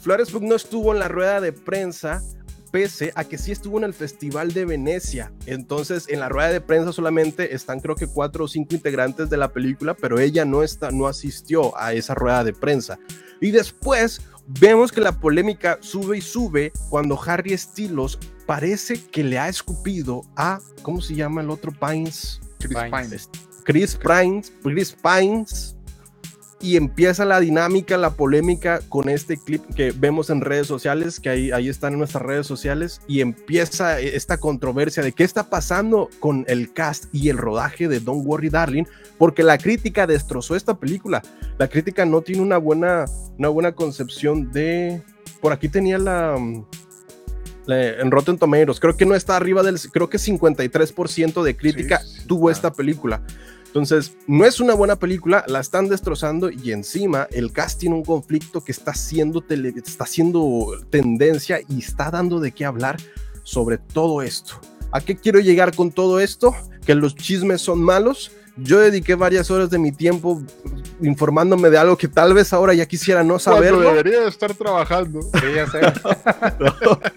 Flores 0.00 0.30
Pugh 0.30 0.42
no 0.42 0.54
estuvo 0.54 0.92
en 0.92 1.00
la 1.00 1.08
rueda 1.08 1.40
de 1.40 1.52
prensa, 1.52 2.22
pese 2.70 3.12
a 3.14 3.24
que 3.24 3.38
sí 3.38 3.52
estuvo 3.52 3.78
en 3.78 3.84
el 3.84 3.94
Festival 3.94 4.52
de 4.52 4.64
Venecia. 4.64 5.32
Entonces, 5.46 6.06
en 6.08 6.20
la 6.20 6.28
rueda 6.28 6.50
de 6.50 6.60
prensa 6.60 6.92
solamente 6.92 7.54
están 7.54 7.80
creo 7.80 7.94
que 7.94 8.06
cuatro 8.06 8.44
o 8.44 8.48
cinco 8.48 8.74
integrantes 8.74 9.30
de 9.30 9.36
la 9.36 9.52
película, 9.52 9.94
pero 9.94 10.18
ella 10.18 10.44
no, 10.44 10.62
está, 10.62 10.90
no 10.90 11.06
asistió 11.06 11.76
a 11.78 11.92
esa 11.92 12.14
rueda 12.14 12.44
de 12.44 12.52
prensa. 12.52 12.98
Y 13.40 13.50
después 13.50 14.20
vemos 14.46 14.92
que 14.92 15.00
la 15.00 15.12
polémica 15.12 15.78
sube 15.80 16.18
y 16.18 16.20
sube 16.20 16.72
cuando 16.88 17.20
Harry 17.22 17.56
Styles 17.56 18.18
parece 18.46 19.04
que 19.04 19.22
le 19.24 19.38
ha 19.38 19.48
escupido 19.48 20.22
a, 20.36 20.60
¿cómo 20.82 21.00
se 21.00 21.14
llama 21.14 21.42
el 21.42 21.50
otro 21.50 21.72
Pines? 21.72 22.40
Chris 22.58 22.78
Pines. 22.90 23.28
Pine. 23.28 23.48
Chris 23.64 23.96
Pines, 23.96 24.52
Chris 24.62 24.96
Pines, 25.02 25.76
y 26.60 26.76
empieza 26.76 27.24
la 27.24 27.38
dinámica, 27.38 27.96
la 27.96 28.10
polémica 28.10 28.80
con 28.88 29.08
este 29.08 29.36
clip 29.36 29.62
que 29.74 29.92
vemos 29.92 30.28
en 30.30 30.40
redes 30.40 30.66
sociales, 30.66 31.20
que 31.20 31.28
ahí, 31.28 31.50
ahí 31.52 31.68
están 31.68 31.92
en 31.92 32.00
nuestras 32.00 32.22
redes 32.22 32.46
sociales, 32.46 33.00
y 33.06 33.20
empieza 33.20 34.00
esta 34.00 34.38
controversia 34.38 35.02
de 35.02 35.12
qué 35.12 35.22
está 35.22 35.50
pasando 35.50 36.08
con 36.18 36.44
el 36.48 36.72
cast 36.72 37.04
y 37.12 37.28
el 37.28 37.38
rodaje 37.38 37.86
de 37.86 38.00
Don't 38.00 38.26
Worry 38.26 38.48
Darling, 38.48 38.84
porque 39.18 39.44
la 39.44 39.56
crítica 39.58 40.06
destrozó 40.06 40.56
esta 40.56 40.78
película. 40.78 41.22
La 41.58 41.68
crítica 41.68 42.04
no 42.04 42.22
tiene 42.22 42.42
una 42.42 42.58
buena, 42.58 43.04
una 43.38 43.48
buena 43.48 43.72
concepción 43.72 44.50
de... 44.52 45.02
Por 45.40 45.52
aquí 45.52 45.68
tenía 45.68 45.98
la... 45.98 46.36
en 47.68 48.10
Rotten 48.10 48.36
Tomatoes, 48.36 48.80
creo 48.80 48.96
que 48.96 49.06
no 49.06 49.14
está 49.14 49.36
arriba 49.36 49.62
del, 49.62 49.78
creo 49.92 50.08
que 50.08 50.18
53% 50.18 51.42
de 51.42 51.56
crítica 51.56 52.00
Sí, 52.00 52.18
sí, 52.18 52.26
tuvo 52.26 52.50
esta 52.50 52.72
película. 52.72 53.22
Entonces, 53.68 54.12
no 54.26 54.44
es 54.44 54.60
una 54.60 54.74
buena 54.74 54.96
película, 54.96 55.44
la 55.46 55.60
están 55.60 55.88
destrozando 55.88 56.50
y 56.50 56.72
encima 56.72 57.28
el 57.30 57.52
cast 57.52 57.78
tiene 57.78 57.94
un 57.94 58.04
conflicto 58.04 58.64
que 58.64 58.72
está 58.72 58.90
haciendo, 58.92 59.40
tele- 59.42 59.72
está 59.76 60.04
haciendo 60.04 60.72
tendencia 60.90 61.60
y 61.68 61.78
está 61.78 62.10
dando 62.10 62.40
de 62.40 62.52
qué 62.52 62.64
hablar 62.64 62.96
sobre 63.44 63.78
todo 63.78 64.22
esto. 64.22 64.54
¿A 64.90 65.00
qué 65.00 65.16
quiero 65.16 65.38
llegar 65.40 65.74
con 65.76 65.90
todo 65.92 66.18
esto? 66.18 66.54
Que 66.86 66.94
los 66.94 67.14
chismes 67.14 67.60
son 67.60 67.80
malos. 67.82 68.32
Yo 68.56 68.80
dediqué 68.80 69.14
varias 69.14 69.50
horas 69.50 69.70
de 69.70 69.78
mi 69.78 69.92
tiempo 69.92 70.42
informándome 71.00 71.70
de 71.70 71.78
algo 71.78 71.96
que 71.96 72.08
tal 72.08 72.34
vez 72.34 72.52
ahora 72.52 72.74
ya 72.74 72.86
quisiera 72.86 73.22
no 73.22 73.38
saberlo. 73.38 73.82
debería 73.82 74.22
de 74.22 74.28
estar 74.28 74.52
trabajando. 74.54 75.20
sí, 75.22 75.46
ya 75.54 75.70
sé. 75.70 75.80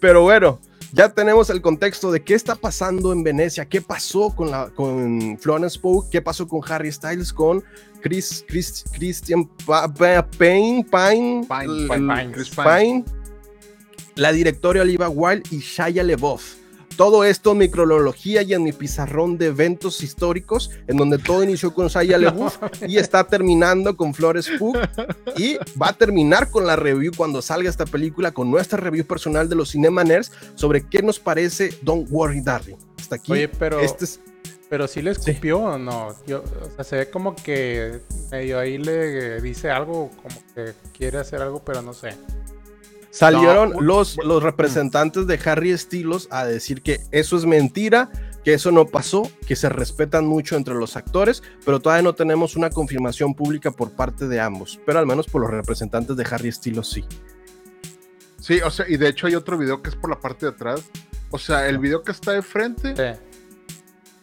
Pero 0.00 0.22
bueno, 0.22 0.58
ya 0.92 1.08
tenemos 1.08 1.48
el 1.50 1.60
contexto 1.62 2.12
de 2.12 2.22
qué 2.22 2.34
está 2.34 2.54
pasando 2.54 3.12
en 3.12 3.22
Venecia, 3.22 3.64
qué 3.66 3.80
pasó 3.80 4.30
con, 4.34 4.50
la, 4.50 4.68
con 4.70 5.38
Florence 5.38 5.78
Pugh, 5.78 6.08
qué 6.10 6.20
pasó 6.22 6.46
con 6.46 6.60
Harry 6.70 6.92
Styles, 6.92 7.32
con 7.32 7.64
Chris, 8.00 8.44
Chris, 8.46 8.84
Christian 8.92 9.46
Pa- 9.66 9.92
Pa- 9.92 10.26
Payne, 10.38 10.84
Pine, 10.90 11.46
Pine, 11.48 11.64
el- 11.64 11.88
Pine, 11.88 12.22
el- 12.22 12.32
Chris 12.32 12.50
Pine, 12.50 13.04
la 14.16 14.32
directora 14.32 14.82
Oliva 14.82 15.08
Wilde 15.08 15.42
y 15.50 15.58
Shia 15.60 16.02
LeBoff. 16.02 16.56
Todo 16.96 17.24
esto 17.24 17.52
en 17.52 17.58
mi 17.58 17.68
cronología 17.68 18.42
y 18.42 18.52
en 18.54 18.62
mi 18.62 18.72
pizarrón 18.72 19.38
de 19.38 19.46
eventos 19.46 20.02
históricos, 20.02 20.70
en 20.86 20.96
donde 20.96 21.18
todo 21.18 21.42
inició 21.42 21.74
con 21.74 21.88
Shia 21.88 22.18
LeBoff 22.18 22.58
y 22.86 22.98
está 22.98 23.24
terminando 23.24 23.96
con 23.96 24.14
Flores 24.14 24.48
Pugh 24.58 24.76
y 25.36 25.56
va 25.80 25.88
a 25.88 25.92
terminar 25.92 26.50
con 26.50 26.66
la 26.66 26.76
review 26.76 27.12
cuando 27.16 27.42
salga 27.42 27.70
esta 27.70 27.86
película, 27.86 28.32
con 28.32 28.50
nuestra 28.50 28.78
review 28.78 29.04
personal 29.06 29.48
de 29.48 29.54
los 29.56 29.70
Cinema 29.70 30.04
Nerds 30.04 30.30
sobre 30.54 30.86
qué 30.86 31.02
nos 31.02 31.18
parece 31.18 31.74
Don't 31.82 32.08
Worry 32.10 32.40
Darling. 32.40 32.76
Hasta 33.00 33.16
aquí. 33.16 33.32
Oye, 33.32 33.48
pero, 33.48 33.80
este 33.80 34.04
es- 34.04 34.20
pero 34.68 34.88
sí 34.88 35.02
le 35.02 35.10
escupió 35.10 35.58
o 35.60 35.76
no. 35.78 36.14
Yo, 36.26 36.42
o 36.42 36.70
sea, 36.76 36.82
se 36.84 36.96
ve 36.96 37.10
como 37.10 37.36
que 37.36 38.00
medio 38.30 38.58
ahí 38.58 38.78
le 38.78 39.40
dice 39.42 39.70
algo, 39.70 40.10
como 40.22 40.36
que 40.54 40.72
quiere 40.96 41.18
hacer 41.18 41.42
algo, 41.42 41.62
pero 41.62 41.82
no 41.82 41.92
sé. 41.92 42.14
Salieron 43.12 43.70
No, 43.70 43.80
los, 43.80 44.16
los 44.24 44.42
representantes 44.42 45.26
de 45.26 45.38
Harry 45.44 45.76
Styles 45.78 46.26
a 46.30 46.44
decir 46.44 46.82
que 46.82 47.00
eso 47.12 47.36
es 47.36 47.46
mentira, 47.46 48.10
que 48.44 48.54
eso 48.54 48.72
no 48.72 48.86
pasó, 48.86 49.30
que 49.46 49.54
se 49.54 49.68
respetan 49.68 50.26
mucho 50.26 50.56
entre 50.56 50.74
los 50.74 50.96
actores, 50.96 51.42
pero 51.64 51.78
todavía 51.78 52.02
no 52.02 52.14
tenemos 52.14 52.56
una 52.56 52.70
confirmación 52.70 53.34
pública 53.34 53.70
por 53.70 53.92
parte 53.92 54.26
de 54.26 54.40
ambos, 54.40 54.80
pero 54.84 54.98
al 54.98 55.06
menos 55.06 55.26
por 55.26 55.42
los 55.42 55.50
representantes 55.50 56.16
de 56.16 56.26
Harry 56.28 56.50
Styles 56.50 56.88
sí. 56.88 57.04
Sí, 58.40 58.60
o 58.60 58.70
sea, 58.70 58.86
y 58.88 58.96
de 58.96 59.08
hecho 59.08 59.28
hay 59.28 59.36
otro 59.36 59.56
video 59.56 59.82
que 59.82 59.90
es 59.90 59.94
por 59.94 60.10
la 60.10 60.18
parte 60.18 60.46
de 60.46 60.52
atrás. 60.52 60.82
O 61.30 61.38
sea, 61.38 61.68
el 61.68 61.78
video 61.78 62.02
que 62.02 62.10
está 62.10 62.32
de 62.32 62.42
frente, 62.42 62.96
Sí. 62.96 63.20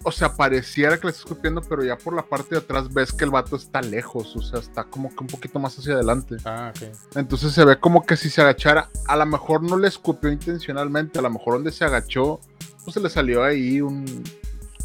O 0.04 0.12
sea, 0.12 0.34
pareciera 0.36 0.98
que 0.98 1.08
le 1.08 1.12
está 1.12 1.24
escupiendo, 1.24 1.62
pero 1.62 1.84
ya 1.84 1.98
por 1.98 2.14
la 2.16 2.24
parte 2.24 2.56
de 2.56 2.62
atrás 2.62 2.94
ves 2.94 3.12
que 3.12 3.26
el 3.26 3.32
vato 3.32 3.56
está 3.58 3.82
lejos, 3.82 4.36
o 4.36 4.42
sea, 4.42 4.60
está 4.60 4.84
como 4.86 5.10
que 5.10 5.18
un 5.22 5.28
poquito 5.28 5.60
más 5.60 5.78
hacia 5.78 5.94
adelante. 5.96 6.38
Ah, 6.46 6.72
ok. 6.76 6.90
Entonces 7.16 7.52
se 7.54 7.66
ve 7.66 7.78
como 7.80 8.06
que 8.06 8.16
si 8.16 8.30
se 8.30 8.42
agachara, 8.42 8.90
a 9.08 9.16
lo 9.18 9.26
mejor 9.26 9.62
no 9.62 9.78
le 9.78 9.88
escupió 9.90 10.32
intencionalmente, 10.32 11.20
a 11.20 11.22
lo 11.22 11.30
mejor 11.30 11.56
donde 11.56 11.72
se 11.72 11.84
agachó, 11.86 12.40
pues 12.84 12.94
se 12.94 13.00
le 13.02 13.10
salió 13.10 13.44
ahí 13.44 13.82
un... 13.82 14.24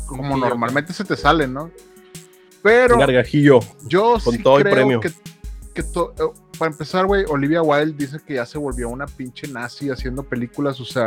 Como 0.07 0.37
normalmente 0.37 0.92
se 0.92 1.05
te 1.05 1.16
sale, 1.16 1.46
¿no? 1.48 1.70
Pero 2.62 2.98
Gargajillo. 2.98 3.61
yo 3.87 4.18
con 4.24 4.35
sí 4.35 4.42
todo 4.42 4.59
y 4.61 4.62
creo 4.62 4.74
premio. 4.74 5.00
que, 5.00 5.12
que 5.74 5.83
to- 5.83 6.14
eh, 6.18 6.40
para 6.59 6.70
empezar, 6.70 7.07
güey, 7.07 7.24
Olivia 7.29 7.62
Wilde 7.62 7.96
dice 8.07 8.18
que 8.24 8.35
ya 8.35 8.46
se 8.46 8.59
volvió 8.59 8.88
una 8.88 9.07
pinche 9.07 9.48
nazi 9.48 9.90
haciendo 9.90 10.22
películas, 10.22 10.81
o 10.81 10.85
sea, 10.85 11.07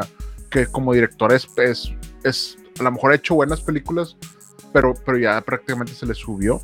que 0.49 0.67
como 0.67 0.93
directora 0.93 1.35
es, 1.35 1.47
es, 1.57 1.91
es- 2.23 2.57
a 2.79 2.83
lo 2.83 2.91
mejor 2.91 3.11
ha 3.11 3.15
hecho 3.15 3.35
buenas 3.35 3.61
películas, 3.61 4.17
pero, 4.73 4.93
pero 5.05 5.17
ya 5.17 5.39
prácticamente 5.41 5.93
se 5.93 6.05
le 6.05 6.13
subió. 6.13 6.61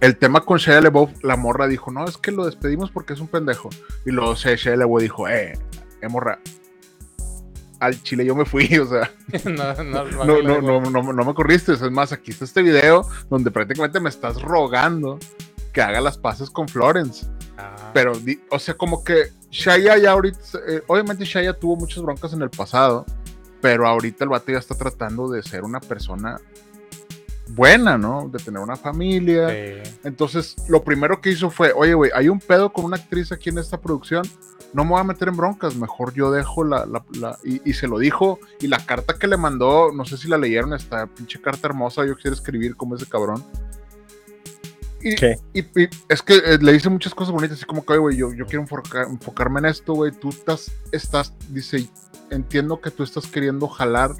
El 0.00 0.16
tema 0.18 0.42
con 0.42 0.58
Shia 0.58 0.80
LaBeouf, 0.80 1.10
la 1.22 1.36
morra 1.36 1.66
dijo, 1.66 1.90
no, 1.90 2.04
es 2.04 2.18
que 2.18 2.30
lo 2.30 2.44
despedimos 2.44 2.90
porque 2.90 3.14
es 3.14 3.20
un 3.20 3.28
pendejo. 3.28 3.70
Y 4.04 4.10
luego 4.10 4.34
Shia 4.34 4.76
LaBeouf 4.76 5.02
dijo, 5.02 5.28
eh, 5.28 5.58
eh, 6.02 6.08
morra, 6.08 6.38
al 7.80 8.02
chile 8.02 8.24
yo 8.24 8.34
me 8.34 8.44
fui, 8.44 8.66
o 8.78 8.86
sea, 8.86 9.10
no, 9.44 9.74
no, 9.84 10.04
no, 10.04 10.42
no, 10.42 10.60
no, 10.60 10.80
no, 10.80 11.12
no 11.12 11.24
me 11.24 11.34
corriste. 11.34 11.72
Es 11.72 11.82
más, 11.90 12.12
aquí 12.12 12.30
está 12.30 12.44
este 12.44 12.62
video 12.62 13.08
donde 13.30 13.50
prácticamente 13.50 14.00
me 14.00 14.08
estás 14.08 14.40
rogando 14.42 15.18
que 15.72 15.82
haga 15.82 16.00
las 16.00 16.18
paces 16.18 16.50
con 16.50 16.68
Florence. 16.68 17.26
Ah, 17.58 17.90
Pero, 17.94 18.12
o 18.50 18.58
sea, 18.58 18.74
como 18.74 19.02
que 19.04 19.32
Shaya 19.50 19.96
ya 19.98 20.12
ahorita, 20.12 20.38
eh, 20.68 20.82
obviamente 20.86 21.24
Shaya 21.24 21.54
tuvo 21.54 21.76
muchas 21.76 22.02
broncas 22.02 22.32
en 22.32 22.42
el 22.42 22.50
pasado, 22.50 23.06
pero 23.66 23.88
ahorita 23.88 24.22
el 24.22 24.30
vato 24.30 24.52
ya 24.52 24.58
está 24.58 24.76
tratando 24.76 25.28
de 25.28 25.42
ser 25.42 25.64
una 25.64 25.80
persona 25.80 26.40
buena, 27.48 27.98
¿no? 27.98 28.28
De 28.28 28.38
tener 28.38 28.60
una 28.60 28.76
familia. 28.76 29.48
sí. 29.48 29.90
Entonces, 30.04 30.54
lo 30.68 30.84
primero 30.84 31.20
que 31.20 31.30
hizo 31.30 31.50
fue, 31.50 31.72
oye, 31.74 31.94
güey, 31.94 32.12
hay 32.14 32.28
un 32.28 32.38
pedo 32.38 32.72
con 32.72 32.84
una 32.84 32.96
actriz 32.96 33.32
aquí 33.32 33.48
en 33.50 33.58
esta 33.58 33.80
producción, 33.80 34.22
no 34.72 34.84
me 34.84 34.90
voy 34.92 35.00
a 35.00 35.04
meter 35.04 35.26
en 35.26 35.36
broncas, 35.36 35.74
mejor 35.74 36.14
yo 36.14 36.30
dejo 36.30 36.62
la... 36.62 36.86
la- 36.86 37.04
la-". 37.18 37.38
Y, 37.42 37.60
y 37.68 37.72
se 37.74 37.88
lo 37.88 37.98
dijo, 37.98 38.38
y 38.60 38.68
la 38.68 38.78
carta 38.86 39.14
que 39.18 39.26
le 39.26 39.36
mandó, 39.36 39.90
no 39.92 40.04
sé 40.04 40.16
si 40.16 40.28
la 40.28 40.38
leyeron, 40.38 40.72
esta 40.74 41.06
pinche 41.08 41.40
carta 41.40 41.66
hermosa, 41.66 42.06
yo 42.06 42.14
quisiera 42.14 42.36
escribir 42.36 42.76
como 42.76 42.94
ese 42.94 43.06
cabrón. 43.06 43.42
Y, 45.02 45.14
¿Qué? 45.16 45.38
y- 45.54 45.60
y 45.82 45.88
es 46.08 46.22
que 46.22 46.36
eh, 46.36 46.58
le 46.60 46.72
dice 46.72 46.88
muchas 46.88 47.14
cosas 47.14 47.32
bonitas, 47.32 47.56
así 47.58 47.66
como 47.66 47.84
que, 47.84 47.92
"Oye, 47.94 48.00
güey, 48.00 48.16
yo, 48.16 48.32
yo 48.32 48.46
quiero 48.46 48.62
enfocar- 48.64 49.08
enfocarme 49.08 49.58
en 49.60 49.66
esto, 49.66 49.92
güey, 49.94 50.12
tú 50.12 50.28
estás, 50.30 50.70
estás, 50.92 51.32
dice, 51.48 51.88
entiendo 52.30 52.80
que 52.80 52.90
tú 52.90 53.02
estás 53.02 53.26
queriendo 53.26 53.68
jalar 53.68 54.12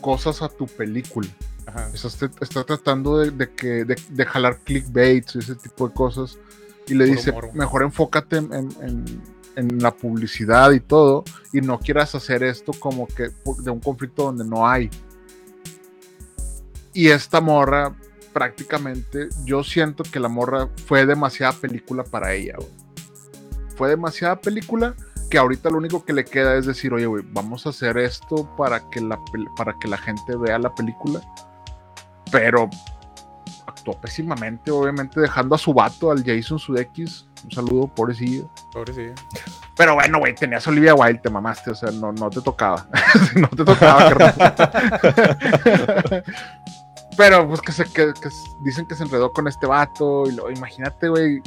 cosas 0.00 0.42
a 0.42 0.48
tu 0.48 0.66
película. 0.66 1.28
Ajá. 1.66 1.90
Está, 1.94 2.30
está 2.40 2.64
tratando 2.64 3.18
de, 3.18 3.30
de 3.30 3.50
que, 3.54 3.84
de, 3.84 3.96
de 4.10 4.26
jalar 4.26 4.58
clickbaits 4.60 5.36
y 5.36 5.38
ese 5.38 5.54
tipo 5.54 5.88
de 5.88 5.94
cosas. 5.94 6.38
Y 6.86 6.94
le 6.94 7.06
Puro 7.06 7.16
dice, 7.16 7.32
morbo. 7.32 7.52
mejor 7.54 7.82
enfócate 7.82 8.36
en, 8.36 8.52
en- 8.52 8.68
en- 8.82 9.34
en 9.56 9.78
la 9.80 9.94
publicidad 9.94 10.72
y 10.72 10.80
todo. 10.80 11.24
Y 11.52 11.60
no 11.60 11.78
quieras 11.78 12.14
hacer 12.14 12.42
esto 12.42 12.72
como 12.78 13.06
que 13.06 13.30
de 13.62 13.70
un 13.70 13.80
conflicto 13.80 14.24
donde 14.24 14.44
no 14.44 14.66
hay. 14.68 14.90
Y 16.92 17.08
esta 17.08 17.40
morra, 17.40 17.94
prácticamente, 18.32 19.28
yo 19.44 19.64
siento 19.64 20.02
que 20.04 20.20
la 20.20 20.28
morra 20.28 20.68
fue 20.86 21.06
demasiada 21.06 21.52
película 21.52 22.04
para 22.04 22.34
ella, 22.34 22.54
güey. 22.56 22.68
Fue 23.76 23.88
demasiada 23.88 24.40
película 24.40 24.94
que 25.34 25.38
ahorita 25.38 25.68
lo 25.68 25.78
único 25.78 26.04
que 26.04 26.12
le 26.12 26.24
queda 26.24 26.54
es 26.54 26.64
decir, 26.64 26.94
oye, 26.94 27.06
güey, 27.06 27.24
vamos 27.26 27.66
a 27.66 27.70
hacer 27.70 27.98
esto 27.98 28.48
para 28.56 28.88
que 28.88 29.00
la, 29.00 29.18
para 29.56 29.76
que 29.76 29.88
la 29.88 29.98
gente 29.98 30.36
vea 30.36 30.60
la 30.60 30.72
película. 30.72 31.20
Pero 32.30 32.70
actuó 33.66 34.00
pésimamente, 34.00 34.70
obviamente, 34.70 35.20
dejando 35.20 35.56
a 35.56 35.58
su 35.58 35.74
vato, 35.74 36.12
al 36.12 36.22
Jason 36.22 36.60
Sudeikis. 36.60 37.26
Un 37.42 37.50
saludo, 37.50 37.88
pobrecillo. 37.88 38.48
Pobrecillo. 38.72 39.14
Pero 39.76 39.94
bueno, 39.94 40.20
güey, 40.20 40.36
tenías 40.36 40.68
a 40.68 40.70
Olivia 40.70 40.94
Wilde, 40.94 41.18
te 41.18 41.30
mamaste, 41.30 41.72
o 41.72 41.74
sea, 41.74 41.90
no, 41.90 42.12
no 42.12 42.30
te 42.30 42.40
tocaba. 42.40 42.86
no 43.34 43.48
te 43.48 43.64
tocaba. 43.64 44.14
Pero 47.16 47.48
pues 47.48 47.60
que 47.60 47.72
se 47.72 47.86
que, 47.86 48.12
que 48.12 48.28
dicen 48.62 48.86
que 48.86 48.94
se 48.94 49.02
enredó 49.02 49.32
con 49.32 49.48
este 49.48 49.66
vato. 49.66 50.28
Y 50.28 50.32
lo, 50.36 50.48
imagínate, 50.52 51.08
güey. 51.08 51.42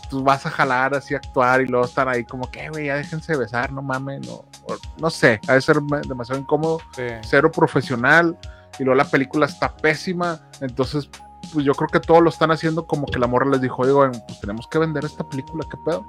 Tú, 0.00 0.08
tú 0.08 0.22
vas 0.24 0.46
a 0.46 0.50
jalar 0.50 0.94
así 0.94 1.14
a 1.14 1.18
actuar 1.18 1.60
y 1.60 1.66
luego 1.66 1.84
estar 1.84 2.08
ahí 2.08 2.24
como 2.24 2.50
que, 2.50 2.68
güey, 2.68 2.86
ya 2.86 2.96
déjense 2.96 3.36
besar, 3.36 3.72
no 3.72 3.82
mames, 3.82 4.26
no, 4.26 4.34
o- 4.34 4.76
no 4.98 5.10
sé, 5.10 5.40
ha 5.48 5.54
de 5.54 5.60
ser 5.60 5.80
demasiado 5.82 6.40
incómodo, 6.40 6.78
Sí. 6.96 7.02
cero 7.22 7.50
profesional, 7.50 8.38
y 8.78 8.84
luego 8.84 8.96
la 8.96 9.04
película 9.04 9.46
está 9.46 9.74
pésima, 9.76 10.40
entonces, 10.60 11.08
pues 11.52 11.64
yo 11.66 11.74
creo 11.74 11.88
que 11.88 12.00
todos 12.00 12.22
lo 12.22 12.30
están 12.30 12.50
haciendo 12.52 12.86
como 12.86 13.06
que 13.06 13.18
la 13.18 13.26
morra 13.26 13.50
les 13.50 13.60
dijo, 13.60 13.76
güey, 13.78 14.10
pues 14.26 14.40
tenemos 14.40 14.66
que 14.68 14.78
vender 14.78 15.04
esta 15.04 15.28
película, 15.28 15.66
¿qué 15.70 15.76
pedo? 15.84 16.04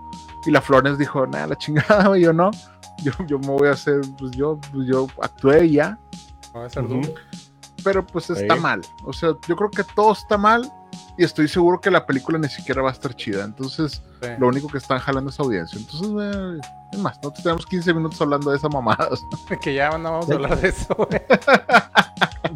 Y 0.45 0.51
la 0.51 0.61
Flores 0.61 0.97
dijo, 0.97 1.25
nada, 1.27 1.47
la 1.47 1.57
chingada, 1.57 2.07
güey, 2.07 2.21
yo 2.23 2.31
no, 2.33 2.51
yo, 3.03 3.11
yo 3.27 3.39
me 3.39 3.47
voy 3.47 3.67
a 3.67 3.71
hacer, 3.71 4.01
pues 4.17 4.31
yo, 4.31 4.59
pues 4.71 4.87
yo 4.87 5.07
actué 5.21 5.65
y 5.65 5.71
ya, 5.73 5.97
Va 6.55 6.65
a 6.65 6.69
ser 6.69 6.83
Ujú. 6.85 7.01
duro. 7.01 7.13
pero 7.83 8.05
pues 8.05 8.29
está 8.29 8.55
Sí. 8.55 8.61
mal. 8.61 8.81
O 9.03 9.11
sea, 9.11 9.31
yo 9.47 9.55
creo 9.57 9.69
que 9.71 9.83
todo 9.83 10.13
está 10.13 10.37
mal 10.37 10.71
y 11.17 11.23
estoy 11.23 11.47
seguro 11.47 11.79
que 11.81 11.91
la 11.91 12.05
película 12.05 12.37
ni 12.39 12.49
siquiera 12.49 12.81
va 12.81 12.89
a 12.89 12.93
estar 12.93 13.15
chida. 13.15 13.43
Entonces, 13.43 14.01
Sí. 14.21 14.29
lo 14.39 14.47
único 14.47 14.67
que 14.69 14.77
están 14.77 14.99
jalando 14.99 15.29
es 15.29 15.39
audiencia. 15.39 15.77
Entonces, 15.79 16.07
güey, 16.07 16.59
es 16.93 16.99
más, 16.99 17.19
no 17.21 17.31
tenemos 17.31 17.65
15 17.65 17.93
minutos 17.93 18.21
hablando 18.21 18.51
de 18.51 18.57
esa 18.57 18.69
mamada. 18.69 19.09
Que 19.61 19.73
ya 19.73 19.97
no 19.97 20.11
vamos 20.11 20.29
a 20.29 20.33
hablar 20.33 20.59
de 20.61 20.69
eso, 20.69 20.95
güey. 20.95 21.21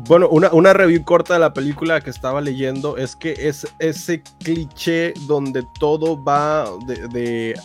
Bueno, 0.08 0.30
una, 0.30 0.50
una 0.54 0.72
review 0.74 1.04
corta 1.04 1.34
de 1.34 1.40
la 1.40 1.54
película 1.54 2.00
que 2.02 2.10
estaba 2.10 2.40
leyendo 2.40 2.98
es 2.98 3.16
que 3.16 3.34
es 3.38 3.68
ese 3.80 4.22
cliché 4.40 5.14
donde 5.28 5.66
todo 5.80 6.22
va 6.24 6.66
de, 6.86 7.08
de- 7.10 7.60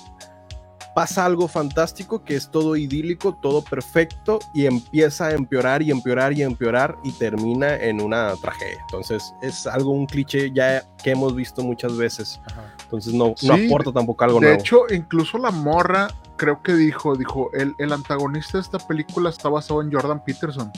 pasa 0.94 1.24
algo 1.24 1.48
fantástico, 1.48 2.24
que 2.24 2.36
es 2.36 2.50
todo 2.50 2.76
idílico, 2.76 3.38
todo 3.40 3.62
perfecto, 3.62 4.38
y 4.54 4.66
empieza 4.66 5.28
a 5.28 5.32
empeorar 5.32 5.82
y 5.82 5.90
empeorar 5.90 6.32
y 6.32 6.42
empeorar 6.42 6.96
y 7.04 7.12
termina 7.12 7.76
en 7.76 8.00
una 8.00 8.34
tragedia. 8.36 8.78
Entonces, 8.82 9.34
es 9.42 9.66
algo, 9.66 9.90
un 9.92 10.06
cliché 10.06 10.50
ya 10.52 10.84
que 11.02 11.10
hemos 11.10 11.34
visto 11.34 11.62
muchas 11.62 11.96
veces. 11.96 12.40
Ajá. 12.50 12.72
Entonces, 12.84 13.14
no, 13.14 13.34
aporta 13.52 13.92
tampoco 13.92 14.24
algo 14.24 14.40
De 14.40 14.46
nuevo. 14.46 14.60
hecho, 14.60 14.82
incluso 14.90 15.38
la 15.38 15.50
morra 15.50 16.08
creo 16.36 16.62
que 16.62 16.74
dijo, 16.74 17.16
dijo, 17.16 17.50
el, 17.52 17.74
el 17.78 17.92
antagonista 17.92 18.58
de 18.58 18.62
esta 18.62 18.78
película 18.78 19.30
está 19.30 19.48
basado 19.48 19.80
en 19.80 19.92
Jordan 19.92 20.22
Peterson. 20.24 20.72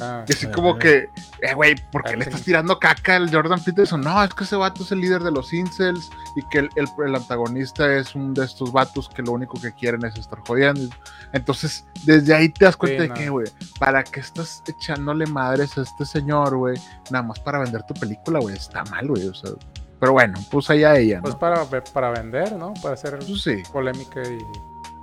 Ah, 0.00 0.24
Y 0.28 0.32
así 0.32 0.46
Ah. 0.46 0.52
como 0.52 0.78
que, 0.78 1.08
eh, 1.42 1.54
güey, 1.54 1.74
¿por 1.92 2.02
qué 2.02 2.16
le 2.16 2.24
sí. 2.24 2.30
estás 2.30 2.42
tirando 2.44 2.78
caca 2.78 3.16
al 3.16 3.30
Jordan 3.32 3.62
Peterson? 3.62 4.00
No, 4.00 4.22
es 4.24 4.32
que 4.34 4.44
ese 4.44 4.56
vato 4.56 4.82
es 4.82 4.92
el 4.92 5.00
líder 5.00 5.22
de 5.22 5.30
los 5.30 5.52
incels 5.52 6.10
y 6.36 6.42
que 6.48 6.58
el, 6.60 6.70
el- 6.76 6.88
el 7.06 7.14
antagonista 7.14 7.92
es 7.94 8.14
un 8.14 8.32
de 8.34 8.44
estos 8.44 8.72
vatos 8.72 9.08
que 9.08 9.22
lo 9.22 9.32
único 9.32 9.60
que 9.60 9.72
quieren 9.72 10.04
es 10.04 10.16
estar 10.16 10.40
jodiendo. 10.46 10.94
Entonces, 11.32 11.84
desde 12.04 12.34
ahí 12.34 12.48
te 12.48 12.64
das 12.64 12.76
cuenta 12.76 13.02
Sí, 13.02 13.02
de 13.02 13.08
no. 13.08 13.14
que, 13.14 13.28
güey, 13.30 13.46
¿para 13.78 14.02
qué 14.02 14.20
estás 14.20 14.62
echándole 14.66 15.26
madres 15.26 15.76
a 15.78 15.82
este 15.82 16.04
señor, 16.04 16.56
güey? 16.56 16.76
Nada 17.10 17.22
más 17.24 17.38
para 17.40 17.58
vender 17.60 17.82
tu 17.84 17.94
película, 17.94 18.40
güey, 18.40 18.56
está 18.56 18.84
mal, 18.84 19.06
güey, 19.08 19.26
o 19.28 19.34
sea. 19.34 19.50
Pero 19.98 20.12
bueno, 20.12 20.38
pues 20.50 20.70
allá 20.70 20.96
ella, 20.96 21.16
¿no? 21.16 21.22
Pues 21.24 21.34
para, 21.34 21.64
para 21.92 22.10
vender, 22.10 22.52
¿no? 22.54 22.72
Para 22.82 22.94
hacer 22.94 23.18
Pues 23.18 23.42
sí. 23.42 23.62
polémica 23.70 24.22
y 24.22 24.38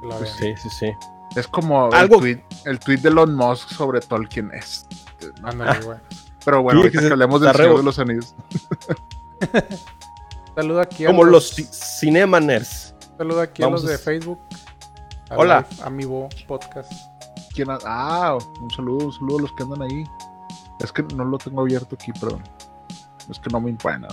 la 0.08 0.18
Pues. 0.18 0.32
Sí, 0.40 0.54
sí, 0.58 0.70
sí. 0.70 0.92
Es 1.36 1.48
como 1.48 1.92
Algo- 1.92 2.16
el, 2.16 2.22
tweet, 2.22 2.44
el 2.68 2.80
tweet 2.80 2.98
de 2.98 3.10
Elon 3.10 3.36
Musk 3.36 3.70
sobre 3.70 4.00
Tolkien. 4.02 4.52
Es, 4.54 4.86
no, 5.42 5.50
Ándale, 5.50 5.80
güey. 5.86 5.98
pero 6.46 6.62
bueno, 6.64 6.80
ahorita 6.80 7.00
que 7.00 7.08
que 7.08 7.12
hablemos 7.14 7.42
del 7.42 7.56
Señor 7.56 7.78
de 7.78 7.84
los 7.84 8.00
Anillos. 8.00 8.36
Saludo 10.56 10.82
aquí 10.82 11.04
a 11.06 11.08
Como 11.08 11.24
los 11.24 11.34
los, 11.34 11.58
ci- 11.60 12.00
Cinemaners. 12.00 12.94
saludo 13.18 13.42
aquí 13.42 13.64
a 13.64 13.70
los 13.70 13.84
de 13.84 13.96
a- 13.96 13.98
Facebook. 13.98 14.40
a 15.30 15.36
Hola. 15.36 15.66
Amiibo 15.84 16.30
Podcast. 16.48 16.92
¿Quién 17.54 17.70
ha- 17.70 17.78
Ah, 17.86 18.38
un 18.62 18.72
saludo, 18.72 19.06
un 19.08 19.14
saludo 19.14 19.38
a 19.38 19.42
los 19.44 19.52
que 19.54 19.64
andan 19.64 19.82
ahí. 19.84 20.04
Es 20.80 20.92
que 20.92 21.04
no 21.04 21.26
lo 21.26 21.38
tengo 21.38 21.62
abierto 21.62 21.96
aquí, 21.96 22.12
perdón. 22.14 22.42
Es 23.30 23.40
que 23.40 23.50
no 23.52 23.60
me 23.60 23.70
importa. 23.70 24.08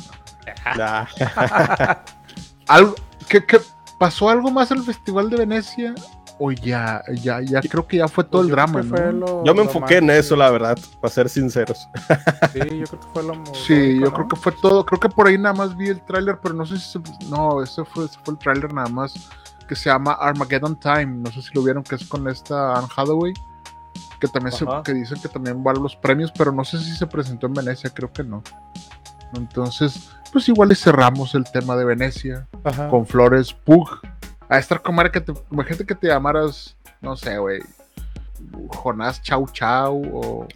Ah, 0.66 1.06
¿Algo, 2.68 2.94
¿qué, 3.28 3.44
qué- 3.46 3.60
pasó 3.98 4.28
algo 4.28 4.50
más 4.50 4.70
en 4.70 4.78
el 4.78 4.84
Festival 4.84 5.30
de 5.30 5.36
Venecia? 5.38 5.94
O 6.38 6.50
ya, 6.50 7.00
ya, 7.12 7.40
ya 7.42 7.60
creo 7.60 7.86
que 7.86 7.98
ya 7.98 8.08
fue 8.08 8.24
todo 8.24 8.40
Pues 8.42 8.46
el 8.46 8.50
drama, 8.50 8.82
¿no? 8.82 9.12
lo- 9.12 9.44
Yo 9.44 9.54
me 9.54 9.62
enfoqué 9.62 9.98
en 9.98 10.10
eso, 10.10 10.34
la 10.34 10.50
verdad, 10.50 10.76
para 11.00 11.12
ser 11.14 11.28
sinceros. 11.28 11.86
Sí, 12.52 12.58
yo 12.80 12.86
creo 12.86 13.00
que 13.00 13.06
fue 13.12 13.22
lo 13.22 13.34
Sí, 13.54 13.94
yo 14.00 14.06
¿no? 14.06 14.12
creo 14.12 14.28
que 14.28 14.36
fue 14.36 14.52
todo. 14.60 14.84
Creo 14.84 14.98
que 14.98 15.08
por 15.08 15.28
ahí 15.28 15.38
nada 15.38 15.54
más 15.54 15.76
vi 15.76 15.88
el 15.88 16.00
tráiler, 16.04 16.38
pero 16.42 16.54
no 16.54 16.66
sé 16.66 16.76
si 16.78 16.90
se- 16.92 17.28
no, 17.30 17.62
ese 17.62 17.84
fue, 17.84 18.06
ese 18.06 18.18
fue 18.24 18.34
el 18.34 18.38
tráiler 18.38 18.72
nada 18.72 18.88
más 18.88 19.14
que 19.68 19.76
se 19.76 19.88
llama 19.90 20.12
Armageddon 20.12 20.74
Time. 20.76 21.06
No 21.06 21.30
sé 21.30 21.40
si 21.40 21.54
lo 21.54 21.62
vieron 21.62 21.82
que 21.84 21.94
es 21.94 22.04
con 22.08 22.26
esta 22.28 22.76
Anne 22.76 22.88
Hathaway, 22.96 23.32
que 24.18 24.26
también 24.26 24.52
se, 24.56 24.66
que 24.84 24.92
dicen 24.92 25.20
que 25.22 25.28
también 25.28 25.62
va 25.64 25.70
a 25.70 25.74
los 25.74 25.94
premios, 25.94 26.32
pero 26.36 26.50
no 26.50 26.64
sé 26.64 26.78
si 26.80 26.96
se 26.96 27.06
presentó 27.06 27.46
en 27.46 27.54
Venecia, 27.54 27.90
creo 27.90 28.12
que 28.12 28.24
no. 28.24 28.42
Entonces, 29.34 30.10
pues 30.32 30.48
igual 30.48 30.74
cerramos 30.76 31.34
el 31.34 31.44
tema 31.44 31.76
de 31.76 31.84
Venecia 31.84 32.46
Ajá. 32.64 32.88
con 32.88 33.06
Flores 33.06 33.52
Pug. 33.52 33.88
A 34.48 34.58
estar 34.58 34.80
como 34.82 35.00
era 35.00 35.10
que 35.10 35.20
te, 35.20 35.32
imagínate 35.50 35.86
que 35.86 35.94
te 35.94 36.06
llamaras, 36.08 36.76
no 37.00 37.16
sé, 37.16 37.38
güey, 37.38 37.60
Jonás 38.68 39.22
Chau 39.22 39.46
Chau 39.52 40.02
o, 40.12 40.48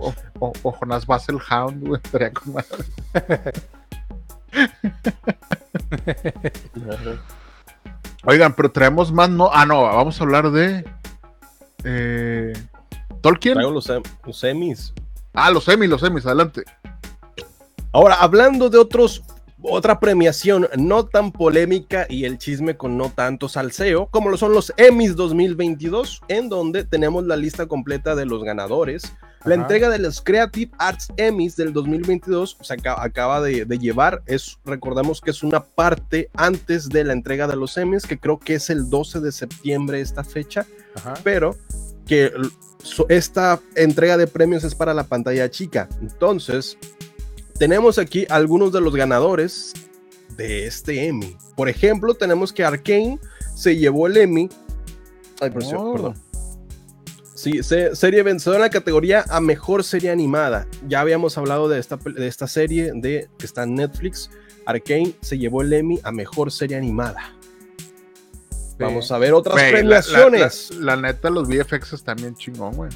o, 0.00 0.14
o- 0.38 0.52
o 0.62 0.72
Jonás 0.72 1.06
Basselhound, 1.06 1.86
güey, 1.86 2.00
estaría 2.02 2.32
con 2.32 2.52
madre. 2.54 2.84
Oigan, 8.24 8.54
pero 8.54 8.70
traemos 8.72 9.12
más, 9.12 9.28
no, 9.30 9.50
ah, 9.52 9.64
no, 9.66 9.82
vamos 9.82 10.20
a 10.20 10.24
hablar 10.24 10.50
de 10.50 10.84
eh, 11.84 12.52
Tolkien. 13.20 13.54
Traigo 13.54 13.70
los, 13.70 13.88
em- 13.88 14.02
los 14.24 14.38
semis. 14.38 14.92
Ah, 15.32 15.50
los 15.50 15.64
semis, 15.64 15.88
los 15.88 16.00
semis, 16.00 16.26
adelante. 16.26 16.64
Ahora, 17.92 18.16
hablando 18.16 18.68
de 18.68 18.78
otros, 18.78 19.22
otra 19.62 20.00
premiación 20.00 20.68
no 20.76 21.06
tan 21.06 21.32
polémica 21.32 22.06
y 22.08 22.24
el 22.24 22.38
chisme 22.38 22.76
con 22.76 22.96
no 22.96 23.10
tanto 23.10 23.48
salseo, 23.48 24.06
como 24.06 24.30
lo 24.30 24.36
son 24.36 24.52
los 24.52 24.72
Emmys 24.76 25.16
2022, 25.16 26.22
en 26.28 26.48
donde 26.48 26.84
tenemos 26.84 27.24
la 27.26 27.36
lista 27.36 27.66
completa 27.66 28.14
de 28.14 28.26
los 28.26 28.42
ganadores. 28.44 29.14
La 29.44 29.54
entrega 29.54 29.88
de 29.88 30.00
los 30.00 30.20
Creative 30.20 30.72
Arts 30.76 31.08
Emmys 31.16 31.54
del 31.54 31.72
2022 31.72 32.58
se 32.60 32.74
acaba, 32.74 33.04
acaba 33.04 33.40
de, 33.40 33.64
de 33.64 33.78
llevar, 33.78 34.22
es, 34.26 34.58
recordamos 34.64 35.20
que 35.20 35.30
es 35.30 35.44
una 35.44 35.62
parte 35.62 36.30
antes 36.34 36.88
de 36.88 37.04
la 37.04 37.12
entrega 37.12 37.46
de 37.46 37.54
los 37.54 37.76
Emmys, 37.76 38.06
que 38.06 38.18
creo 38.18 38.40
que 38.40 38.54
es 38.54 38.70
el 38.70 38.90
12 38.90 39.20
de 39.20 39.30
septiembre 39.30 40.00
esta 40.00 40.24
fecha, 40.24 40.66
Ajá. 40.96 41.14
pero 41.22 41.54
que 42.06 42.32
esta 43.08 43.60
entrega 43.74 44.16
de 44.16 44.26
premios 44.26 44.64
es 44.64 44.74
para 44.74 44.94
la 44.94 45.04
pantalla 45.04 45.50
chica. 45.50 45.88
Entonces, 46.00 46.76
tenemos 47.58 47.98
aquí 47.98 48.26
algunos 48.28 48.72
de 48.72 48.80
los 48.80 48.94
ganadores 48.94 49.72
de 50.36 50.66
este 50.66 51.06
Emmy. 51.06 51.36
Por 51.56 51.68
ejemplo, 51.68 52.14
tenemos 52.14 52.52
que 52.52 52.64
Arkane 52.64 53.18
se 53.54 53.76
llevó 53.76 54.06
el 54.06 54.16
Emmy. 54.16 54.48
Ay, 55.40 55.50
por 55.50 55.62
cierto, 55.64 55.84
Oh. 55.84 55.92
perdón. 55.94 56.14
Sí, 57.34 57.62
se- 57.62 57.94
serie 57.94 58.22
vencedora 58.22 58.56
en 58.58 58.62
la 58.62 58.70
categoría 58.70 59.24
a 59.28 59.40
mejor 59.40 59.84
serie 59.84 60.10
animada. 60.10 60.66
Ya 60.88 61.00
habíamos 61.00 61.36
hablado 61.38 61.68
de 61.68 61.78
esta, 61.78 61.96
de 61.96 62.26
esta 62.26 62.46
serie 62.48 62.92
de, 62.94 63.28
que 63.38 63.46
está 63.46 63.64
en 63.64 63.74
Netflix. 63.74 64.30
Arkane 64.64 65.14
se 65.20 65.38
llevó 65.38 65.62
el 65.62 65.72
Emmy 65.72 66.00
a 66.02 66.10
mejor 66.12 66.50
serie 66.50 66.76
animada. 66.76 67.34
Vamos 68.78 69.10
a 69.12 69.18
ver 69.18 69.32
otras 69.32 69.54
Güey, 69.54 69.64
la- 69.64 69.70
la- 69.70 70.02
premiaciones. 70.02 70.70
La, 70.76 70.96
la 70.96 71.02
neta, 71.12 71.30
los 71.30 71.46
VFX 71.48 71.92
están 71.94 72.16
bien 72.16 72.34
chingón, 72.34 72.74
güey. 72.74 72.90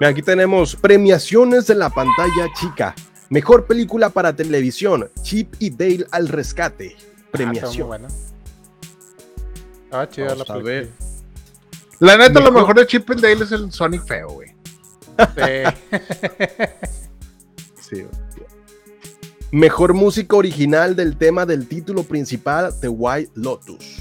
Aquí 0.00 0.22
tenemos 0.22 0.76
premiaciones 0.76 1.66
de 1.66 1.74
la 1.74 1.90
pantalla 1.90 2.48
chica. 2.58 2.94
Mejor 3.28 3.66
película 3.66 4.08
para 4.10 4.34
televisión. 4.34 5.10
Chip 5.22 5.54
y 5.58 5.70
Dale 5.70 6.06
al 6.10 6.28
rescate. 6.28 6.96
Ah, 6.98 7.28
Premiación. 7.30 7.86
buena. 7.86 8.08
Ah, 9.92 10.08
chida 10.08 10.28
Vamos 10.28 10.48
la 10.48 10.54
a 10.54 10.56
película. 10.56 10.72
ver. 10.74 10.88
La 12.00 12.16
neta, 12.16 12.40
lo 12.40 12.46
Mejor- 12.46 12.54
mejor 12.54 12.76
de 12.76 12.86
Chip 12.86 13.10
and 13.10 13.20
Dale 13.20 13.44
es 13.44 13.52
el 13.52 13.70
Sonic 13.72 14.04
feo, 14.06 14.28
güey. 14.30 14.48
Sí. 15.36 15.96
Sí, 17.80 18.02
güey. 18.02 18.08
Mejor 19.52 19.92
música 19.94 20.36
original 20.36 20.94
del 20.96 21.16
tema 21.16 21.44
del 21.44 21.66
título 21.68 22.04
principal 22.04 22.72
de 22.80 22.88
White 22.88 23.32
Lotus. 23.34 23.98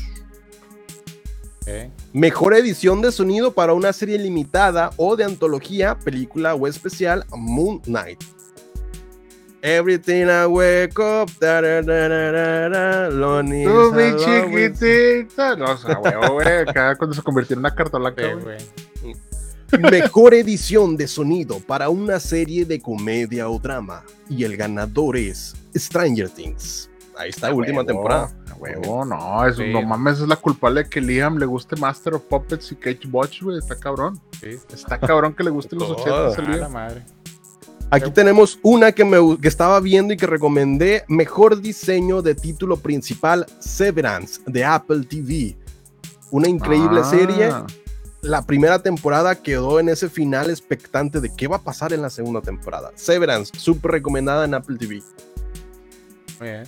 Ok. 1.64 1.92
Mejor 2.14 2.56
edición 2.56 3.02
de 3.02 3.12
sonido 3.12 3.52
para 3.52 3.74
una 3.74 3.94
serie 3.94 4.18
limitada 4.18 4.90
o 4.98 5.16
de 5.16 5.26
antología, 5.26 5.98
película 6.00 6.56
o 6.56 6.66
especial, 6.66 7.24
Moon 7.38 7.80
Knight. 7.82 8.20
Everything 9.62 10.26
I 10.26 10.46
wake 10.48 10.98
up, 10.98 11.30
da, 11.40 11.62
da, 11.62 11.82
da, 11.82 12.08
da, 12.08 12.32
da, 12.32 12.70
da, 12.70 13.10
lonely 13.10 13.66
Tú, 13.66 13.94
mi 13.94 14.16
chiquitita. 14.16 15.56
No, 15.56 15.74
o 15.74 15.78
sea, 15.78 15.96
güey, 15.96 16.30
güey, 16.32 16.48
acá 16.48 16.96
cuando 16.96 17.14
se 17.14 17.22
convirtió 17.22 17.54
en 17.54 17.60
una 17.60 17.76
carta 17.76 17.98
blanca, 17.98 18.24
Sí. 19.02 19.14
Mejor 19.78 20.34
edición 20.34 20.98
de 20.98 21.08
sonido 21.08 21.60
para 21.60 21.90
una 21.90 22.20
serie 22.20 22.66
de 22.66 22.82
comedia 22.82 23.50
o 23.50 23.60
drama. 23.60 24.04
Y 24.28 24.46
el 24.46 24.58
ganador 24.58 25.16
es 25.16 25.56
Stranger 25.76 26.30
Things. 26.30 26.89
Ahí 27.20 27.30
está, 27.32 27.54
última 27.54 27.80
Huevo, 27.80 27.88
temporada. 27.88 28.32
a 28.50 28.56
Huevo, 28.56 29.04
no, 29.06 29.46
eso, 29.46 29.62
Sí. 29.62 29.72
no 29.74 29.82
mames, 29.82 30.22
es 30.22 30.28
la 30.28 30.38
culpable 30.38 30.84
de 30.84 30.90
que 30.90 31.02
Liam 31.02 31.38
le 31.38 31.46
guste 31.46 31.76
Master 31.76 32.14
of 32.16 32.24
Puppets 32.24 32.72
y 32.72 32.76
Cage 32.78 33.08
Watch, 33.12 33.42
güey. 33.44 33.58
Está 33.58 33.76
cabrón. 33.76 34.20
Sí. 34.40 34.58
Está 34.74 34.98
cabrón 35.00 35.34
que 35.34 35.44
le 35.44 35.50
gusten 35.50 35.80
los 35.80 35.90
Todo. 36.04 36.30
80 36.32 36.52
Ah, 36.52 36.56
la 36.58 36.70
madre. 36.70 37.04
Aquí 37.92 38.12
tenemos 38.12 38.60
una 38.62 38.92
que, 38.92 39.04
me, 39.04 39.18
que 39.42 39.48
estaba 39.48 39.80
viendo 39.80 40.14
y 40.14 40.18
que 40.18 40.28
recomendé. 40.28 41.04
Mejor 41.08 41.60
diseño 41.60 42.22
de 42.22 42.36
título 42.36 42.78
principal, 42.78 43.46
Severance, 43.60 44.40
de 44.46 44.64
Apple 44.64 45.04
TV. 45.10 45.58
Una 46.32 46.48
increíble 46.48 47.02
Ah, 47.04 47.10
serie. 47.10 47.50
La 48.22 48.44
primera 48.44 48.80
temporada 48.84 49.36
quedó 49.36 49.80
en 49.80 49.90
ese 49.90 50.08
final 50.08 50.50
expectante 50.52 51.20
de 51.20 51.34
qué 51.36 51.48
va 51.48 51.56
a 51.58 51.62
pasar 51.64 51.92
en 51.92 52.02
la 52.02 52.10
segunda 52.10 52.42
temporada. 52.42 52.92
Severance, 52.96 53.52
súper 53.58 53.92
recomendada 53.92 54.46
en 54.46 54.54
Apple 54.54 54.78
TV. 54.78 55.02
Muy 56.40 56.50
bien. 56.50 56.64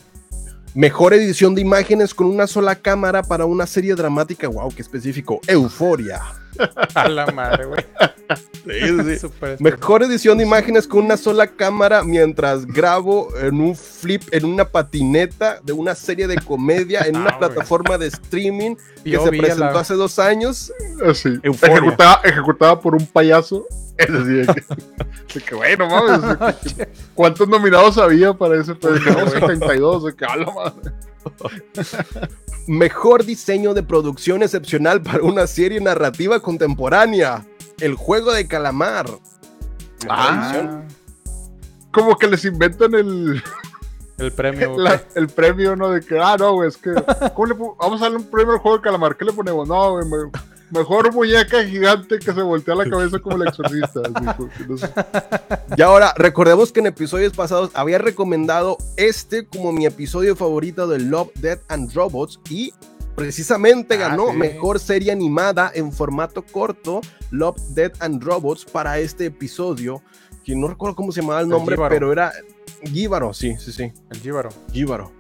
Mejor 0.74 1.14
edición 1.14 1.54
de 1.54 1.60
imágenes 1.60 2.14
con 2.14 2.28
una 2.28 2.48
sola 2.48 2.76
cámara 2.76 3.24
para 3.24 3.46
una 3.46 3.68
serie 3.68 3.94
dramática. 3.94 4.48
Wow, 4.48 4.74
qué 4.74 4.82
específico. 4.82 5.42
Euforia. 5.48 6.41
A 6.96 7.08
la 7.10 7.26
madre, 7.28 7.66
güey. 7.66 7.86
Súper 9.20 9.58
Mejor 9.60 10.04
edición 10.04 10.38
de 10.38 10.44
imágenes 10.46 10.88
con 10.88 11.06
una 11.06 11.18
sola 11.18 11.48
cámara 11.48 12.04
mientras 12.04 12.66
grabo 12.66 13.30
en 13.38 13.60
un 13.60 13.76
flip, 13.76 14.24
en 14.32 14.46
una 14.46 14.66
patineta 14.66 15.60
de 15.64 15.74
una 15.74 15.96
serie 15.96 16.28
de 16.28 16.36
comedia 16.38 17.02
en 17.02 17.16
una 17.18 17.32
Ah, 17.32 17.40
plataforma 17.40 17.98
de 17.98 18.08
streaming 18.08 18.76
que 19.04 19.10
Yo 19.12 19.24
se 19.24 19.30
presentó 19.30 19.74
la- 19.74 19.80
hace 19.80 19.96
dos 19.96 20.20
años. 20.20 20.72
Así, 21.06 21.40
Euforia. 21.44 21.76
ejecutada, 21.78 22.22
ejecutada 22.24 22.80
por 22.80 22.96
un 22.96 23.06
payaso. 23.08 23.66
Es 23.98 24.08
decir, 24.12 24.48
de 24.48 24.54
que, 24.56 24.62
de 25.40 25.46
que, 25.46 25.56
güey, 25.56 25.78
no 25.78 25.88
mames. 25.88 26.38
¿Cuántos 27.14 27.48
nominados 27.48 27.98
había 28.00 28.34
para 28.34 28.60
ese? 28.60 28.72
No, 28.82 29.30
72, 29.30 30.06
de 30.06 30.16
que 30.16 30.26
a 30.26 30.36
la 30.38 30.46
madre. 30.52 30.92
Mejor 32.68 33.26
diseño 33.26 33.74
de 33.74 33.84
producción 33.84 34.44
excepcional 34.44 35.02
para 35.02 35.24
una 35.24 35.48
serie 35.48 35.80
narrativa 35.82 36.40
contemporánea. 36.40 37.46
El 37.80 37.96
juego 37.96 38.32
de 38.32 38.48
calamar. 38.48 39.08
Ah. 40.08 40.82
Como 41.92 42.16
que 42.18 42.28
les 42.28 42.46
inventan 42.46 42.94
el, 42.94 43.42
El 44.18 44.32
premio. 44.32 44.74
güey. 44.74 44.84
la- 44.86 45.04
el 45.16 45.28
premio, 45.28 45.76
¿no? 45.76 45.90
De 45.90 46.02
que, 46.02 46.20
ah, 46.20 46.36
no, 46.38 46.54
güey, 46.54 46.70
es 46.70 46.78
que, 46.78 46.92
¿cómo 47.34 47.46
le 47.48 47.54
vamos 47.80 48.00
a 48.02 48.06
darle 48.06 48.18
un 48.18 48.30
premio 48.30 48.54
al 48.54 48.60
juego 48.60 48.78
de 48.78 48.84
calamar. 48.84 49.18
¿Qué 49.18 49.26
le 49.26 49.34
ponemos? 49.34 49.68
No, 49.68 49.92
güey, 49.94 50.06
me- 50.06 50.32
mejor 50.72 51.14
muñeca 51.14 51.64
gigante 51.64 52.20
que 52.20 52.34
se 52.34 52.42
voltea 52.42 52.76
la 52.76 52.90
cabeza 52.90 53.20
como 53.20 53.38
el 53.42 53.48
exorcista. 53.48 54.02
así, 54.14 54.26
porque 54.38 54.66
no 54.68 54.78
sé. 54.78 54.90
Y 55.78 55.82
ahora, 55.82 56.14
recordemos 56.18 56.72
que 56.72 56.80
en 56.80 56.88
episodios 56.88 57.34
pasados 57.34 57.72
había 57.74 57.98
recomendado 57.98 58.78
este 58.98 59.46
como 59.46 59.72
mi 59.72 59.86
episodio 59.86 60.36
favorito 60.36 60.88
de 60.88 61.00
Love, 61.00 61.32
Death 61.36 61.62
and 61.70 61.94
Robots 61.94 62.40
y 62.50 62.74
precisamente 63.16 63.96
Ah, 63.96 64.10
ganó 64.10 64.32
sí. 64.32 64.38
mejor 64.38 64.80
serie 64.80 65.12
animada 65.12 65.72
en 65.74 65.92
formato 65.92 66.44
corto 66.44 67.02
Love, 67.32 67.60
Death 67.70 68.02
and 68.02 68.24
Robots 68.24 68.66
para 68.66 69.00
este 69.00 69.26
episodio. 69.26 70.02
Que 70.44 70.56
no 70.56 70.68
recuerdo 70.68 70.96
cómo 70.96 71.12
se 71.12 71.22
llamaba 71.22 71.42
el 71.42 71.48
nombre, 71.50 71.76
pero 71.90 72.12
era 72.12 72.32
Gíbaro, 72.84 73.32
sí, 73.34 73.56
sí, 73.60 73.72
sí. 73.72 73.92
El 74.10 74.20
Jíbaro. 74.22 74.50
Gíbaro. 74.72 75.12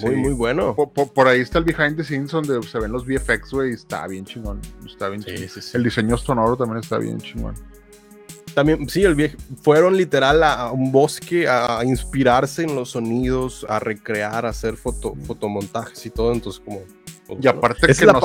Muy, 0.00 0.10
Sí. 0.14 0.16
muy 0.16 0.32
bueno. 0.32 0.74
Por, 0.74 0.90
por- 0.90 1.12
por 1.12 1.28
ahí 1.28 1.40
está 1.40 1.58
el 1.58 1.64
behind 1.64 1.96
the 1.96 2.04
scenes 2.04 2.30
donde 2.30 2.62
se 2.62 2.78
ven 2.78 2.92
los 2.92 3.04
VFX, 3.06 3.50
güey, 3.50 3.72
está 3.72 4.06
bien 4.06 4.24
chingón. 4.24 4.60
Está 4.86 5.08
bien 5.08 5.22
Sí, 5.22 5.34
chingón. 5.34 5.48
sí, 5.48 5.60
sí. 5.62 5.76
El 5.76 5.84
diseño 5.84 6.16
sonoro 6.16 6.56
también 6.56 6.78
está 6.80 6.98
bien 6.98 7.18
chingón. 7.18 7.54
También, 8.54 8.86
sí, 8.88 9.02
el 9.02 9.14
viejo, 9.14 9.36
fueron 9.62 9.96
literal 9.96 10.42
a, 10.42 10.52
a 10.54 10.72
un 10.72 10.92
bosque 10.92 11.48
a, 11.48 11.78
a 11.78 11.84
inspirarse 11.86 12.62
en 12.64 12.74
los 12.74 12.90
sonidos, 12.90 13.64
a 13.68 13.78
recrear, 13.78 14.44
a 14.44 14.50
hacer 14.50 14.76
foto, 14.76 15.14
fotomontajes 15.26 16.04
y 16.04 16.10
todo, 16.10 16.32
entonces 16.34 16.60
como... 16.62 16.80
pues, 17.26 17.38
Y 17.42 17.48
aparte 17.48 17.90
Es 17.90 17.98
que 17.98 18.04
nos 18.04 18.22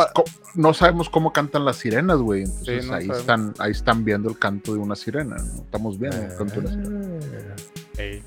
no 0.53 0.73
sabemos 0.73 1.09
cómo 1.09 1.31
cantan 1.31 1.63
las 1.63 1.77
sirenas, 1.77 2.17
güey. 2.17 2.43
Entonces 2.43 2.83
Sí, 2.83 2.89
no 2.89 2.95
ahí, 2.95 3.05
sabemos. 3.07 3.17
están, 3.19 3.53
ahí 3.59 3.71
están 3.71 4.03
viendo 4.03 4.29
el 4.29 4.37
canto 4.37 4.73
de 4.73 4.79
una 4.79 4.97
sirena. 4.97 5.37
¿no? 5.37 5.61
Estamos 5.63 5.97
viendo 5.97 6.17
el 6.17 6.35
canto 6.35 6.59
de 6.59 6.59
una 6.59 6.69
sirena. 6.71 7.55
Ey. 7.97 8.23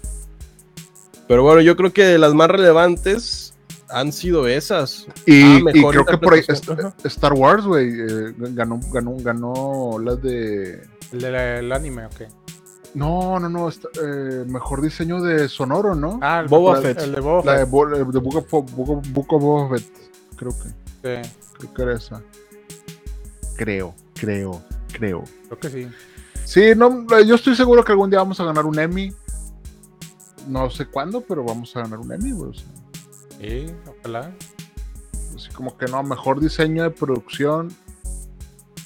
Pero 1.30 1.44
bueno, 1.44 1.60
yo 1.60 1.76
creo 1.76 1.92
que 1.92 2.02
de 2.04 2.18
las 2.18 2.34
más 2.34 2.48
relevantes 2.50 3.54
han 3.88 4.10
sido 4.12 4.48
esas. 4.48 5.06
Y, 5.26 5.42
Ah, 5.44 5.60
y 5.72 5.84
creo 5.84 6.04
que 6.04 6.18
por 6.18 6.34
ahí. 6.34 6.42
Star- 7.04 7.34
Wars, 7.34 7.64
güey, 7.64 7.88
eh, 7.88 8.34
ganó, 8.36 8.80
ganó, 8.92 9.14
ganó 9.18 9.98
las 10.02 10.20
de... 10.20 10.82
El 11.12 11.20
del 11.20 11.34
el 11.36 11.70
anime, 11.72 12.06
ok. 12.06 12.22
No, 12.94 13.38
no, 13.38 13.48
no, 13.48 13.68
esta- 13.68 13.88
eh, 14.02 14.44
mejor 14.48 14.82
diseño 14.82 15.22
de 15.22 15.48
sonoro, 15.48 15.94
¿no? 15.94 16.18
Ah, 16.20 16.40
el, 16.40 16.48
Boba 16.48 16.80
Fett. 16.82 17.00
El 17.00 17.12
de 17.14 17.20
Boba 17.20 17.44
La 17.44 17.52
de, 17.52 17.58
Fett. 17.60 17.70
Bo- 17.70 17.86
de 17.86 18.02
Book 18.02 18.36
of, 18.36 18.50
Book 18.74 18.90
of- 18.90 19.12
Book 19.12 19.32
of 19.32 19.40
Boba 19.40 19.68
Fett, 19.78 19.88
creo 20.34 20.50
que, 20.50 20.68
Sí, 21.22 21.30
creo 21.58 21.74
que 21.74 21.82
era 21.82 21.94
esa. 21.94 22.20
Creo, 23.56 23.94
creo, 24.14 24.60
creo. 24.92 25.22
creo 25.46 25.58
que 25.60 25.68
sí. 25.70 25.88
Sí, 26.44 26.72
no, 26.76 27.06
eh, 27.16 27.24
yo 27.24 27.36
estoy 27.36 27.54
seguro 27.54 27.84
que 27.84 27.92
algún 27.92 28.10
día 28.10 28.18
vamos 28.18 28.40
a 28.40 28.44
ganar 28.44 28.66
un 28.66 28.76
Emmy. 28.76 29.12
No 30.48 30.70
sé 30.70 30.86
cuándo, 30.86 31.20
pero 31.22 31.44
vamos 31.44 31.74
a 31.76 31.80
ganar 31.82 31.98
un 31.98 32.12
Emmy, 32.12 32.32
güey. 32.32 32.50
o 32.50 32.54
sea, 32.54 32.66
Sí, 33.40 33.66
ojalá. 34.00 34.32
así 35.34 35.48
como 35.50 35.76
que 35.76 35.86
no, 35.86 36.02
mejor 36.02 36.40
diseño 36.40 36.82
de 36.82 36.90
producción 36.90 37.68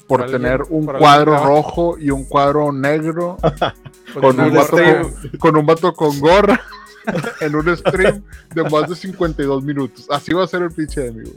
por 0.07 0.19
Por 0.19 0.23
alguien- 0.23 0.43
tener 0.43 0.63
un 0.69 0.87
por 0.87 0.99
cuadro 0.99 1.33
alguien 1.35 1.49
rojo 1.49 1.99
y 1.99 2.11
un 2.11 2.25
cuadro 2.25 2.71
negro 2.73 3.37
Pues 4.13 4.25
con 4.27 4.39
un, 4.39 4.53
de 4.53 4.57
vato 4.59 4.77
con, 4.77 5.39
con 5.39 5.57
un 5.57 5.67
vato 5.67 5.93
con 5.95 6.21
gorra 6.21 6.61
en 7.41 7.55
un 7.57 7.77
stream 7.77 8.23
de 8.55 8.63
más 8.71 8.89
de 8.89 8.95
52 8.97 9.63
minutos. 9.65 10.07
Así 10.11 10.33
va 10.33 10.45
a 10.45 10.47
ser 10.47 10.63
el 10.63 10.71
pinche 10.71 11.11
güey. 11.11 11.27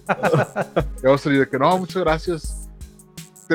Y 1.01 1.05
vamos 1.05 1.21
a 1.21 1.23
salir 1.23 1.39
de 1.39 1.49
que 1.49 1.57
no, 1.57 1.77
muchas 1.77 2.03
gracias. 2.03 2.66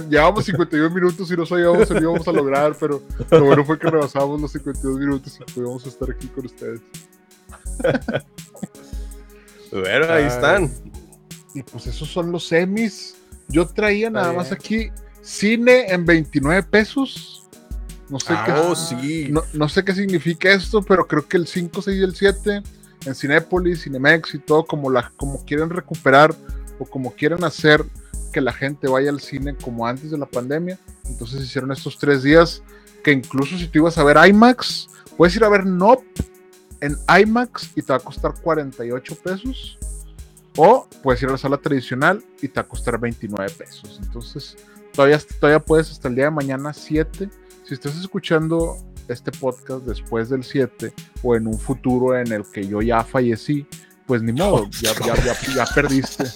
Llevamos 0.08 0.44
52 0.46 0.92
minutos 0.92 1.30
y 1.30 1.36
no 1.36 1.44
sabíamos 1.44 1.86
si 1.86 1.94
lo 1.94 2.00
íbamos 2.00 2.26
a 2.26 2.32
lograr, 2.32 2.74
pero 2.80 3.02
lo 3.30 3.44
bueno 3.44 3.64
fue 3.64 3.78
que 3.78 3.90
rebasamos 3.90 4.40
los 4.40 4.52
52 4.52 4.98
minutos 4.98 5.38
y 5.40 5.52
pudimos 5.52 5.86
estar 5.86 6.10
aquí 6.10 6.28
con 6.28 6.46
ustedes. 6.46 6.80
Bueno, 9.70 10.06
ahí 10.12 10.24
están. 10.24 10.70
Y 11.54 11.62
pues 11.62 11.86
esos 11.86 12.08
son 12.08 12.32
los 12.32 12.46
semis. 12.46 13.16
Yo 13.48 13.66
traía 13.66 14.10
nada 14.10 14.28
bien. 14.28 14.36
más 14.38 14.52
aquí 14.52 14.90
cine 15.20 15.86
en 15.92 16.04
29 16.04 16.62
pesos. 16.64 17.48
No 18.08 18.18
sé, 18.20 18.32
Ah, 18.34 18.44
qué, 18.46 18.52
Oh, 18.52 18.74
sí. 18.74 19.28
no, 19.30 19.42
no 19.54 19.68
sé 19.68 19.84
qué 19.84 19.94
significa 19.94 20.52
esto, 20.52 20.82
pero 20.82 21.06
creo 21.06 21.26
que 21.26 21.36
el 21.38 21.46
5, 21.46 21.80
6 21.82 21.98
y 21.98 22.02
el 22.02 22.14
7 22.14 22.62
en 23.06 23.14
Cinépolis, 23.14 23.82
Cinemex 23.84 24.34
y 24.34 24.38
todo, 24.38 24.64
como, 24.64 24.90
la, 24.90 25.10
como 25.16 25.44
quieren 25.44 25.70
recuperar 25.70 26.34
o 26.78 26.84
como 26.84 27.12
quieren 27.12 27.42
hacer 27.44 27.84
que 28.32 28.40
la 28.40 28.52
gente 28.52 28.88
vaya 28.88 29.10
al 29.10 29.20
cine 29.20 29.54
como 29.56 29.86
antes 29.86 30.10
de 30.10 30.18
la 30.18 30.26
pandemia. 30.26 30.78
Entonces 31.04 31.42
hicieron 31.42 31.70
estos 31.72 31.98
tres 31.98 32.22
días 32.22 32.62
que 33.04 33.12
incluso 33.12 33.56
si 33.58 33.68
tú 33.68 33.80
ibas 33.80 33.98
a 33.98 34.04
ver 34.04 34.16
IMAX, 34.28 34.88
puedes 35.16 35.36
ir 35.36 35.44
a 35.44 35.48
ver 35.48 35.66
Nope 35.66 36.06
en 36.80 36.96
IMAX 37.08 37.70
y 37.76 37.82
te 37.82 37.92
va 37.92 37.96
a 37.96 38.00
costar 38.00 38.34
48 38.40 39.14
pesos. 39.16 39.78
O 40.56 40.86
puedes 41.02 41.22
ir 41.22 41.28
a 41.28 41.32
la 41.32 41.38
sala 41.38 41.56
tradicional 41.56 42.22
y 42.40 42.48
te 42.48 42.54
va 42.54 42.62
a 42.62 42.68
costar 42.68 42.98
29 42.98 43.50
pesos. 43.52 44.00
Entonces, 44.02 44.56
todavía, 44.92 45.18
todavía 45.40 45.60
puedes 45.60 45.90
hasta 45.90 46.08
el 46.08 46.14
día 46.14 46.24
de 46.24 46.30
mañana 46.30 46.72
7. 46.72 47.30
Si 47.64 47.74
estás 47.74 47.98
escuchando 47.98 48.76
este 49.08 49.30
podcast 49.30 49.84
después 49.84 50.28
del 50.28 50.44
7 50.44 50.92
o 51.22 51.36
en 51.36 51.46
un 51.46 51.58
futuro 51.58 52.16
en 52.16 52.32
el 52.32 52.44
que 52.44 52.66
yo 52.66 52.82
ya 52.82 53.02
fallecí, 53.02 53.66
pues 54.06 54.22
ni 54.22 54.32
modo, 54.32 54.68
ya, 54.82 54.92
ya, 55.04 55.14
ya, 55.24 55.54
ya 55.54 55.66
perdiste. 55.74 56.24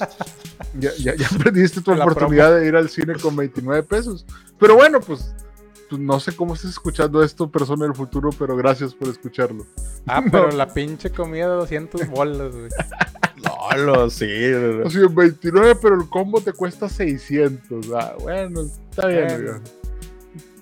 Ya, 0.79 0.91
ya, 0.97 1.29
perdiste 1.43 1.81
tu 1.81 1.95
La 1.95 2.05
oportunidad 2.05 2.55
de 2.55 2.67
ir 2.67 2.77
al 2.77 2.91
cine 2.91 3.15
con 3.15 3.35
29 3.35 3.83
pesos. 3.83 4.27
Pero 4.59 4.75
bueno, 4.75 5.01
pues, 5.01 5.35
pues 5.89 6.01
no 6.01 6.21
sé 6.21 6.37
cómo 6.37 6.53
estás 6.55 6.73
escuchando 6.73 7.23
esto, 7.23 7.51
persona 7.51 7.85
del 7.87 7.95
futuro, 7.95 8.29
pero 8.39 8.57
gracias 8.57 8.93
por 8.93 9.09
escucharlo. 9.09 9.67
Ah, 10.07 10.23
pero 10.31 10.51
la 10.51 10.73
pinche 10.73 11.11
comida 11.11 11.49
de 11.49 11.55
200 11.55 12.09
bolas, 12.09 12.55
güey. 12.55 12.69
Lolo, 13.37 14.11
sí. 14.11 14.27
Así, 14.85 14.99
29, 14.99 15.77
pero 15.81 15.95
el 15.95 16.09
combo 16.11 16.43
te 16.43 16.53
cuesta 16.53 16.91
600. 16.91 17.87
Ah, 17.95 18.15
bueno, 18.21 18.63
está 18.91 19.07
bien. 19.07 19.27
Bueno. 19.29 19.61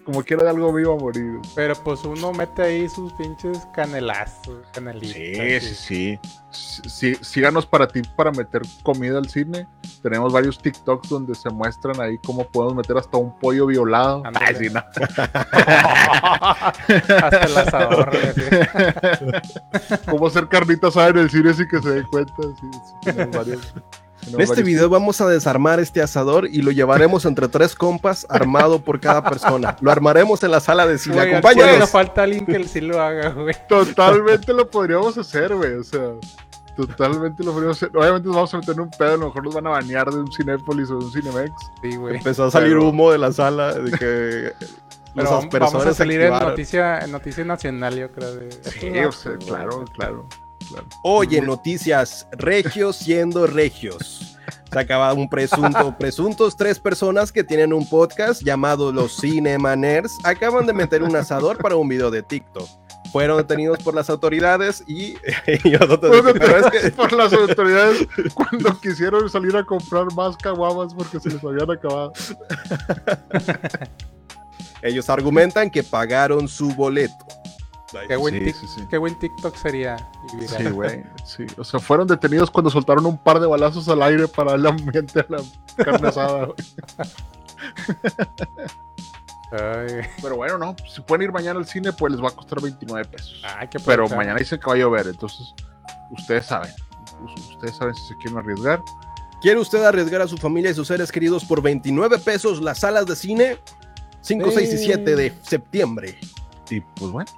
Como 0.04 0.22
quiera 0.22 0.44
de 0.44 0.50
algo 0.50 0.72
vivo 0.72 0.94
a 0.94 0.96
morir. 0.96 1.40
Pero 1.54 1.74
pues 1.76 2.04
uno 2.04 2.32
mete 2.32 2.62
ahí 2.62 2.88
sus 2.88 3.12
pinches 3.14 3.66
canelazos, 3.74 4.58
canelitas. 4.72 5.12
Sí, 5.12 5.60
sí, 5.60 5.74
sí. 5.74 6.18
Sí, 6.88 7.16
síganos 7.20 7.66
para 7.66 7.88
ti 7.88 8.00
para 8.16 8.30
meter 8.30 8.62
comida 8.84 9.18
al 9.18 9.28
cine. 9.28 9.66
Tenemos 10.02 10.32
varios 10.32 10.56
TikToks 10.58 11.08
donde 11.08 11.34
se 11.34 11.50
muestran 11.50 12.00
ahí 12.00 12.16
cómo 12.24 12.44
podemos 12.46 12.76
meter 12.76 12.96
hasta 12.96 13.16
un 13.16 13.36
pollo 13.38 13.66
violado. 13.66 14.22
Ay, 14.34 14.54
sí, 14.54 14.68
no. 14.70 14.80
Hasta 17.22 17.44
el 17.44 17.56
asador. 17.58 18.10
Cómo 20.10 20.26
hacer 20.26 20.48
carnitas 20.48 20.94
en 20.96 21.18
el 21.18 21.30
cine 21.30 21.54
sin 21.54 21.66
que 21.68 21.80
se 21.82 21.90
den 21.90 22.06
cuenta. 22.06 22.34
Sí, 22.42 22.70
sí, 22.72 22.94
tenemos 23.04 23.36
varios- 23.36 23.74
En 24.32 24.40
este 24.40 24.62
video 24.62 24.88
vamos 24.88 25.20
a 25.20 25.26
desarmar 25.28 25.80
este 25.80 26.02
asador 26.02 26.46
y 26.50 26.62
lo 26.62 26.70
llevaremos 26.70 27.24
entre 27.24 27.48
tres 27.48 27.74
compas 27.74 28.26
armado 28.28 28.80
por 28.80 29.00
cada 29.00 29.22
persona. 29.28 29.76
Lo 29.80 29.90
armaremos 29.90 30.42
en 30.42 30.50
la 30.50 30.60
sala 30.60 30.86
de 30.86 30.98
cine. 30.98 31.20
Acompáñanos. 31.20 31.78
nos 31.78 31.90
falta 31.90 32.22
alguien 32.22 32.46
que 32.46 32.64
sí 32.66 32.80
lo 32.80 33.00
haga, 33.00 33.30
güey. 33.30 33.54
Totalmente 33.68 34.52
lo 34.52 34.68
podríamos 34.70 35.16
hacer, 35.18 35.54
güey. 35.54 35.74
O 35.74 35.84
sea, 35.84 36.00
totalmente 36.76 37.44
lo 37.44 37.52
podríamos 37.52 37.76
hacer. 37.76 37.96
Obviamente 37.96 38.26
nos 38.26 38.36
vamos 38.36 38.54
a 38.54 38.58
meter 38.58 38.74
en 38.74 38.80
un 38.80 38.90
pedo. 38.90 39.14
A 39.14 39.16
lo 39.16 39.26
mejor 39.26 39.44
nos 39.44 39.54
van 39.54 39.66
a 39.66 39.70
banear 39.70 40.10
de 40.10 40.18
un 40.18 40.32
Cinépolis 40.32 40.90
o 40.90 40.98
de 40.98 41.04
un 41.04 41.12
Cinemex. 41.12 41.52
Sí, 41.82 41.96
güey. 41.96 42.16
Empezó 42.16 42.44
a 42.44 42.50
salir 42.50 42.70
Pero- 42.74 42.88
humo 42.88 43.10
de 43.12 43.18
la 43.18 43.32
sala 43.32 43.74
de 43.74 43.90
que 43.92 44.52
Pero 45.14 45.30
vamos, 45.30 45.48
vamos 45.50 45.86
a 45.86 45.94
salir 45.94 46.20
en 46.22 46.30
noticia, 46.32 46.98
en 47.00 47.12
noticia 47.12 47.44
nacional, 47.44 47.94
yo 47.96 48.10
creo. 48.10 48.34
De, 48.34 48.50
Sí, 48.52 48.88
o 48.98 49.12
sea, 49.12 49.32
claro, 49.36 49.84
claro, 49.94 50.26
claro. 50.68 50.86
Oye, 51.02 51.40
noticias, 51.40 52.26
regios 52.32 52.96
siendo 52.96 53.46
regios. 53.46 54.36
Se 54.70 54.78
acaba 54.78 55.12
un 55.12 55.28
presunto, 55.28 55.96
presuntos 55.98 56.56
tres 56.56 56.80
personas 56.80 57.30
que 57.30 57.44
tienen 57.44 57.72
un 57.72 57.88
podcast 57.88 58.42
llamado 58.42 58.92
Los 58.92 59.20
Cinemaners 59.20 60.12
acaban 60.24 60.66
de 60.66 60.72
meter 60.72 61.02
un 61.02 61.14
asador 61.14 61.58
para 61.58 61.76
un 61.76 61.88
video 61.88 62.10
de 62.10 62.22
TikTok. 62.22 62.68
Fueron 63.12 63.36
detenidos 63.36 63.78
por 63.78 63.94
las 63.94 64.10
autoridades 64.10 64.82
y, 64.88 65.14
y 65.64 65.70
nosotros 65.70 66.16
Fueron 66.16 66.34
dije, 66.34 66.40
pero 66.40 66.58
es 66.58 66.82
que 66.82 66.90
por 66.90 67.12
las 67.12 67.32
autoridades 67.32 68.08
cuando 68.34 68.80
quisieron 68.80 69.30
salir 69.30 69.56
a 69.56 69.64
comprar 69.64 70.12
más 70.14 70.36
caguamas 70.36 70.92
porque 70.92 71.20
se 71.20 71.30
les 71.30 71.44
habían 71.44 71.70
acabado. 71.70 72.12
ellos 74.82 75.08
argumentan 75.08 75.70
que 75.70 75.84
pagaron 75.84 76.48
su 76.48 76.74
boleto. 76.74 77.43
Qué 78.08 78.16
buen, 78.16 78.34
Sí, 78.34 78.40
tic- 78.40 78.54
sí, 78.54 78.66
sí. 78.66 78.86
qué 78.90 78.98
buen 78.98 79.14
TikTok 79.18 79.54
sería. 79.56 79.96
Sí, 80.46 80.64
güey. 80.70 81.04
Sí. 81.24 81.46
O 81.58 81.64
sea, 81.64 81.80
fueron 81.80 82.06
detenidos 82.06 82.50
cuando 82.50 82.70
soltaron 82.70 83.06
un 83.06 83.16
par 83.18 83.40
de 83.40 83.46
balazos 83.46 83.88
al 83.88 84.02
aire 84.02 84.28
para 84.28 84.52
darle 84.52 84.68
ambiente 84.70 85.20
a 85.20 85.26
la 85.28 85.84
carne 85.84 86.08
asada, 86.08 86.48
Pero 90.22 90.36
bueno, 90.36 90.58
no. 90.58 90.74
Si 90.92 91.00
pueden 91.00 91.22
ir 91.22 91.32
mañana 91.32 91.58
al 91.58 91.66
cine, 91.66 91.92
pues 91.92 92.12
les 92.12 92.22
va 92.22 92.28
a 92.28 92.32
costar 92.32 92.60
29 92.60 93.04
pesos. 93.06 93.40
ay, 93.56 93.68
qué 93.68 93.78
Pero 93.78 94.08
mañana 94.08 94.38
dicen 94.38 94.58
que 94.58 94.66
va 94.66 94.74
a 94.74 94.78
llover, 94.78 95.06
entonces 95.06 95.54
ustedes 96.10 96.46
saben. 96.46 96.72
Us- 97.24 97.50
Ustedes 97.50 97.76
saben 97.76 97.94
si 97.94 98.02
se 98.08 98.16
quieren 98.16 98.38
arriesgar. 98.38 98.82
¿Quiere 99.40 99.60
usted 99.60 99.84
arriesgar 99.84 100.22
a 100.22 100.28
su 100.28 100.36
familia 100.38 100.70
y 100.70 100.74
sus 100.74 100.88
seres 100.88 101.12
queridos 101.12 101.44
por 101.44 101.60
29 101.62 102.18
pesos 102.18 102.60
las 102.60 102.80
salas 102.80 103.06
de 103.06 103.14
cine? 103.14 103.58
5, 104.22 104.50
6 104.52 104.72
y 104.72 104.78
7 104.78 105.14
de 105.16 105.32
septiembre. 105.42 106.18
Y 106.70 106.80
pues 106.80 107.10
bueno, 107.12 107.30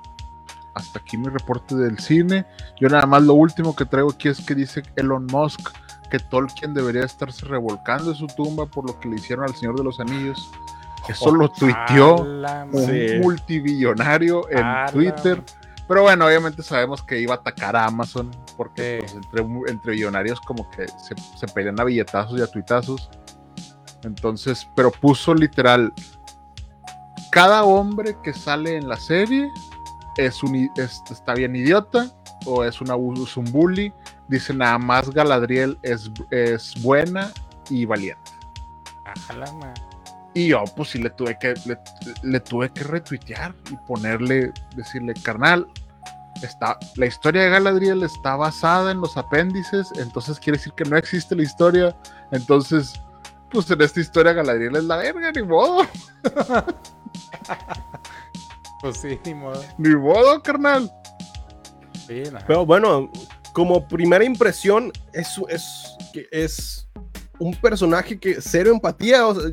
hasta 0.77 0.99
aquí 0.99 1.16
mi 1.16 1.29
reporte 1.29 1.74
del 1.74 1.99
cine. 1.99 2.47
Yo 2.79 2.89
nada 2.89 3.07
más 3.07 3.22
lo 3.22 3.33
último 3.33 3.74
que 3.74 3.87
traigo 3.87 4.11
aquí 4.11 4.29
es 4.29 4.45
que 4.45 4.55
dice 4.55 4.83
Elon 4.97 5.27
Musk 5.27 5.70
que 6.11 6.18
Tolkien 6.18 6.74
debería 6.74 7.03
estarse 7.05 7.47
revolcando 7.47 8.11
en 8.11 8.16
su 8.16 8.27
tumba 8.29 8.66
por 8.66 8.87
lo 8.87 9.01
que 9.01 9.09
le 9.09 9.16
hicieron 9.16 9.47
al 9.47 9.55
Señor 9.57 9.77
de 9.77 9.85
los 9.85 9.99
Anillos. 9.99 10.51
Eso 11.09 11.35
lo 11.35 11.49
tuiteó 11.49 12.16
un 12.16 13.20
multibillonario 13.22 14.49
en 14.51 14.93
Twitter. 14.93 15.43
Pero 15.89 16.03
bueno, 16.03 16.27
obviamente 16.27 16.62
sabemos 16.62 17.03
que 17.03 17.20
iba 17.20 17.35
a 17.35 17.39
atacar 17.39 17.74
a 17.74 17.87
Amazon 17.87 18.31
porque 18.57 18.99
pues, 19.01 19.14
entre, 19.14 19.70
entre 19.70 19.93
billonarios 19.93 20.41
como 20.41 20.68
que 20.70 20.87
se, 20.89 21.14
se 21.37 21.47
pelean 21.49 21.81
a 21.81 21.85
billetazos 21.85 22.39
y 22.39 22.43
a 22.43 22.47
tuitazos. 22.49 23.09
Entonces, 24.03 24.68
pero 24.74 24.91
puso 24.91 25.33
literal, 25.33 25.93
cada 27.31 27.64
hombre 27.64 28.16
que 28.22 28.35
sale 28.35 28.77
en 28.77 28.89
la 28.89 28.97
serie 28.97 29.51
es 30.17 30.43
un, 30.43 30.71
es- 30.77 31.03
está 31.11 31.35
bien 31.35 31.55
idiota 31.57 32.11
o 32.47 32.64
es, 32.64 32.81
una, 32.81 32.95
es 33.23 33.37
un 33.37 33.45
bully. 33.53 33.93
Dice 34.29 34.53
nada 34.55 34.79
más 34.79 35.11
Galadriel 35.11 35.79
es, 35.83 36.11
es 36.31 36.75
buena 36.83 37.31
y 37.71 37.85
valiente. 37.85 38.31
A 39.29 39.33
la 39.35 39.51
madre. 39.53 39.81
Y 40.35 40.49
yo, 40.49 40.64
pues 40.77 40.91
sí, 40.91 40.99
le 40.99 41.09
tuve 41.11 41.39
que, 41.39 41.55
le, 41.64 41.79
le 42.23 42.41
tuve 42.41 42.71
que 42.71 42.85
retuitear 42.85 43.55
y 43.71 43.77
ponerle, 43.87 44.53
decirle, 44.75 45.14
carnal, 45.23 45.67
está, 46.43 46.79
la 46.97 47.07
historia 47.07 47.45
de 47.45 47.51
Galadriel 47.51 48.03
está 48.03 48.37
basada 48.37 48.91
en 48.91 49.01
los 49.01 49.17
apéndices, 49.17 49.89
entonces 49.97 50.39
quiere 50.39 50.59
decir 50.59 50.75
que 50.75 50.85
no 50.85 50.99
existe 50.99 51.35
la 51.35 51.43
historia. 51.43 51.97
Entonces, 52.33 53.01
pues 53.51 53.71
en 53.71 53.81
esta 53.81 54.01
historia 54.01 54.35
Galadriel 54.35 54.77
es 54.77 54.85
la 54.85 54.97
verga, 54.97 55.33
ni 55.33 55.43
modo, 55.43 55.87
Pues 58.87 58.99
sí, 58.99 59.18
ni 59.24 59.34
modo. 59.34 59.64
ni 59.78 59.97
modo, 59.97 60.41
carnal. 60.43 60.89
Sí. 62.07 62.22
Pero 62.47 62.64
bueno, 62.64 63.11
como 63.53 63.89
primera 63.89 64.24
impresión, 64.24 64.93
es, 65.12 65.41
es, 65.49 65.97
que 66.12 66.28
es 66.30 66.89
un 67.41 67.53
personaje 67.57 68.16
que 68.20 68.41
cero 68.41 68.70
empatía. 68.70 69.26
o 69.26 69.34
sea, 69.34 69.51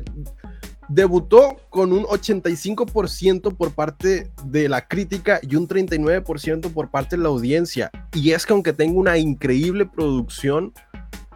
debutó 0.88 1.56
con 1.68 1.92
un 1.92 2.04
85% 2.04 3.56
por 3.56 3.72
parte 3.72 4.30
de 4.44 4.68
la 4.68 4.86
crítica 4.86 5.40
y 5.42 5.56
un 5.56 5.66
39% 5.66 6.72
por 6.72 6.90
parte 6.90 7.16
de 7.16 7.22
la 7.22 7.30
audiencia. 7.30 7.90
Y 8.12 8.30
es 8.30 8.46
que 8.46 8.52
aunque 8.52 8.72
tenga 8.72 9.00
una 9.00 9.18
increíble 9.18 9.84
producción, 9.86 10.72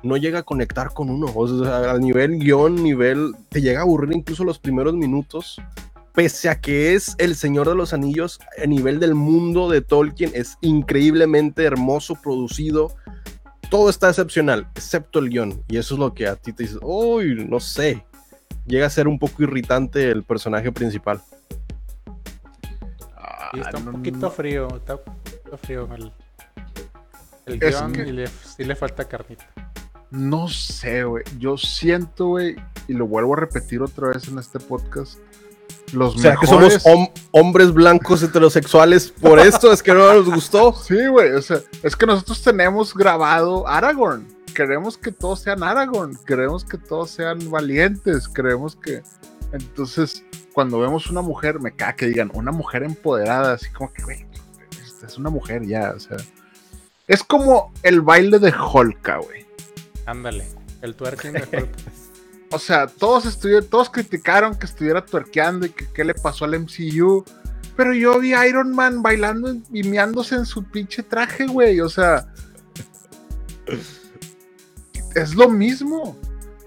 no 0.03 0.17
llega 0.17 0.41
a 0.41 0.43
conectar 0.45 0.93
con 0.93 1.11
uno. 1.11 1.27
O 1.35 1.65
sea, 1.65 1.91
a 1.91 1.99
nivel 1.99 2.39
guion, 2.39 2.77
nivel, 2.77 3.35
te 3.49 3.61
llega 3.61 3.81
a 3.81 3.83
aburrir 3.83 4.17
incluso 4.17 4.45
los 4.45 4.59
primeros 4.59 4.95
minutos. 4.95 5.61
Pese 6.19 6.49
a 6.49 6.61
que 6.61 6.95
es 6.97 7.15
el 7.19 7.37
Señor 7.37 7.69
de 7.69 7.77
los 7.77 7.93
Anillos, 7.93 8.41
a 8.61 8.67
nivel 8.67 8.99
del 8.99 9.15
mundo 9.15 9.71
de 9.71 9.83
Tolkien, 9.83 10.33
es 10.35 10.59
increíblemente 10.63 11.63
hermoso, 11.63 12.17
producido. 12.17 12.93
Todo 13.71 13.89
está 13.89 14.09
excepcional, 14.09 14.67
excepto 14.75 15.21
el 15.21 15.29
guion. 15.31 15.63
Y 15.69 15.77
eso 15.77 15.95
es 15.95 16.01
lo 16.01 16.15
que 16.15 16.27
a 16.27 16.35
ti 16.35 16.53
te 16.53 16.65
dice, 16.65 16.79
uy, 16.83 17.47
no 17.49 17.61
sé. 17.61 18.05
Llega 18.67 18.89
a 18.89 18.91
ser 18.91 19.07
un 19.07 19.21
poco 19.21 19.45
irritante 19.45 20.11
el 20.11 20.25
personaje 20.25 20.73
principal. 20.73 21.23
Sí, 23.53 23.61
está 23.61 23.71
Ah, 23.75 23.79
un 23.79 23.85
no, 23.85 23.93
poquito 23.93 24.29
frío. 24.33 24.67
Está 24.77 24.97
un 24.97 25.01
poquito 25.05 25.57
frío 25.59 25.89
el, 25.95 26.13
el 27.47 27.61
guion 27.61 27.93
que- 27.93 28.03
y 28.09 28.11
le, 28.11 28.27
sí 28.27 28.65
le 28.65 28.75
falta 28.75 29.05
carnita. 29.07 29.47
No 30.11 30.49
sé, 30.49 31.05
güey. 31.05 31.23
Yo 31.39 31.57
siento, 31.57 32.27
güey, 32.27 32.57
y 32.89 32.95
lo 32.95 33.07
vuelvo 33.07 33.35
a 33.35 33.37
repetir 33.37 33.83
otra 33.83 34.09
vez 34.09 34.27
en 34.27 34.39
este 34.39 34.59
podcast. 34.59 35.21
Los 35.93 36.17
O 36.17 36.19
sea, 36.19 36.35
que 36.37 36.47
mejores... 36.47 36.83
somos 36.83 36.85
hom- 37.09 37.11
hombres 37.31 37.73
blancos 37.73 38.23
heterosexuales. 38.23 39.11
Por 39.11 39.39
esto 39.41 39.73
es 39.73 39.83
que 39.83 39.95
no 39.95 40.13
nos 40.13 40.27
gustó. 40.27 40.73
Sí, 40.75 41.07
güey, 41.07 41.33
o 41.33 41.41
sea, 41.43 41.61
es 41.83 41.97
que 41.97 42.07
nosotros 42.07 42.43
tenemos 42.43 42.95
grabado 42.95 43.67
Aragorn. 43.67 44.27
Queremos 44.55 44.99
que 44.99 45.13
todos 45.13 45.41
sean 45.41 45.63
Aragorn, 45.63 46.19
queremos 46.27 46.65
que 46.65 46.79
todos 46.79 47.11
sean 47.11 47.51
valientes, 47.51 48.29
queremos 48.29 48.75
que... 48.77 49.03
Entonces, 49.53 50.25
cuando 50.53 50.81
vemos 50.81 51.09
una 51.11 51.23
mujer, 51.23 51.61
me 51.61 51.73
caga 51.73 51.95
que 51.97 52.07
digan, 52.07 52.31
una 52.35 52.51
mujer 52.53 52.83
empoderada, 52.83 53.53
así 53.55 53.71
como 53.71 53.93
que, 53.93 54.03
güey, 54.03 54.27
esta 54.85 55.07
es 55.07 55.17
una 55.17 55.31
mujer 55.31 55.65
ya, 55.67 55.93
o 55.97 56.01
sea... 56.01 56.17
Es 57.07 57.23
como 57.25 57.73
el 57.83 58.01
baile 58.03 58.39
de 58.39 58.53
Holka, 58.53 59.17
güey. 59.19 59.47
Ándale. 60.05 60.47
El 60.83 60.95
twerking 60.95 61.33
de 61.33 61.41
Hulk. 61.59 61.71
O 62.51 62.59
sea, 62.59 62.87
todos, 62.87 63.27
estuvi- 63.27 63.67
todos 63.69 63.91
criticaron 63.91 64.55
que 64.55 64.67
estuviera 64.67 65.05
tuerqueando 65.05 65.67
y 65.67 65.71
que 65.71 65.87
qué 65.93 66.05
le 66.05 66.15
pasó 66.15 66.45
al 66.47 66.55
MCU. 66.55 67.25
Pero 67.77 67.95
yo 67.95 68.19
vi 68.19 68.33
a 68.35 68.47
Iron 68.47 68.73
Man 68.75 69.03
bailando 69.03 69.55
y 69.73 69.83
meándose 69.85 70.35
en 70.35 70.47
su 70.47 70.65
pinche 70.65 71.03
traje, 71.03 71.47
güey. 71.47 71.81
O 71.81 71.89
sea. 71.89 72.27
Es 75.15 75.35
lo 75.35 75.49
mismo. 75.49 76.17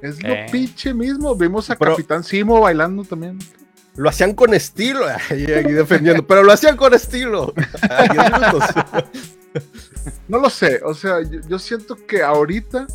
Es 0.02 0.22
lo 0.24 0.30
Eh. 0.34 0.46
pinche 0.52 0.94
mismo. 0.94 1.36
Vimos 1.36 1.70
a 1.70 1.76
Pero- 1.76 1.92
Capitán 1.94 2.24
Simo 2.24 2.60
bailando 2.62 3.04
también. 3.04 3.40
Lo 3.96 4.08
hacían 4.10 4.34
con 4.34 4.54
estilo. 4.54 5.06
Aquí 5.30 5.72
defendiendo. 5.74 6.26
Pero 6.26 6.44
lo 6.44 6.52
hacían 6.54 6.78
con 6.78 6.94
estilo. 6.94 7.54
No 10.28 10.40
lo 10.40 10.50
sé. 10.50 10.80
O 10.86 10.94
sea, 10.94 11.22
yo, 11.22 11.40
yo 11.48 11.60
siento 11.60 11.98
que 12.08 12.24
ahorita 12.24 12.88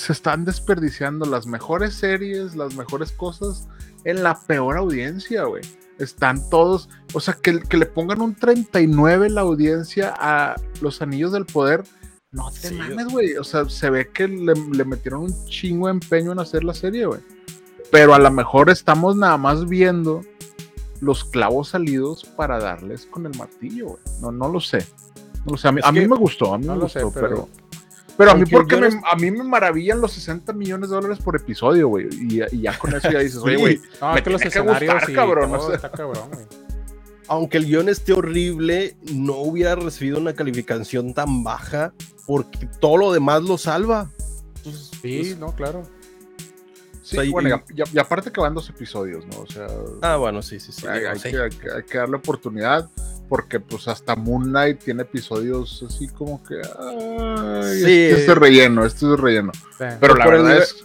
se 0.00 0.12
están 0.12 0.44
desperdiciando 0.44 1.26
las 1.26 1.46
mejores 1.46 1.94
series, 1.94 2.56
las 2.56 2.74
mejores 2.74 3.12
cosas 3.12 3.68
en 4.04 4.22
la 4.22 4.38
peor 4.40 4.76
audiencia, 4.78 5.44
güey. 5.44 5.62
Están 5.98 6.48
todos, 6.50 6.88
o 7.12 7.20
sea, 7.20 7.34
que, 7.34 7.60
que 7.60 7.76
le 7.76 7.86
pongan 7.86 8.20
un 8.22 8.34
39 8.34 9.28
la 9.30 9.42
audiencia 9.42 10.14
a 10.18 10.56
Los 10.80 11.02
Anillos 11.02 11.32
del 11.32 11.44
Poder. 11.46 11.82
No 12.32 12.50
te 12.50 12.68
Sí, 12.68 12.74
mames, 12.74 13.08
güey. 13.08 13.36
O 13.36 13.44
sea, 13.44 13.68
se 13.68 13.90
ve 13.90 14.08
que 14.10 14.26
le, 14.26 14.54
le 14.54 14.84
metieron 14.84 15.24
un 15.24 15.44
chingo 15.46 15.86
de 15.88 15.92
empeño 15.92 16.32
en 16.32 16.38
hacer 16.38 16.64
la 16.64 16.72
serie, 16.74 17.04
güey. 17.06 17.20
pero 17.92 18.14
a 18.14 18.18
lo 18.18 18.30
mejor 18.30 18.70
estamos 18.70 19.16
nada 19.16 19.36
más 19.36 19.66
viendo 19.68 20.22
los 21.00 21.24
clavos 21.24 21.68
salidos 21.70 22.24
para 22.24 22.58
darles 22.58 23.04
con 23.06 23.26
el 23.26 23.36
martillo, 23.36 23.86
güey. 23.88 23.98
No, 24.22 24.30
no 24.32 24.48
lo 24.48 24.60
sé. 24.60 24.86
No 25.44 25.52
lo 25.52 25.56
sé. 25.58 25.68
A 25.68 25.72
mí, 25.72 25.80
Es 25.80 25.86
a 25.86 25.92
mí 25.92 26.00
que- 26.00 26.08
me 26.08 26.16
gustó, 26.16 26.54
a 26.54 26.58
mí 26.58 26.66
no 26.66 26.72
me 26.74 26.78
lo 26.78 26.84
gustó, 26.84 27.00
sé, 27.00 27.06
pero- 27.14 27.28
pero... 27.28 27.48
Pero 28.20 28.30
a 28.32 28.34
mí 28.34 28.44
porque 28.50 28.76
me- 28.76 29.00
a 29.10 29.16
mí 29.16 29.30
me 29.30 29.42
maravillan 29.44 30.00
los 30.00 30.12
60 30.12 30.52
millones 30.52 30.90
de 30.90 30.96
dólares 30.96 31.18
por 31.24 31.36
episodio, 31.36 31.88
güey. 31.88 32.06
Y, 32.12 32.40
y 32.54 32.60
ya 32.62 32.78
con 32.78 32.94
eso 32.94 33.10
ya 33.10 33.18
dices, 33.20 33.38
oye, 33.38 33.56
güey, 33.56 33.80
No, 34.00 34.12
me 34.14 34.22
que 34.22 34.30
los 34.30 34.40
que 34.40 34.60
gustar, 34.60 35.12
cabrón, 35.12 35.50
todo 35.50 35.60
o 35.62 35.66
sea. 35.66 35.76
está 35.76 35.90
cabrón, 35.90 36.28
güey. 36.32 36.46
aunque 37.28 37.58
el 37.58 37.66
guion 37.66 37.88
esté 37.88 38.12
horrible, 38.12 38.96
no 39.12 39.34
hubiera 39.38 39.74
recibido 39.76 40.18
una 40.18 40.34
calificación 40.34 41.14
tan 41.14 41.42
baja 41.44 41.92
porque 42.26 42.68
todo 42.80 42.96
lo 42.96 43.12
demás 43.12 43.42
lo 43.42 43.56
salva. 43.58 44.10
Entonces, 44.56 44.90
Sí, 45.00 45.18
pues, 45.22 45.38
no, 45.38 45.54
claro. 45.54 45.82
Sí, 47.02 47.16
O 47.16 47.20
sea, 47.20 47.24
y- 47.24 47.30
bueno, 47.30 47.62
y, 47.74 47.80
y- 47.80 47.84
y 47.94 47.98
aparte 47.98 48.30
que 48.30 48.40
van 48.40 48.54
dos 48.54 48.68
episodios, 48.68 49.26
¿no? 49.26 49.40
O 49.40 49.46
sea, 49.46 49.66
ah, 50.02 50.16
bueno, 50.16 50.42
sí, 50.42 50.60
sí, 50.60 50.70
sí. 50.72 50.86
hay, 50.86 50.98
digo, 51.00 51.10
hay 51.12 51.18
sí. 51.18 51.30
que, 51.30 51.40
hay 51.40 51.50
que- 51.50 51.70
hay 51.72 51.82
que 51.84 51.98
darle 51.98 52.16
oportunidad 52.16 52.88
porque 53.30 53.60
pues 53.60 53.88
hasta 53.88 54.14
Moon 54.16 54.42
Knight 54.42 54.80
tiene 54.84 55.02
episodios 55.02 55.82
así 55.88 56.08
como 56.08 56.42
que... 56.44 56.56
Ay, 56.56 57.78
Sí. 57.84 58.02
este 58.02 58.12
es 58.22 58.26
de 58.26 58.34
relleno, 58.34 58.84
este 58.84 59.06
es 59.10 59.18
relleno. 59.20 59.52
Sí. 59.78 59.84
Pero 60.00 60.14
la 60.16 60.24
por 60.24 60.34
verdad 60.34 60.50
nivel- 60.50 60.62
es... 60.62 60.84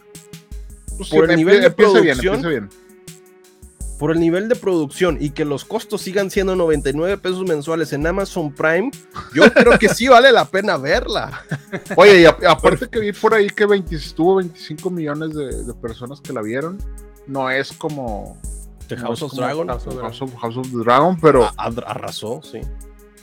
pues, 0.95 1.09
por 1.09 1.23
el 1.25 1.31
empie- 1.31 1.35
nivel 1.35 1.59
de 1.61 1.67
empieza 1.67 1.91
bien, 1.99 2.17
producción, 2.17 2.35
empieza 2.35 2.49
bien. 2.49 2.69
Por 3.97 4.11
el 4.11 4.19
nivel 4.19 4.49
de 4.49 4.55
producción 4.57 5.17
y 5.21 5.29
que 5.31 5.43
los 5.45 5.63
costos 5.65 6.01
sigan 6.01 6.29
siendo 6.29 6.55
99 6.57 7.17
pesos 7.17 7.43
mensuales 7.47 7.93
en 7.93 8.05
Amazon 8.05 8.53
Prime, 8.53 8.91
yo 9.33 9.43
creo 9.53 9.79
que 9.79 9.89
sí 9.89 10.07
vale 10.07 10.31
la 10.31 10.45
pena 10.45 10.77
verla. 10.77 11.43
Oye, 11.95 12.21
y 12.21 12.25
a- 12.25 12.37
aparte 12.49 12.87
que 12.89 12.99
vi 12.99 13.11
por 13.11 13.33
ahí 13.33 13.49
que 13.49 13.65
20 13.65 13.95
estuvo 13.95 14.35
25 14.35 14.89
millones 14.91 15.33
de, 15.33 15.63
de 15.63 15.73
personas 15.73 16.21
que 16.21 16.31
la 16.31 16.41
vieron, 16.43 16.77
no 17.25 17.49
es 17.49 17.71
como... 17.73 18.37
House 18.97 19.21
of 19.23 19.33
Dragon 19.33 19.67
House 19.69 19.87
of 19.87 19.99
House 20.01 20.21
of, 20.21 20.33
House 20.35 20.57
of 20.57 20.69
the 20.71 20.77
Dragon, 20.83 21.19
pero... 21.19 21.45
a- 21.45 21.53
a- 21.57 21.67
arrasó, 21.87 22.41
sí. 22.43 22.61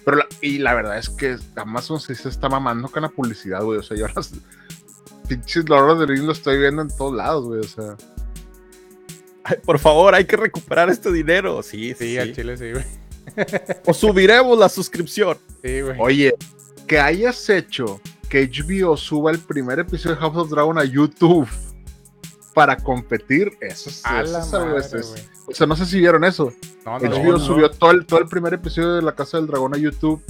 Pero 0.05 0.17
la- 0.17 0.27
y 0.41 0.59
la 0.59 0.75
verdad 0.75 0.99
es 0.99 1.09
que 1.09 1.37
Amazon 1.57 2.01
sí 2.01 2.15
se 2.17 2.29
está 2.29 2.49
mamando 2.49 2.89
con 2.89 3.03
la 3.03 3.09
publicidad, 3.09 3.63
güey. 3.63 3.79
O 3.79 3.83
sea, 3.83 3.97
yo 3.97 4.07
las 4.09 4.33
pinches 5.29 5.69
Lord 5.69 5.91
of 5.91 6.07
the 6.09 6.17
lo 6.17 6.33
estoy 6.33 6.59
viendo 6.59 6.83
en 6.83 6.89
todos 6.89 7.15
lados, 7.15 7.45
güey. 7.45 7.61
O 7.61 7.69
sea, 7.69 7.97
Ay, 9.45 9.57
por 9.65 9.79
favor, 9.79 10.15
hay 10.15 10.25
que 10.25 10.37
recuperar 10.37 10.89
este 10.91 11.13
dinero. 11.13 11.63
Sí, 11.63 11.95
Sí, 11.95 12.07
sí. 12.13 12.19
al 12.19 12.33
chile 12.35 12.57
sí, 12.57 12.73
güey. 12.73 12.85
O 13.87 13.95
subiremos 13.95 14.59
la 14.59 14.69
suscripción. 14.69 15.39
Sí, 15.63 15.81
güey. 15.83 15.97
oye, 16.01 16.35
que 16.89 16.99
hayas 16.99 17.49
hecho 17.49 18.01
que 18.29 18.49
HBO 18.49 18.97
suba 18.97 19.31
el 19.31 19.39
primer 19.39 19.79
episodio 19.79 20.17
de 20.17 20.21
House 20.21 20.37
of 20.37 20.51
Dragon 20.51 20.79
a 20.79 20.85
YouTube 20.85 21.49
para 22.55 22.77
competir, 22.77 23.53
eso 23.61 23.89
es. 23.91 24.05
A 24.05 24.23
eso 24.23 24.33
la 24.33 24.39
es- 24.41 24.53
madre, 24.53 24.79
es- 24.79 24.93
es- 24.95 25.11
güey. 25.11 25.23
O 25.47 25.55
sea, 25.55 25.67
no 25.67 25.77
sé 25.77 25.87
si 25.87 25.99
vieron 25.99 26.25
eso. 26.25 26.53
No, 26.85 26.99
no, 26.99 27.09
HBO 27.09 27.33
no. 27.33 27.39
subió 27.39 27.71
todo 27.71 27.91
el, 27.91 28.07
todo 28.07 28.21
el 28.21 28.27
primer 28.29 28.55
episodio 28.55 28.95
de 28.95 29.03
La 29.03 29.15
Casa 29.15 29.37
del 29.39 29.47
Dragón 29.47 29.75
a 29.75 29.79
YouTube 29.79 30.23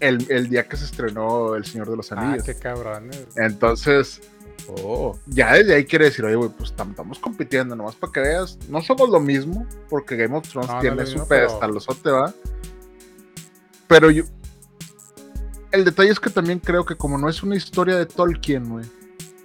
el, 0.00 0.26
el 0.30 0.48
día 0.48 0.66
que 0.68 0.76
se 0.76 0.84
estrenó 0.86 1.54
El 1.54 1.64
Señor 1.64 1.90
de 1.90 1.96
los 1.96 2.10
Ah, 2.12 2.16
Anillos. 2.20 2.44
qué 2.44 2.54
cabrón. 2.54 3.10
Entonces, 3.36 4.20
Oh. 4.84 5.18
ya 5.26 5.54
desde 5.54 5.74
ahí 5.74 5.84
quiere 5.84 6.04
decir, 6.04 6.24
oye, 6.24 6.36
güey, 6.36 6.50
pues 6.50 6.74
tam- 6.76 6.90
estamos 6.90 7.18
compitiendo, 7.18 7.74
nomás 7.74 7.96
para 7.96 8.12
que 8.12 8.20
veas, 8.20 8.56
no 8.68 8.80
somos 8.82 9.08
lo 9.08 9.18
mismo, 9.18 9.66
porque 9.88 10.16
Game 10.16 10.36
of 10.36 10.48
Thrones 10.48 10.70
tiene 10.80 11.04
su 11.06 11.12
mismo, 11.14 11.26
pero- 11.28 11.58
va. 12.12 12.32
Pero 13.88 14.10
yo. 14.10 14.24
El 15.72 15.84
detalle 15.84 16.10
es 16.10 16.20
que 16.20 16.30
también 16.30 16.58
creo 16.60 16.84
que, 16.84 16.94
como 16.96 17.16
no 17.18 17.28
es 17.28 17.42
una 17.42 17.56
historia 17.56 17.96
de 17.96 18.06
Tolkien, 18.06 18.68
güey, 18.68 18.84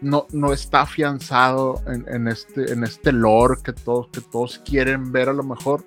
no, 0.02 0.28
no 0.32 0.54
está 0.54 0.82
afianzado 0.82 1.82
en, 1.88 2.06
en 2.08 2.28
este, 2.28 2.72
en 2.72 2.84
este 2.84 3.12
lore 3.12 3.56
que 3.64 3.74
todos, 3.74 4.08
que 4.10 4.22
todos 4.22 4.60
quieren 4.60 5.12
ver 5.12 5.30
a 5.30 5.34
lo 5.34 5.44
mejor. 5.44 5.84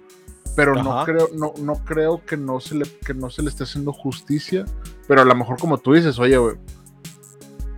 Pero 0.56 0.74
no 0.82 1.04
creo, 1.04 1.28
no, 1.34 1.54
no 1.60 1.74
creo 1.84 2.24
que 2.24 2.36
no, 2.36 2.58
se 2.58 2.74
le, 2.74 2.84
que 3.06 3.14
no 3.14 3.30
se 3.30 3.42
le 3.42 3.48
esté 3.48 3.62
haciendo 3.64 3.92
justicia. 3.92 4.64
Pero 5.06 5.22
a 5.22 5.24
lo 5.24 5.34
mejor, 5.34 5.58
como 5.58 5.78
tú 5.78 5.92
dices, 5.92 6.18
oye, 6.18 6.36
güey, 6.36 6.56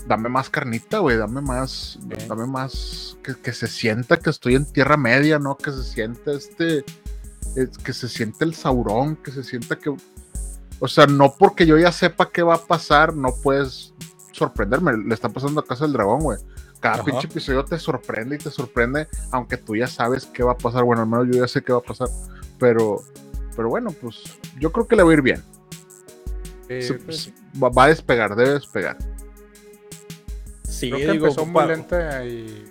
dame 0.06 0.28
más 0.28 0.48
carnita, 0.48 0.98
güey, 0.98 1.16
dame 1.18 1.40
más, 1.42 1.98
dame 2.26 2.46
más, 2.46 3.18
que, 3.22 3.34
que 3.36 3.52
se 3.52 3.66
sienta 3.66 4.18
que 4.18 4.30
estoy 4.30 4.54
en 4.54 4.64
Tierra 4.64 4.96
Media, 4.96 5.38
¿no? 5.38 5.56
Que 5.58 5.70
se 5.72 5.84
sienta 5.84 6.32
este, 6.32 6.84
es- 7.54 7.76
que 7.84 7.92
se 7.92 8.08
sienta 8.08 8.44
el 8.44 8.54
Saurón, 8.54 9.16
que 9.16 9.30
se 9.30 9.44
sienta 9.44 9.76
que, 9.76 9.94
o 10.80 10.88
sea, 10.88 11.06
no 11.06 11.34
porque 11.38 11.66
yo 11.66 11.76
ya 11.76 11.92
sepa 11.92 12.30
qué 12.30 12.42
va 12.42 12.54
a 12.54 12.64
pasar, 12.66 13.14
no 13.14 13.28
puedes 13.42 13.92
sorprenderme, 14.44 14.96
le 14.96 15.14
está 15.14 15.28
pasando 15.28 15.60
a 15.60 15.64
Casa 15.66 15.84
del 15.84 15.92
Dragón, 15.92 16.20
güey. 16.20 16.38
Cada 16.80 16.94
Ajá. 16.96 17.04
pinche 17.04 17.26
episodio 17.26 17.62
te 17.64 17.78
sorprende 17.78 18.36
y 18.36 18.38
te 18.38 18.50
sorprende, 18.50 19.06
aunque 19.30 19.58
tú 19.58 19.76
ya 19.76 19.86
sabes 19.86 20.24
qué 20.26 20.42
va 20.42 20.52
a 20.52 20.56
pasar, 20.56 20.82
bueno, 20.82 21.02
al 21.02 21.08
menos 21.08 21.26
yo 21.30 21.40
ya 21.42 21.46
sé 21.46 21.62
qué 21.62 21.72
va 21.72 21.80
a 21.80 21.82
pasar, 21.82 22.08
pero, 22.58 23.02
pero 23.54 23.68
bueno, 23.68 23.90
pues 23.92 24.22
yo 24.58 24.72
creo 24.72 24.88
que 24.88 24.96
le 24.96 25.02
va 25.02 25.10
a 25.10 25.12
ir 25.12 25.22
bien. 25.22 25.42
Sí, 26.68 26.82
Se- 26.82 26.94
pues, 26.94 27.32
va, 27.62 27.68
va 27.68 27.84
a 27.84 27.88
despegar, 27.88 28.34
debe 28.34 28.54
despegar. 28.54 28.96
Sí, 30.62 30.88
Creo 30.90 31.06
que 31.06 31.12
digo, 31.12 31.26
empezó 31.26 31.44
muy 31.44 31.66
lenta 31.66 32.24
y, 32.24 32.64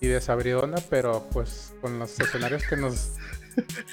y 0.00 0.06
desabridona, 0.06 0.76
pero 0.88 1.26
pues 1.32 1.74
con 1.80 1.98
los 1.98 2.18
escenarios 2.20 2.62
que 2.68 2.76
nos 2.76 3.10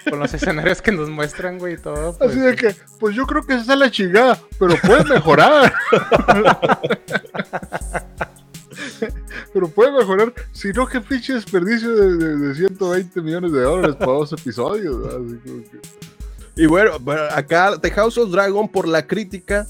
con 0.10 0.20
los 0.20 0.34
escenarios 0.34 0.82
que 0.82 0.92
nos 0.92 1.10
muestran, 1.10 1.58
güey, 1.60 1.76
y 1.76 1.78
todo. 1.78 2.18
Pues, 2.18 2.32
Así 2.32 2.40
de 2.40 2.56
que, 2.56 2.76
pues 3.00 3.16
yo 3.16 3.26
creo 3.26 3.44
que 3.44 3.54
esa 3.56 3.74
es 3.74 3.80
la 3.80 3.90
chingada, 3.92 4.38
pero 4.60 4.76
puede 4.78 5.04
mejorar. 5.06 5.74
pero 9.54 9.68
puede 9.70 9.92
mejorar, 9.92 10.34
si 10.52 10.70
no, 10.70 10.88
qué 10.88 11.00
pinche 11.02 11.34
desperdicio 11.34 11.96
de, 11.96 12.18
de- 12.18 12.38
de 12.48 12.56
120 12.56 13.22
millones 13.22 13.52
de 13.52 13.62
dólares 13.62 13.96
para 13.96 14.12
dos 14.14 14.34
episodios. 14.34 15.02
¿verdad? 15.02 15.22
Así 15.26 15.36
como 15.38 15.64
que- 15.64 15.80
Y 16.56 16.66
bueno, 16.66 17.00
bueno, 17.00 17.22
acá 17.32 17.78
The 17.82 17.92
House 17.92 18.18
of 18.18 18.32
Dragon 18.32 18.68
por 18.70 18.88
la 18.88 19.06
crítica 19.08 19.68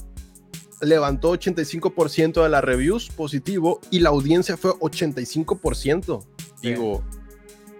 levantó 0.80 1.32
85% 1.32 2.42
de 2.42 2.48
las 2.48 2.62
reviews 2.64 3.08
positivo 3.10 3.80
y 3.90 4.00
la 4.00 4.10
audiencia 4.10 4.56
fue 4.56 4.72
85%. 4.72 6.24
Digo, 6.62 7.02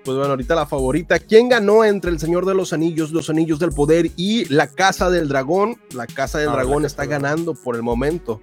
pues 0.05 0.17
bueno, 0.19 0.31
ahorita 0.33 0.55
la 0.55 0.67
favorita. 0.67 1.19
¿Quién 1.19 1.49
ganó 1.49 1.85
entre 1.85 2.11
El 2.11 2.19
Señor 2.21 2.45
de 2.47 2.55
los 2.55 2.73
Anillos, 2.73 3.11
Los 3.13 3.31
Anillos 3.31 3.59
del 3.59 3.71
Poder 3.71 4.11
y 4.17 4.45
La 4.53 4.67
Casa 4.69 5.09
del 5.11 5.29
Dragón? 5.29 5.77
La 5.95 6.07
Casa 6.07 6.39
del 6.39 6.51
Ah, 6.51 6.53
Dragón 6.53 6.85
está 6.85 7.07
ganando 7.07 7.55
por 7.55 7.75
el 7.77 7.83
momento. 7.83 8.41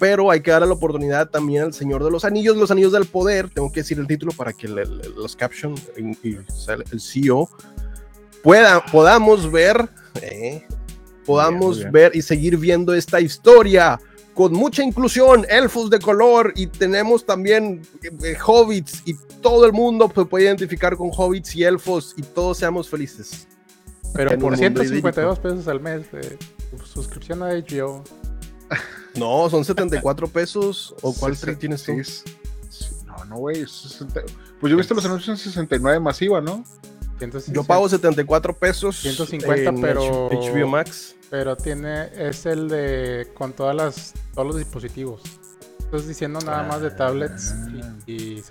Pero 0.00 0.30
hay 0.32 0.40
que 0.40 0.50
darle 0.50 0.66
la 0.66 0.74
oportunidad 0.74 1.30
también 1.30 1.62
al 1.62 1.72
Señor 1.72 2.02
de 2.02 2.10
los 2.10 2.24
Anillos, 2.24 2.56
Los 2.56 2.72
Anillos 2.72 2.90
del 2.92 3.06
Poder. 3.06 3.48
Tengo 3.48 3.70
que 3.70 3.80
decir 3.80 3.98
el 4.00 4.08
título 4.08 4.32
para 4.32 4.52
que 4.52 4.66
le- 4.66 4.84
le- 4.86 5.08
los 5.10 5.36
caption 5.36 5.74
y, 5.96 6.28
y 6.28 6.38
el 6.90 7.00
CEO 7.00 7.48
pueda, 8.42 8.84
podamos 8.86 9.50
ver, 9.52 9.88
eh, 10.20 10.66
podamos 11.24 11.78
bien. 11.78 11.92
ver 11.92 12.16
y 12.16 12.22
seguir 12.22 12.56
viendo 12.56 12.92
esta 12.92 13.20
historia 13.20 14.00
con 14.34 14.52
mucha 14.52 14.82
inclusión, 14.82 15.46
elfos 15.48 15.90
de 15.90 15.98
color 16.00 16.52
y 16.56 16.66
tenemos 16.66 17.24
también 17.24 17.82
eh, 18.02 18.10
eh, 18.24 18.36
hobbits 18.44 19.02
y 19.06 19.14
todo 19.40 19.64
el 19.64 19.72
mundo 19.72 20.10
se 20.14 20.24
puede 20.24 20.44
identificar 20.46 20.96
con 20.96 21.10
hobbits 21.16 21.54
y 21.56 21.64
elfos 21.64 22.14
y 22.16 22.22
todos 22.22 22.58
seamos 22.58 22.88
felices. 22.88 23.46
pero 24.12 24.32
en 24.32 24.40
por 24.40 24.50
mundo 24.50 24.58
152 24.58 25.38
pesos 25.38 25.68
al 25.68 25.80
mes 25.80 26.10
de 26.12 26.36
suscripción 26.84 27.42
a 27.42 27.48
HBO. 27.50 28.02
No, 29.14 29.48
son 29.48 29.64
74 29.64 30.26
pesos 30.26 30.92
o 31.00 31.14
cuál 31.14 31.38
trade 31.38 31.56
tienes 31.56 31.84
tú? 31.84 31.92
sí, 32.02 32.24
sí, 32.68 32.86
No, 33.06 33.24
no, 33.26 33.36
güey. 33.36 33.60
es 33.62 33.70
60 33.70 34.22
Pues 34.60 34.70
yo 34.70 34.74
he 34.74 34.76
visto 34.76 34.92
los 34.94 35.04
anuncios 35.04 35.28
en 35.28 35.36
69 35.52 36.00
masiva, 36.00 36.40
¿no? 36.40 36.64
160, 37.18 37.54
Yo 37.54 37.62
pago 37.62 37.88
74 37.88 38.56
pesos 38.56 38.96
150, 39.00 39.70
en 39.70 39.80
pero- 39.80 40.28
HBO 40.30 40.66
Max. 40.66 41.14
Pero 41.30 41.56
tiene, 41.56 42.06
es 42.16 42.44
el 42.44 42.68
de 42.68 43.28
con 43.34 43.52
todas 43.52 43.76
las, 43.76 44.14
todos 44.34 44.48
los 44.48 44.56
dispositivos. 44.56 45.22
Estás 45.78 46.06
diciendo 46.08 46.40
nada 46.40 46.64
más 46.64 46.80
de 46.80 46.90
tablets 46.90 47.54
y, 48.06 48.12
y 48.12 48.42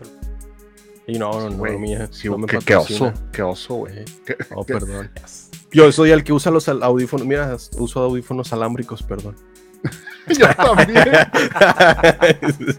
Y 1.08 1.20
no, 1.20 1.32
no, 1.32 1.50
no, 1.50 1.80
mía, 1.80 2.08
sí, 2.12 2.30
no 2.30 2.38
me 2.38 2.48
qué, 2.48 2.60
qué 2.60 2.76
oso, 2.76 3.12
qué 3.32 3.42
oso, 3.42 3.76
güey. 3.76 4.06
Oh, 4.56 4.66
qué- 4.66 4.74
perdón. 4.74 5.12
Yo 5.72 5.92
soy 5.92 6.12
el 6.12 6.24
que 6.24 6.32
usa 6.34 6.52
los 6.52 6.70
audífonos. 6.70 7.26
Mira, 7.28 7.58
uso 7.78 8.00
audífonos 8.02 8.54
alámbricos, 8.54 9.02
perdón. 9.04 9.36
Yo 10.28 10.48
también. 10.56 11.04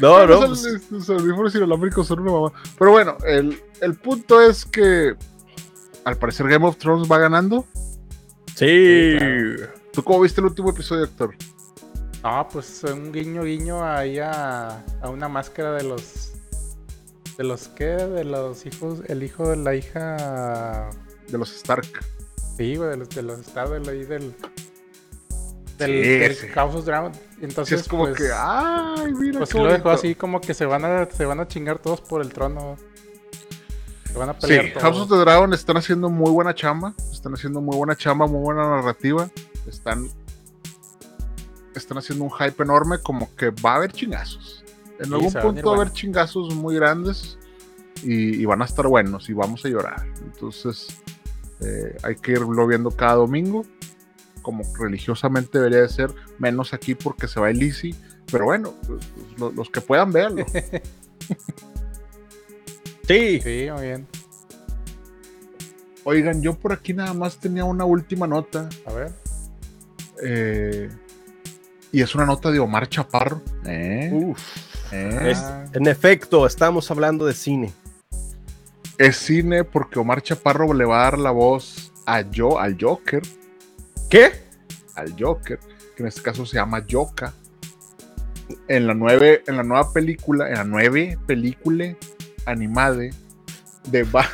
no, 0.00 0.26
no. 0.26 0.46
Los, 0.48 0.62
pues, 0.62 0.90
los 0.90 1.08
audífonos 1.10 1.54
inalámbricos 1.54 2.06
son 2.06 2.20
una 2.20 2.32
mamá. 2.32 2.52
Pero 2.78 2.90
bueno, 2.90 3.16
el, 3.26 3.60
el 3.80 3.94
punto 3.94 4.40
es 4.42 4.64
que 4.64 5.14
al 6.04 6.16
parecer 6.16 6.48
Game 6.48 6.66
of 6.66 6.76
Thrones 6.76 7.10
va 7.10 7.18
ganando. 7.18 7.64
sí. 8.54 9.16
¿Tú 9.94 10.02
cómo 10.02 10.20
viste 10.20 10.40
el 10.40 10.46
último 10.46 10.70
episodio, 10.70 11.04
Héctor? 11.04 11.34
No, 12.22 12.48
pues 12.50 12.82
un 12.84 13.12
guiño 13.12 13.42
guiño 13.44 13.84
ahí 13.84 14.18
a, 14.18 14.82
a 15.02 15.08
una 15.10 15.28
máscara 15.28 15.72
de 15.72 15.84
los 15.84 16.32
de 17.36 17.44
los 17.44 17.68
qué, 17.68 17.84
de 17.86 18.24
los 18.24 18.64
hijos, 18.66 19.00
el 19.08 19.22
hijo 19.22 19.48
de 19.48 19.56
la 19.56 19.74
hija 19.74 20.88
De 21.28 21.36
los 21.38 21.54
Stark. 21.54 21.86
sí, 22.56 22.76
güey, 22.76 22.90
de 22.90 22.96
los, 22.96 23.08
de 23.10 23.22
los 23.22 23.40
Star, 23.40 23.68
del 23.68 23.88
ahí 23.88 24.04
del 24.04 24.34
del, 25.78 25.90
Sí, 26.04 26.08
del 26.08 26.34
sí. 26.36 26.48
House 26.48 26.74
of 26.76 26.84
Dragon. 26.84 27.12
Sí, 27.12 27.20
Entonces, 27.42 27.80
es 27.80 27.88
como 27.88 28.04
pues, 28.04 28.16
que, 28.16 28.30
ay, 28.32 29.12
mira 29.14 29.38
pues 29.40 29.50
qué 29.50 29.58
sí 29.58 29.58
lo 29.58 29.72
dejó 29.72 29.84
bonito". 29.84 29.90
así 29.90 30.14
como 30.14 30.40
que 30.40 30.54
se 30.54 30.64
van 30.66 30.84
a, 30.84 31.06
se 31.10 31.24
van 31.26 31.40
a 31.40 31.48
chingar 31.48 31.78
todos 31.80 32.00
por 32.00 32.22
el 32.22 32.32
trono. 32.32 32.76
Se 34.12 34.16
van 34.18 34.30
a 34.30 34.34
Sí, 34.34 34.38
pelear 34.42 34.68
todos. 34.70 34.82
House 34.82 34.98
of 34.98 35.08
the 35.10 35.16
Dragon 35.16 35.52
están 35.52 35.76
haciendo 35.76 36.08
muy 36.08 36.30
buena 36.30 36.54
chamba. 36.54 36.94
Están 37.12 37.34
haciendo 37.34 37.60
muy 37.60 37.76
buena 37.76 37.96
chamba, 37.96 38.28
muy 38.28 38.40
buena 38.40 38.68
narrativa. 38.68 39.28
Están. 39.66 40.08
Están 41.74 41.98
haciendo 41.98 42.24
un 42.24 42.30
hype 42.30 42.62
enorme, 42.62 42.98
como 43.02 43.34
que 43.34 43.50
va 43.50 43.72
a 43.72 43.76
haber 43.76 43.92
chingazos. 43.92 44.64
En 45.00 45.06
Sí, 45.06 45.12
algún 45.14 45.32
punto 45.32 45.42
va 45.42 45.46
a 45.46 45.74
haber 45.76 45.88
bueno. 45.88 45.92
chingazos 45.92 46.54
muy 46.54 46.76
grandes 46.76 47.36
y, 48.02 48.40
y 48.40 48.44
van 48.44 48.62
a 48.62 48.64
estar 48.64 48.86
buenos 48.86 49.28
y 49.28 49.32
vamos 49.32 49.64
a 49.64 49.68
llorar. 49.68 50.06
Entonces, 50.22 50.86
eh, 51.60 51.96
hay 52.04 52.14
que 52.16 52.32
irlo 52.32 52.66
viendo 52.68 52.90
cada 52.92 53.14
domingo, 53.14 53.64
como 54.42 54.62
religiosamente 54.78 55.58
debería 55.58 55.80
de 55.80 55.88
ser, 55.88 56.14
menos 56.38 56.72
aquí 56.74 56.94
porque 56.94 57.26
se 57.26 57.40
va 57.40 57.50
el 57.50 57.60
Easy. 57.60 57.92
Pero 58.30 58.44
bueno, 58.44 58.72
pues, 58.86 59.04
lo- 59.36 59.50
los 59.50 59.68
que 59.70 59.80
puedan 59.80 60.12
verlo. 60.12 60.46
Sí. 63.06 63.40
Sí, 63.42 63.66
muy 63.70 63.82
bien. 63.82 64.06
Oigan, 66.04 66.40
yo 66.42 66.54
por 66.54 66.72
aquí 66.72 66.94
nada 66.94 67.12
más 67.14 67.36
tenía 67.38 67.64
una 67.64 67.84
última 67.84 68.26
nota. 68.26 68.68
A 68.86 68.92
ver. 68.92 69.12
Eh, 70.22 70.88
y 71.92 72.02
es 72.02 72.14
una 72.14 72.26
nota 72.26 72.50
de 72.50 72.58
Omar 72.58 72.88
Chaparro. 72.88 73.42
¿eh? 73.66 74.10
Uf. 74.12 74.40
¿eh? 74.92 75.30
Es- 75.30 75.44
en 75.72 75.86
efecto, 75.86 76.46
estamos 76.46 76.90
hablando 76.90 77.26
de 77.26 77.34
cine. 77.34 77.72
Es 78.98 79.16
cine 79.16 79.64
porque 79.64 79.98
Omar 79.98 80.22
Chaparro 80.22 80.72
le 80.72 80.84
va 80.84 81.00
a 81.00 81.04
dar 81.04 81.18
la 81.18 81.30
voz 81.32 81.92
a 82.06 82.20
yo, 82.20 82.58
al 82.60 82.76
Joker, 82.80 83.22
¿Qué? 84.08 84.32
al 84.94 85.14
Joker, 85.18 85.58
que 85.96 86.02
en 86.02 86.08
este 86.08 86.22
caso 86.22 86.46
se 86.46 86.56
llama 86.56 86.84
Joka. 86.88 87.32
En 88.68 88.86
la, 88.86 88.94
nueve, 88.94 89.42
en 89.46 89.56
la 89.56 89.62
nueva 89.62 89.92
película, 89.92 90.48
en 90.48 90.54
la 90.54 90.64
nueve 90.64 91.18
película 91.26 91.96
animada 92.46 93.02
de, 93.88 94.02
Ba- 94.04 94.28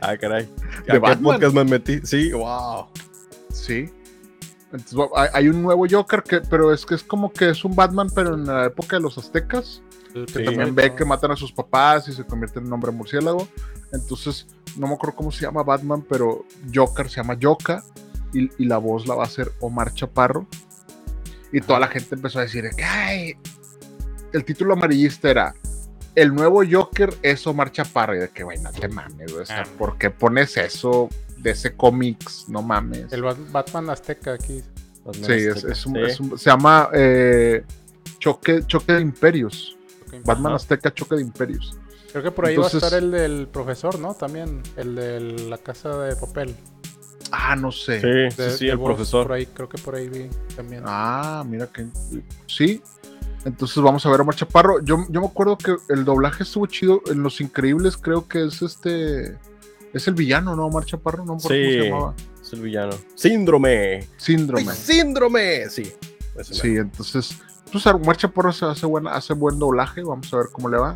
Ah, 0.00 0.16
caray. 0.16 0.44
¿De 0.86 0.92
¿A 0.92 0.94
qué 0.94 0.98
Batman? 0.98 1.22
podcast 1.34 1.54
me 1.54 1.64
metí? 1.64 2.00
Sí, 2.04 2.30
wow. 2.32 2.86
Sí. 3.66 3.90
Entonces, 4.72 4.98
hay, 5.32 5.48
un 5.48 5.62
nuevo 5.62 5.86
Joker, 5.88 6.22
que, 6.22 6.40
pero 6.40 6.72
es 6.72 6.84
que 6.84 6.96
es 6.96 7.02
como 7.04 7.32
que 7.32 7.50
es 7.50 7.64
un 7.64 7.74
Batman, 7.76 8.08
pero 8.14 8.34
en 8.34 8.46
la 8.46 8.66
época 8.66 8.96
de 8.96 9.02
los 9.02 9.16
aztecas. 9.18 9.82
que 10.12 10.24
Sí. 10.26 10.44
también 10.44 10.74
ve 10.74 10.94
que 10.94 11.04
matan 11.04 11.30
a 11.32 11.36
sus 11.36 11.52
papás 11.52 12.08
y 12.08 12.12
se 12.12 12.24
convierte 12.24 12.58
en 12.58 12.66
un 12.66 12.72
hombre 12.72 12.90
murciélago. 12.90 13.46
Entonces, 13.92 14.46
no 14.76 14.86
me 14.88 14.94
acuerdo 14.94 15.14
cómo 15.16 15.30
se 15.30 15.42
llama 15.42 15.62
Batman, 15.62 16.04
pero 16.08 16.44
Joker 16.74 17.08
se 17.10 17.16
llama 17.16 17.36
Joka 17.40 17.82
y, 18.32 18.50
y 18.62 18.64
la 18.66 18.78
voz 18.78 19.06
la 19.06 19.14
va 19.14 19.24
a 19.24 19.26
hacer 19.26 19.52
Omar 19.60 19.92
Chaparro. 19.94 20.46
Y 21.52 21.60
toda 21.60 21.78
la 21.80 21.88
gente 21.88 22.14
empezó 22.14 22.38
a 22.38 22.42
decir, 22.42 22.64
que, 22.76 22.82
"Ay". 22.84 23.34
el 24.32 24.44
título 24.44 24.72
amarillista 24.74 25.30
era 25.30 25.54
El 26.14 26.34
nuevo 26.34 26.62
Joker 26.68 27.14
es 27.22 27.46
Omar 27.46 27.70
Chaparro. 27.72 28.16
Y 28.16 28.18
de 28.20 28.30
que, 28.30 28.42
no 28.42 28.72
te 28.72 28.88
mames, 28.88 29.32
o 29.32 29.44
sea, 29.44 29.62
Ah. 29.62 29.68
¿por 29.78 29.98
qué 29.98 30.10
pones 30.10 30.56
eso 30.56 31.10
de 31.36 31.50
ese 31.50 31.74
cómics? 31.76 32.46
No 32.48 32.62
mames. 32.62 33.12
El 33.12 33.22
Bat- 33.22 33.50
Batman 33.52 33.90
Azteca 33.90 34.32
aquí. 34.34 34.62
Sí, 35.12 35.32
es, 35.32 35.62
es 35.64 35.86
un- 35.86 35.94
Sí. 35.94 36.00
es 36.02 36.20
un- 36.20 36.38
se 36.38 36.50
llama 36.50 36.88
eh, 36.92 37.64
Choque, 38.18 38.64
Choque 38.66 38.92
de 38.94 39.00
Imperios. 39.02 39.76
Batman 40.24 40.46
Ajá. 40.52 40.56
Azteca 40.56 40.92
Choque 40.92 41.16
de 41.16 41.22
Imperios. 41.22 41.78
Creo 42.10 42.22
que 42.24 42.30
por 42.30 42.46
ahí 42.46 42.54
Entonces- 42.54 42.82
va 42.82 42.86
a 42.86 42.88
estar 42.88 43.02
el 43.02 43.10
del 43.10 43.48
profesor, 43.48 43.98
¿no? 43.98 44.14
También. 44.14 44.62
El 44.76 44.94
de 44.94 45.20
la 45.48 45.58
casa 45.58 45.96
de 45.98 46.16
papel. 46.16 46.56
Ah, 47.30 47.54
no 47.56 47.70
sé. 47.72 48.00
Sí, 48.00 48.36
De- 48.42 48.50
sí, 48.56 48.68
el 48.68 48.78
profesor. 48.80 49.26
Por 49.26 49.36
ahí, 49.36 49.46
creo 49.46 49.68
que 49.68 49.78
por 49.78 49.94
ahí 49.96 50.08
vi 50.08 50.28
también. 50.56 50.82
Ah, 50.86 51.44
mira 51.46 51.66
que. 51.66 51.86
Sí. 52.46 52.82
Entonces 53.44 53.80
vamos 53.82 54.04
a 54.06 54.10
ver 54.10 54.20
a 54.20 54.22
Omar 54.22 54.34
Chaparro. 54.34 54.80
Yo, 54.82 55.04
yo 55.08 55.20
me 55.20 55.26
acuerdo 55.26 55.56
que 55.58 55.76
el 55.90 56.04
doblaje 56.04 56.42
estuvo 56.44 56.66
chido. 56.66 57.00
En 57.06 57.22
Los 57.22 57.40
Increíbles 57.40 57.96
creo 57.96 58.26
que 58.26 58.44
es 58.44 58.62
este. 58.62 59.36
Es 59.92 60.06
el 60.08 60.14
villano, 60.14 60.54
¿no? 60.56 60.66
Omar 60.66 60.84
Chaparro, 60.84 61.18
no 61.24 61.36
cómo 61.36 61.40
Sí. 61.40 61.48
se 61.48 61.82
llamaba. 61.88 62.14
Es 62.42 62.52
el 62.52 62.60
villano. 62.60 62.92
Síndrome. 63.14 64.08
Síndrome. 64.16 64.66
¡Ay, 64.70 64.76
síndrome. 64.76 65.70
Sí. 65.70 65.92
Sí, 66.42 66.76
entonces. 66.76 67.36
Pues 67.72 67.86
Omar 67.86 68.16
Chaparro 68.16 68.52
se 68.52 68.64
hace, 68.66 68.86
buena, 68.86 69.12
hace 69.12 69.32
buen 69.34 69.58
doblaje. 69.58 70.02
Vamos 70.02 70.32
a 70.32 70.36
ver 70.38 70.46
cómo 70.52 70.68
le 70.68 70.76
va. 70.78 70.94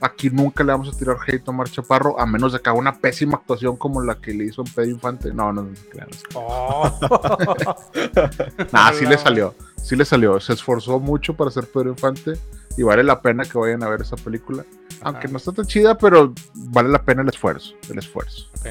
Aquí 0.00 0.28
nunca 0.30 0.62
le 0.62 0.72
vamos 0.72 0.94
a 0.94 0.98
tirar 0.98 1.16
hate 1.26 1.42
a 1.48 1.50
Omar 1.50 1.70
Chaparro, 1.70 2.20
a 2.20 2.26
menos 2.26 2.52
de 2.52 2.60
que 2.60 2.68
haga 2.68 2.78
una 2.78 2.98
pésima 2.98 3.36
actuación 3.38 3.76
como 3.76 4.02
la 4.02 4.16
que 4.20 4.32
le 4.34 4.44
hizo 4.44 4.62
en 4.62 4.72
Pedro 4.72 4.90
Infante. 4.90 5.32
No, 5.32 5.52
no, 5.52 5.62
no, 5.62 5.74
claro. 5.90 6.10
Oh. 6.34 6.98
Ah, 8.72 8.92
sí 8.96 9.06
le 9.06 9.18
salió. 9.18 9.54
Sí 9.82 9.96
le 9.96 10.04
salió. 10.04 10.38
Se 10.40 10.52
esforzó 10.52 11.00
mucho 11.00 11.34
para 11.34 11.50
ser 11.50 11.66
Pedro 11.66 11.90
Infante 11.90 12.32
y 12.76 12.82
vale 12.82 13.02
la 13.04 13.20
pena 13.22 13.44
que 13.44 13.58
vayan 13.58 13.82
a 13.82 13.88
ver 13.88 14.02
esa 14.02 14.16
película. 14.16 14.64
Aunque 15.02 15.28
no 15.28 15.36
está 15.36 15.52
tan 15.52 15.66
chida, 15.66 15.96
pero 15.96 16.32
vale 16.54 16.88
la 16.88 17.02
pena 17.04 17.22
el 17.22 17.28
esfuerzo. 17.28 17.74
El 17.90 17.98
esfuerzo. 17.98 18.48
Ok. 18.58 18.68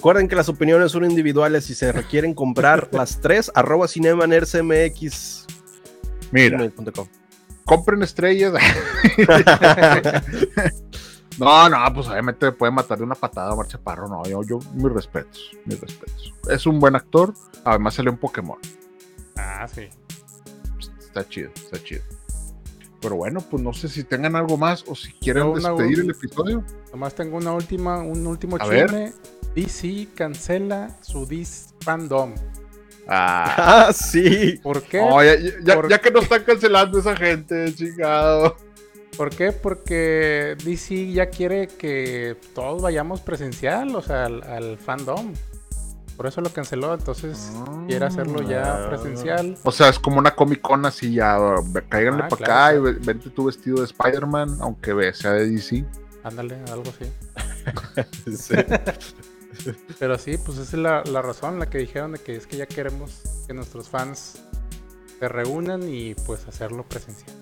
Recuerden 0.00 0.28
que 0.28 0.36
las 0.36 0.48
opiniones 0.48 0.92
son 0.92 1.04
individuales 1.04 1.68
y 1.68 1.74
se 1.74 1.92
requieren 1.92 2.32
comprar 2.32 2.88
las 2.92 3.20
tres, 3.20 3.52
arroba 3.54 3.86
cinemanersmx. 3.86 5.46
Mira, 6.32 6.70
compren 7.66 8.02
estrellas. 8.02 8.54
no, 11.38 11.68
no, 11.68 11.94
pues 11.94 12.08
obviamente 12.08 12.50
puede 12.52 12.72
matar 12.72 12.96
de 12.96 13.04
una 13.04 13.14
patada 13.14 13.50
a 13.50 13.52
Omar 13.52 13.66
Chaparro. 13.66 14.08
No, 14.08 14.24
yo, 14.24 14.42
yo, 14.42 14.58
mis 14.72 14.90
respetos, 14.90 15.50
mis 15.66 15.78
respetos. 15.78 16.32
Es 16.48 16.66
un 16.66 16.80
buen 16.80 16.96
actor. 16.96 17.34
Además 17.64 17.94
salió 17.94 18.10
un 18.10 18.18
Pokémon. 18.18 18.58
Ah, 19.36 19.68
sí. 19.68 19.88
Está 20.98 21.28
chido, 21.28 21.50
está 21.54 21.82
chido. 21.82 22.02
Pero 23.00 23.16
bueno, 23.16 23.40
pues 23.40 23.62
no 23.62 23.72
sé 23.72 23.88
si 23.88 24.04
tengan 24.04 24.36
algo 24.36 24.56
más 24.58 24.84
o 24.86 24.94
si 24.94 25.12
quieren 25.14 25.52
despedir 25.54 26.00
el 26.00 26.10
episodio. 26.10 26.64
Nomás 26.92 27.14
tengo 27.14 27.36
una 27.38 27.52
última, 27.54 27.98
un 28.02 28.26
último 28.26 28.56
A 28.60 28.66
ver. 28.66 28.86
chisme. 28.86 29.12
DC 29.54 30.08
cancela 30.14 30.96
su 31.00 31.26
Dis 31.26 31.74
Fandom. 31.80 32.34
Ah, 33.08 33.86
Ah, 33.88 33.92
sí. 33.92 34.60
¿Por 34.62 34.82
qué? 34.82 35.00
Oh, 35.00 35.22
ya, 35.22 35.34
ya- 35.36 35.50
ya- 35.62 35.74
Por- 35.74 35.88
ya 35.88 35.98
que 36.00 36.10
no 36.10 36.20
están 36.20 36.44
cancelando 36.44 36.98
esa 37.00 37.16
gente, 37.16 37.74
chingado. 37.74 38.56
¿Por 39.16 39.30
qué? 39.30 39.50
Porque 39.52 40.56
DC 40.64 41.10
ya 41.12 41.26
quiere 41.30 41.66
que 41.66 42.36
todos 42.54 42.80
vayamos 42.82 43.20
presencial, 43.20 43.94
o 43.96 44.00
sea, 44.02 44.26
al, 44.26 44.42
al 44.44 44.78
fandom. 44.78 45.32
Por 46.20 46.26
eso 46.26 46.42
lo 46.42 46.50
canceló, 46.52 46.92
entonces 46.92 47.50
quiere 47.86 48.04
hacerlo 48.04 48.42
ya 48.42 48.74
Ah. 48.84 48.88
presencial. 48.90 49.56
O 49.62 49.72
sea, 49.72 49.88
es 49.88 49.98
como 49.98 50.18
una 50.18 50.34
Comic 50.34 50.60
Con 50.60 50.84
así 50.84 51.14
ya, 51.14 51.38
cáiganle 51.88 52.24
Ah, 52.24 52.28
para 52.28 52.44
claro, 52.44 52.52
acá 52.52 52.74
y 52.74 52.78
ve- 52.78 52.98
vente 53.00 53.30
tu 53.30 53.46
vestido 53.46 53.78
de 53.78 53.84
Spider-Man, 53.86 54.58
aunque 54.60 55.14
sea 55.14 55.30
de 55.32 55.48
DC. 55.48 55.82
Ándale, 56.22 56.58
algo 56.70 56.84
así. 56.90 57.10
Sí. 58.36 58.54
Pero 59.98 60.18
sí, 60.18 60.36
pues 60.44 60.58
esa 60.58 60.76
es 60.76 60.82
la, 60.82 61.02
la 61.04 61.22
razón, 61.22 61.58
la 61.58 61.70
que 61.70 61.78
dijeron 61.78 62.12
de 62.12 62.18
que 62.18 62.36
es 62.36 62.46
que 62.46 62.58
ya 62.58 62.66
queremos 62.66 63.22
que 63.46 63.54
nuestros 63.54 63.88
fans 63.88 64.42
se 65.18 65.26
reúnan 65.26 65.88
y 65.88 66.14
pues 66.26 66.46
hacerlo 66.46 66.84
presencial. 66.86 67.34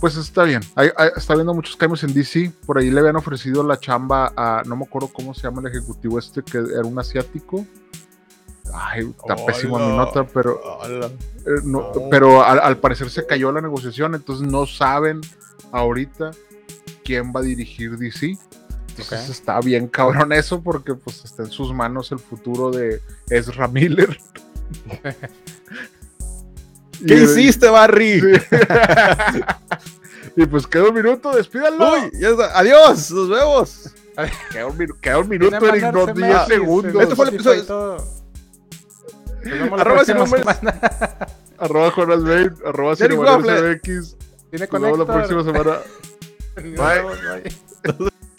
Pues 0.00 0.16
está 0.16 0.44
bien. 0.44 0.60
Hay- 0.76 0.90
hay- 0.96 1.10
está 1.16 1.34
viendo 1.34 1.52
muchos 1.54 1.76
cambios 1.76 2.04
en 2.04 2.14
DC. 2.14 2.52
Por 2.66 2.78
ahí 2.78 2.90
le 2.90 3.00
habían 3.00 3.16
ofrecido 3.16 3.62
la 3.64 3.78
chamba 3.80 4.32
a, 4.36 4.62
no 4.64 4.76
me 4.76 4.84
acuerdo 4.84 5.08
cómo 5.12 5.34
se 5.34 5.42
llama 5.42 5.60
el 5.60 5.66
ejecutivo 5.68 6.18
este, 6.18 6.42
que 6.42 6.58
era 6.58 6.82
un 6.84 6.98
asiático. 6.98 7.66
Ay, 8.72 9.12
está 9.18 9.34
pésima 9.46 9.78
mi 9.78 9.96
nota, 9.96 10.24
pero. 10.24 10.60
Eh, 10.88 11.60
no, 11.64 11.92
No. 11.94 12.08
Pero 12.10 12.44
al, 12.44 12.60
al 12.60 12.76
parecer 12.78 13.10
se 13.10 13.26
cayó 13.26 13.50
la 13.50 13.60
negociación, 13.60 14.14
entonces 14.14 14.46
no 14.46 14.66
saben 14.66 15.20
ahorita 15.72 16.30
quién 17.04 17.32
va 17.34 17.40
a 17.40 17.42
dirigir 17.42 17.96
DC. 17.96 18.36
Entonces 18.90 19.30
está 19.30 19.58
bien 19.60 19.86
cabrón 19.88 20.32
eso 20.32 20.60
porque 20.62 20.94
pues 20.94 21.24
está 21.24 21.44
en 21.44 21.50
sus 21.50 21.72
manos 21.72 22.12
el 22.12 22.18
futuro 22.18 22.70
de 22.70 23.00
Ezra 23.30 23.68
Miller. 23.68 24.18
¿Qué 27.06 27.14
Y- 27.14 27.22
hiciste, 27.24 27.68
Barry? 27.68 28.20
Sí. 28.20 29.40
y 30.36 30.46
pues 30.46 30.66
queda 30.66 30.84
un 30.88 30.94
minuto, 30.94 31.34
despídanlo. 31.34 31.92
Uy, 31.94 32.10
ya 32.20 32.30
está. 32.30 32.58
Adiós, 32.58 33.10
nos 33.10 33.28
vemos. 33.28 33.94
Queda 34.50 34.66
un, 34.66 34.76
minu- 34.76 35.00
queda 35.00 35.18
un 35.18 35.28
minuto, 35.28 35.56
Eric, 35.68 35.82
no 35.92 36.06
mandarse 36.06 36.20
10 36.22 36.34
más, 36.34 36.48
segundos. 36.48 37.02
Este 37.02 37.14
fue 37.14 37.28
el 37.28 37.34
episodio. 37.34 37.96
Arroba 39.78 40.04
semana. 40.04 40.58
Arroba 41.58 41.90
Jonas 41.90 42.24
Bain, 42.24 42.54
arroba. 42.64 42.92
MX. 42.92 44.16
Tiene 44.50 44.68
Nos 44.70 44.80
vemos 44.82 44.98
la 44.98 45.06
próxima 45.06 45.44
semana. 45.44 45.78
Vemos, 46.56 47.18
bye. 47.20 48.12